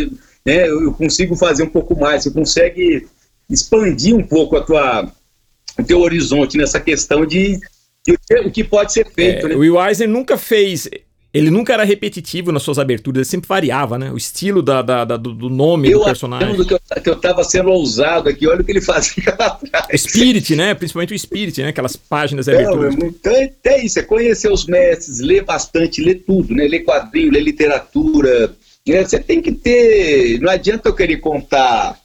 né, 0.45 0.67
eu, 0.67 0.83
eu 0.83 0.93
consigo 0.93 1.35
fazer 1.35 1.63
um 1.63 1.69
pouco 1.69 1.99
mais, 1.99 2.23
você 2.23 2.31
consegue 2.31 3.07
expandir 3.49 4.15
um 4.15 4.23
pouco 4.23 4.57
a 4.57 4.61
tua, 4.61 5.11
o 5.77 5.83
teu 5.83 5.99
horizonte 5.99 6.57
nessa 6.57 6.79
questão 6.79 7.25
de, 7.25 7.59
de 8.05 8.17
o 8.45 8.51
que 8.51 8.63
pode 8.63 8.93
ser 8.93 9.07
feito. 9.11 9.45
É, 9.45 9.49
né? 9.49 9.55
O 9.55 9.59
Will 9.59 9.83
Eisner 9.83 10.09
nunca 10.09 10.37
fez. 10.37 10.89
Ele 11.35 11.51
nunca 11.51 11.73
era 11.73 11.83
repetitivo 11.83 12.49
nas 12.49 12.63
suas 12.63 12.79
aberturas, 12.79 13.17
ele 13.17 13.25
sempre 13.25 13.45
variava, 13.45 13.99
né? 13.99 14.09
O 14.09 14.15
estilo 14.15 14.61
da, 14.61 14.81
da, 14.81 15.03
da 15.03 15.17
do 15.17 15.49
nome 15.49 15.91
eu 15.91 15.99
do 15.99 16.05
personagem. 16.05 16.55
Que 16.63 16.73
eu, 16.73 16.79
que 17.03 17.09
eu 17.09 17.15
tava 17.17 17.43
sendo 17.43 17.71
ousado 17.71 18.29
aqui, 18.29 18.47
olha 18.47 18.61
o 18.61 18.63
que 18.63 18.71
ele 18.71 18.79
fazia 18.81 19.35
lá 19.37 19.47
atrás. 19.47 19.85
O 19.93 19.97
Spirit, 19.97 20.55
né? 20.55 20.73
Principalmente 20.73 21.13
o 21.13 21.19
Spirit, 21.19 21.61
né? 21.61 21.67
Aquelas 21.67 21.97
páginas 21.97 22.45
de 22.45 22.53
abertura. 22.53 22.89
Então, 22.89 23.33
é 23.65 23.83
isso, 23.83 23.99
é 23.99 24.03
conhecer 24.03 24.49
os 24.49 24.65
mestres, 24.65 25.19
ler 25.19 25.43
bastante, 25.43 26.01
ler 26.01 26.23
tudo, 26.25 26.55
né? 26.55 26.69
Ler 26.69 26.85
quadrinho, 26.85 27.33
ler 27.33 27.41
literatura. 27.41 28.55
Né? 28.87 29.03
Você 29.03 29.19
tem 29.19 29.41
que 29.41 29.51
ter. 29.51 30.39
Não 30.39 30.49
adianta 30.49 30.87
eu 30.87 30.95
querer 30.95 31.17
contar 31.17 31.99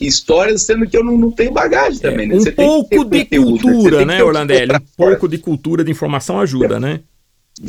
histórias, 0.00 0.62
sendo 0.62 0.88
que 0.88 0.96
eu 0.96 1.02
não, 1.02 1.18
não 1.18 1.32
tenho 1.32 1.50
bagagem 1.50 1.98
também. 1.98 2.28
Né? 2.28 2.36
Um 2.36 2.84
pouco 2.84 3.04
de 3.04 3.24
cultura, 3.24 4.04
né, 4.04 4.22
Orlandelli? 4.22 4.76
Um 4.76 4.80
pouco 4.96 5.26
de 5.26 5.38
cultura, 5.38 5.82
de 5.82 5.90
informação 5.90 6.38
ajuda, 6.38 6.78
né? 6.78 7.00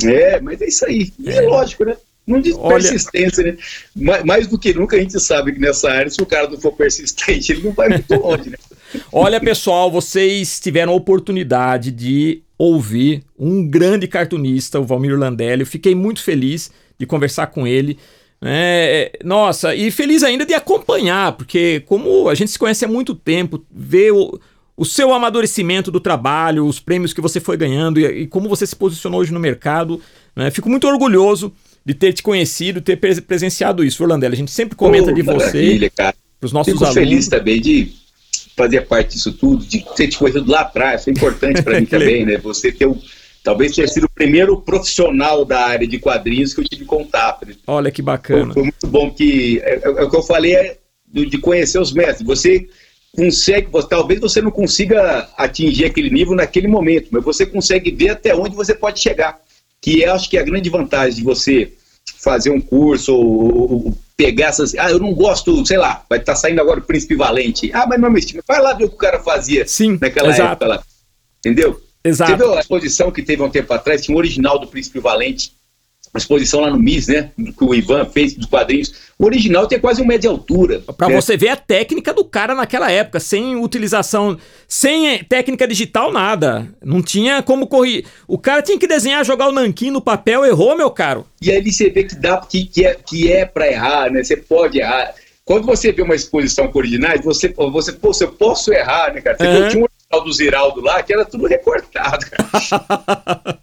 É, 0.04 0.40
mas 0.40 0.60
é 0.60 0.66
isso 0.66 0.84
aí. 0.86 1.12
É, 1.24 1.36
é 1.36 1.40
lógico, 1.42 1.84
né? 1.84 1.96
Não 2.26 2.40
de 2.40 2.52
Olha... 2.52 2.74
persistência, 2.74 3.42
né? 3.42 3.56
Mais, 3.96 4.24
mais, 4.24 4.46
do 4.46 4.58
que 4.58 4.74
nunca 4.74 4.96
a 4.96 5.00
gente 5.00 5.18
sabe 5.18 5.52
que 5.52 5.58
nessa 5.58 5.90
área, 5.90 6.10
se 6.10 6.20
o 6.20 6.26
cara 6.26 6.48
não 6.48 6.60
for 6.60 6.72
persistente, 6.72 7.52
ele 7.52 7.62
não 7.62 7.72
vai 7.72 7.88
muito 7.88 8.14
longe, 8.14 8.50
né? 8.50 8.56
Olha, 9.12 9.40
pessoal, 9.40 9.90
vocês 9.90 10.60
tiveram 10.60 10.92
a 10.92 10.96
oportunidade 10.96 11.90
de 11.90 12.42
ouvir 12.56 13.22
um 13.38 13.66
grande 13.66 14.06
cartunista, 14.06 14.80
o 14.80 14.84
Valmir 14.84 15.18
Landelli. 15.18 15.62
Eu 15.62 15.66
fiquei 15.66 15.94
muito 15.94 16.22
feliz 16.22 16.70
de 16.98 17.06
conversar 17.06 17.46
com 17.48 17.66
ele. 17.66 17.98
É, 18.42 19.18
nossa, 19.24 19.74
e 19.74 19.90
feliz 19.90 20.22
ainda 20.22 20.46
de 20.46 20.54
acompanhar, 20.54 21.32
porque 21.32 21.80
como 21.86 22.28
a 22.28 22.34
gente 22.34 22.50
se 22.50 22.58
conhece 22.58 22.84
há 22.84 22.88
muito 22.88 23.14
tempo, 23.14 23.64
ver 23.70 24.12
o, 24.12 24.38
o 24.78 24.84
seu 24.84 25.12
amadurecimento 25.12 25.90
do 25.90 25.98
trabalho, 25.98 26.64
os 26.64 26.78
prêmios 26.78 27.12
que 27.12 27.20
você 27.20 27.40
foi 27.40 27.56
ganhando 27.56 27.98
e, 27.98 28.22
e 28.22 28.26
como 28.28 28.48
você 28.48 28.64
se 28.64 28.76
posicionou 28.76 29.20
hoje 29.20 29.32
no 29.32 29.40
mercado, 29.40 30.00
né? 30.36 30.52
fico 30.52 30.70
muito 30.70 30.86
orgulhoso 30.86 31.52
de 31.84 31.94
ter 31.94 32.12
te 32.12 32.22
conhecido, 32.22 32.80
ter 32.80 32.96
presenciado 32.96 33.84
isso, 33.84 34.02
Orlandela. 34.02 34.34
A 34.34 34.36
gente 34.36 34.52
sempre 34.52 34.76
comenta 34.76 35.10
oh, 35.10 35.14
de 35.14 35.22
você 35.22 35.90
para 35.96 36.14
os 36.40 36.52
nossos 36.52 36.72
Fico 36.72 36.84
alunos. 36.84 37.02
feliz 37.02 37.26
também 37.26 37.60
de 37.60 37.92
fazer 38.56 38.82
parte 38.82 39.14
disso 39.14 39.32
tudo, 39.32 39.64
de 39.64 39.84
ter 39.96 40.06
te 40.06 40.16
conhecido 40.16 40.50
lá 40.50 40.60
atrás, 40.60 41.02
foi 41.02 41.12
importante 41.12 41.60
para 41.60 41.78
mim 41.80 41.86
também, 41.86 42.24
né? 42.24 42.38
Você 42.38 42.70
ter 42.70 42.86
Talvez 43.42 43.74
tenha 43.74 43.88
sido 43.88 44.04
o 44.04 44.10
primeiro 44.10 44.60
profissional 44.60 45.44
da 45.44 45.60
área 45.60 45.86
de 45.86 45.98
quadrinhos 45.98 46.52
que 46.52 46.60
eu 46.60 46.64
tive 46.64 46.84
contato. 46.84 47.46
Né? 47.46 47.54
Olha 47.66 47.90
que 47.90 48.02
bacana. 48.02 48.52
Foi, 48.52 48.54
foi 48.54 48.62
muito 48.64 48.86
bom 48.86 49.10
que. 49.10 49.60
É, 49.60 49.76
é, 49.76 49.80
é, 49.84 50.04
o 50.04 50.10
que 50.10 50.16
eu 50.16 50.22
falei 50.22 50.54
é 50.54 50.78
de 51.06 51.38
conhecer 51.38 51.80
os 51.80 51.92
mestres. 51.92 52.26
Você 52.26 52.68
consegue, 53.14 53.68
talvez 53.88 54.20
você 54.20 54.40
não 54.40 54.50
consiga 54.50 55.28
atingir 55.36 55.86
aquele 55.86 56.10
nível 56.10 56.34
naquele 56.34 56.68
momento, 56.68 57.08
mas 57.10 57.24
você 57.24 57.46
consegue 57.46 57.90
ver 57.90 58.10
até 58.10 58.34
onde 58.34 58.54
você 58.54 58.74
pode 58.74 59.00
chegar. 59.00 59.40
Que 59.80 60.04
é, 60.04 60.08
acho 60.08 60.28
que 60.28 60.36
é 60.36 60.40
a 60.40 60.44
grande 60.44 60.68
vantagem 60.70 61.16
de 61.16 61.22
você 61.22 61.72
fazer 62.18 62.50
um 62.50 62.60
curso 62.60 63.14
ou, 63.14 63.72
ou 63.72 63.98
pegar 64.16 64.48
essas. 64.48 64.74
Ah, 64.74 64.90
eu 64.90 64.98
não 64.98 65.14
gosto, 65.14 65.64
sei 65.64 65.78
lá, 65.78 66.04
vai 66.08 66.18
estar 66.18 66.32
tá 66.32 66.38
saindo 66.38 66.60
agora 66.60 66.80
o 66.80 66.84
Príncipe 66.84 67.14
Valente. 67.14 67.70
Ah, 67.72 67.86
mas 67.86 68.00
não 68.00 68.08
é 68.08 68.10
meu 68.10 68.18
estilo. 68.18 68.42
Vai 68.46 68.60
lá 68.60 68.72
ver 68.72 68.84
o 68.84 68.88
que 68.88 68.94
o 68.96 68.98
cara 68.98 69.20
fazia 69.20 69.66
Sim, 69.66 69.98
naquela 70.00 70.30
exato. 70.30 70.52
época 70.52 70.66
lá. 70.66 70.82
Entendeu? 71.38 71.80
Exato. 72.02 72.32
Você 72.32 72.36
viu 72.36 72.54
a 72.54 72.60
exposição 72.60 73.10
que 73.12 73.22
teve 73.22 73.42
um 73.42 73.50
tempo 73.50 73.72
atrás, 73.72 74.02
tinha 74.02 74.14
um 74.14 74.18
original 74.18 74.58
do 74.58 74.66
Príncipe 74.66 74.98
Valente, 74.98 75.52
exposição 76.16 76.60
lá 76.60 76.70
no 76.70 76.78
MIS, 76.78 77.08
né? 77.08 77.30
Que 77.36 77.64
o 77.64 77.74
Ivan 77.74 78.06
fez 78.06 78.34
dos 78.34 78.46
quadrinhos. 78.46 78.92
O 79.18 79.24
original 79.26 79.66
tem 79.66 79.78
quase 79.78 80.00
um 80.00 80.06
metro 80.06 80.22
de 80.22 80.28
altura. 80.28 80.80
Pra 80.96 81.08
né? 81.08 81.14
você 81.14 81.36
ver 81.36 81.48
a 81.48 81.56
técnica 81.56 82.14
do 82.14 82.24
cara 82.24 82.54
naquela 82.54 82.90
época, 82.90 83.20
sem 83.20 83.56
utilização, 83.56 84.38
sem 84.66 85.22
técnica 85.24 85.66
digital, 85.66 86.12
nada. 86.12 86.68
Não 86.82 87.02
tinha 87.02 87.42
como 87.42 87.66
correr. 87.66 88.04
O 88.26 88.38
cara 88.38 88.62
tinha 88.62 88.78
que 88.78 88.86
desenhar, 88.86 89.24
jogar 89.24 89.48
o 89.48 89.52
nanquim 89.52 89.90
no 89.90 90.00
papel, 90.00 90.46
errou, 90.46 90.76
meu 90.76 90.90
caro. 90.90 91.26
E 91.42 91.50
aí 91.50 91.60
você 91.60 91.90
vê 91.90 92.04
que 92.04 92.14
dá, 92.14 92.38
que, 92.38 92.64
que, 92.64 92.86
é, 92.86 92.94
que 92.94 93.30
é 93.30 93.44
pra 93.44 93.68
errar, 93.68 94.10
né? 94.10 94.22
Você 94.22 94.36
pode 94.36 94.78
errar. 94.78 95.12
Quando 95.44 95.66
você 95.66 95.90
vê 95.92 96.02
uma 96.02 96.14
exposição 96.14 96.68
com 96.68 96.78
originais, 96.78 97.24
você, 97.24 97.48
você, 97.56 97.92
pô, 97.92 98.12
eu 98.20 98.32
posso 98.32 98.72
errar, 98.72 99.12
né, 99.12 99.20
cara? 99.20 99.36
Você 99.36 99.46
uhum. 99.46 99.68
tinha 99.68 99.84
um 99.84 99.88
original 100.10 100.24
do 100.24 100.32
Ziraldo 100.32 100.80
lá 100.80 101.02
que 101.02 101.12
era 101.12 101.24
tudo 101.24 101.46
recortado, 101.46 102.26
cara. 102.26 102.48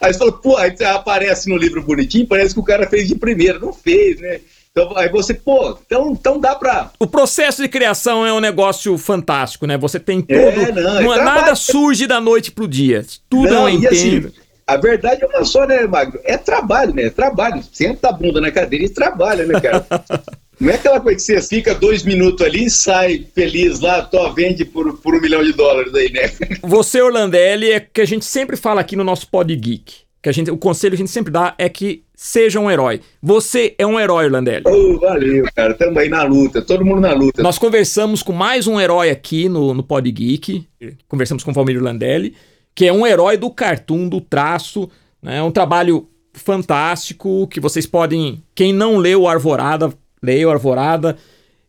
aí 0.00 0.12
você 0.12 0.18
falou, 0.18 0.32
pô, 0.34 0.56
aí 0.56 0.74
aparece 0.84 1.48
no 1.48 1.56
livro 1.56 1.82
bonitinho, 1.82 2.26
parece 2.26 2.54
que 2.54 2.60
o 2.60 2.64
cara 2.64 2.88
fez 2.88 3.08
de 3.08 3.14
primeira. 3.14 3.58
Não 3.58 3.72
fez, 3.72 4.20
né? 4.20 4.40
Então, 4.72 4.96
aí 4.96 5.08
você, 5.08 5.34
pô, 5.34 5.76
então, 5.84 6.12
então 6.12 6.38
dá 6.38 6.54
pra. 6.54 6.90
O 6.98 7.06
processo 7.06 7.62
de 7.62 7.68
criação 7.68 8.24
é 8.24 8.32
um 8.32 8.40
negócio 8.40 8.96
fantástico, 8.98 9.66
né? 9.66 9.76
Você 9.76 9.98
tem 9.98 10.20
tudo. 10.20 10.38
É, 10.38 10.72
não, 10.72 11.02
não 11.02 11.14
é 11.14 11.22
nada 11.22 11.54
surge 11.54 12.06
da 12.06 12.20
noite 12.20 12.52
pro 12.52 12.68
dia. 12.68 13.04
Tudo 13.28 13.50
não, 13.50 13.66
é 13.66 13.72
um 13.72 13.74
empenho. 13.76 14.28
Assim, 14.28 14.32
a 14.66 14.76
verdade 14.76 15.24
é 15.24 15.26
uma 15.26 15.44
só, 15.44 15.66
né, 15.66 15.84
Magno? 15.88 16.20
É 16.22 16.36
trabalho, 16.36 16.94
né? 16.94 17.04
É 17.04 17.10
trabalho. 17.10 17.60
Senta 17.72 18.10
a 18.10 18.12
bunda 18.12 18.40
na 18.40 18.52
cadeira 18.52 18.84
e 18.84 18.88
trabalha, 18.88 19.44
né, 19.44 19.60
cara? 19.60 19.84
Não 20.60 20.70
é 20.70 20.74
aquela 20.74 21.00
coisa 21.00 21.16
que 21.16 21.22
você 21.22 21.42
fica 21.42 21.74
dois 21.74 22.02
minutos 22.02 22.44
ali 22.44 22.66
e 22.66 22.70
sai 22.70 23.26
feliz 23.34 23.80
lá, 23.80 24.02
tô, 24.02 24.30
vende 24.34 24.64
por, 24.64 24.98
por 24.98 25.14
um 25.14 25.20
milhão 25.20 25.42
de 25.42 25.52
dólares 25.52 25.94
aí, 25.94 26.12
né? 26.12 26.30
Você, 26.62 27.00
Orlandelli, 27.00 27.70
é 27.72 27.80
que 27.80 28.02
a 28.02 28.04
gente 28.04 28.26
sempre 28.26 28.58
fala 28.58 28.82
aqui 28.82 28.94
no 28.94 29.02
nosso 29.02 29.26
Pod 29.28 29.54
Geek. 29.56 29.94
Que 30.22 30.28
a 30.28 30.32
gente, 30.32 30.50
o 30.50 30.58
conselho 30.58 30.90
que 30.90 30.96
a 30.96 31.04
gente 31.06 31.10
sempre 31.10 31.32
dá 31.32 31.54
é 31.56 31.66
que 31.66 32.04
seja 32.14 32.60
um 32.60 32.70
herói. 32.70 33.00
Você 33.22 33.74
é 33.78 33.86
um 33.86 33.98
herói, 33.98 34.26
Orlandelli. 34.26 34.64
Oh, 34.66 34.98
valeu, 34.98 35.46
cara. 35.56 35.72
Tamo 35.72 35.98
aí 35.98 36.10
na 36.10 36.24
luta, 36.24 36.60
todo 36.60 36.84
mundo 36.84 37.00
na 37.00 37.14
luta. 37.14 37.42
Nós 37.42 37.56
conversamos 37.56 38.22
com 38.22 38.34
mais 38.34 38.66
um 38.66 38.78
herói 38.78 39.08
aqui 39.08 39.48
no, 39.48 39.72
no 39.72 39.82
Pod 39.82 40.10
Geek. 40.12 40.66
Conversamos 41.08 41.42
com 41.42 41.52
o 41.52 41.54
Valmir 41.54 41.78
Orlandelli, 41.78 42.36
que 42.74 42.86
é 42.86 42.92
um 42.92 43.06
herói 43.06 43.38
do 43.38 43.50
cartoon, 43.50 44.10
do 44.10 44.20
traço. 44.20 44.90
Né? 45.22 45.38
É 45.38 45.42
um 45.42 45.50
trabalho 45.50 46.06
fantástico 46.34 47.48
que 47.48 47.58
vocês 47.58 47.86
podem. 47.86 48.42
Quem 48.54 48.74
não 48.74 48.98
leu 48.98 49.26
Arvorada, 49.26 49.90
leio 50.22 50.50
Arvorada. 50.50 51.16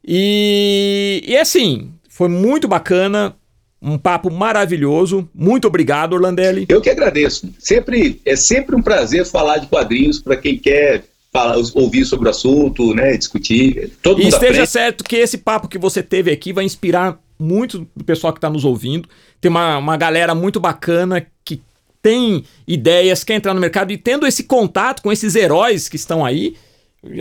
E, 0.06 1.24
e 1.26 1.38
assim, 1.38 1.92
foi 2.10 2.28
muito 2.28 2.68
bacana, 2.68 3.36
um 3.82 3.98
papo 3.98 4.32
maravilhoso. 4.32 5.28
Muito 5.34 5.68
obrigado, 5.68 6.14
Orlandelli. 6.14 6.66
Eu 6.70 6.82
que 6.82 6.90
agradeço. 6.90 7.52
Sempre 7.60 8.22
é 8.26 8.36
sempre 8.36 8.76
um 8.76 8.82
prazer 8.82 9.26
falar 9.26 9.58
de 9.58 9.68
quadrinhos 9.68 10.20
para 10.20 10.38
quem 10.38 10.58
quer 10.58 11.04
falar, 11.32 11.56
ouvir 11.74 12.06
sobre 12.06 12.28
o 12.28 12.32
assunto, 12.32 12.94
né, 12.94 13.16
discutir. 13.16 13.92
Todo 14.04 14.22
e 14.22 14.28
esteja 14.28 14.52
aprende. 14.52 14.70
certo 14.70 15.04
que 15.04 15.16
esse 15.16 15.38
papo 15.38 15.68
que 15.68 15.78
você 15.78 16.04
teve 16.04 16.32
aqui 16.32 16.52
vai 16.52 16.66
inspirar 16.66 17.20
muito 17.40 17.88
do 17.96 18.04
pessoal 18.04 18.34
que 18.34 18.38
está 18.38 18.50
nos 18.50 18.66
ouvindo. 18.66 19.10
Tem 19.40 19.50
uma, 19.50 19.78
uma 19.78 19.98
galera 19.98 20.36
muito 20.36 20.60
bacana 20.60 21.26
que 21.44 21.62
tem 22.02 22.44
ideias, 22.68 23.24
quer 23.24 23.36
entrar 23.36 23.54
no 23.54 23.62
mercado 23.62 23.92
e 23.92 23.98
tendo 23.98 24.28
esse 24.28 24.44
contato 24.44 25.02
com 25.02 25.12
esses 25.12 25.36
heróis 25.36 25.88
que 25.88 25.96
estão 25.96 26.26
aí, 26.26 26.56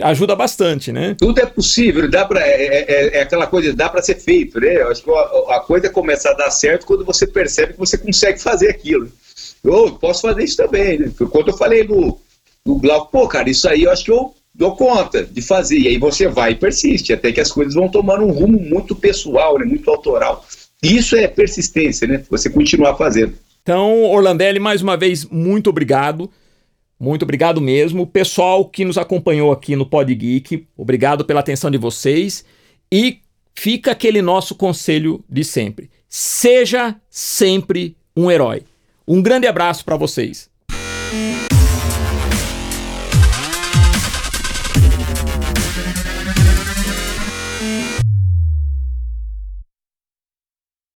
ajuda 0.03 0.35
bastante, 0.35 0.91
né? 0.91 1.15
Tudo 1.17 1.39
é 1.39 1.45
possível, 1.45 2.09
dá 2.09 2.25
para 2.25 2.45
é, 2.45 2.65
é, 2.65 2.85
é, 2.87 3.17
é, 3.17 3.21
aquela 3.21 3.47
coisa, 3.47 3.73
dá 3.73 3.89
para 3.89 4.01
ser 4.01 4.15
feito, 4.15 4.59
né? 4.59 4.81
Eu 4.81 4.91
acho 4.91 5.03
que 5.03 5.09
a, 5.09 5.55
a, 5.55 5.59
coisa 5.59 5.89
começa 5.89 6.29
a 6.29 6.33
dar 6.33 6.51
certo 6.51 6.85
quando 6.85 7.03
você 7.03 7.25
percebe 7.25 7.73
que 7.73 7.79
você 7.79 7.97
consegue 7.97 8.39
fazer 8.39 8.69
aquilo. 8.69 9.11
Eu 9.63 9.93
posso 9.93 10.21
fazer 10.21 10.43
isso 10.43 10.57
também, 10.57 10.99
né? 10.99 11.11
Quando 11.31 11.49
eu 11.49 11.57
falei 11.57 11.83
do, 11.83 12.19
do 12.63 12.75
Glauco, 12.75 13.11
pô, 13.11 13.27
cara, 13.27 13.49
isso 13.49 13.67
aí 13.67 13.83
eu 13.83 13.91
acho 13.91 14.05
que 14.05 14.11
eu 14.11 14.33
dou 14.53 14.75
conta 14.75 15.23
de 15.23 15.41
fazer. 15.41 15.79
E 15.79 15.87
aí 15.87 15.97
você 15.97 16.27
vai 16.27 16.51
e 16.51 16.55
persiste, 16.55 17.11
até 17.11 17.31
que 17.31 17.41
as 17.41 17.51
coisas 17.51 17.73
vão 17.73 17.89
tomando 17.89 18.23
um 18.23 18.31
rumo 18.31 18.59
muito 18.59 18.95
pessoal, 18.95 19.57
né? 19.57 19.65
Muito 19.65 19.89
autoral. 19.89 20.45
Isso 20.81 21.15
é 21.15 21.27
persistência, 21.27 22.07
né? 22.07 22.23
Você 22.29 22.51
continuar 22.51 22.95
fazendo. 22.95 23.33
Então, 23.63 24.03
Orlandelli, 24.03 24.59
mais 24.59 24.81
uma 24.81 24.97
vez, 24.97 25.25
muito 25.25 25.69
obrigado. 25.69 26.29
Muito 27.01 27.23
obrigado 27.23 27.59
mesmo. 27.59 28.05
Pessoal 28.05 28.63
que 28.63 28.85
nos 28.85 28.95
acompanhou 28.95 29.51
aqui 29.51 29.75
no 29.75 29.87
Pod 29.87 30.13
Geek, 30.13 30.67
obrigado 30.77 31.25
pela 31.25 31.39
atenção 31.39 31.71
de 31.71 31.77
vocês. 31.79 32.45
E 32.93 33.21
fica 33.55 33.89
aquele 33.89 34.21
nosso 34.21 34.53
conselho 34.53 35.25
de 35.27 35.43
sempre: 35.43 35.89
seja 36.07 36.95
sempre 37.09 37.97
um 38.15 38.29
herói. 38.29 38.61
Um 39.07 39.19
grande 39.19 39.47
abraço 39.47 39.83
para 39.83 39.97
vocês. 39.97 40.47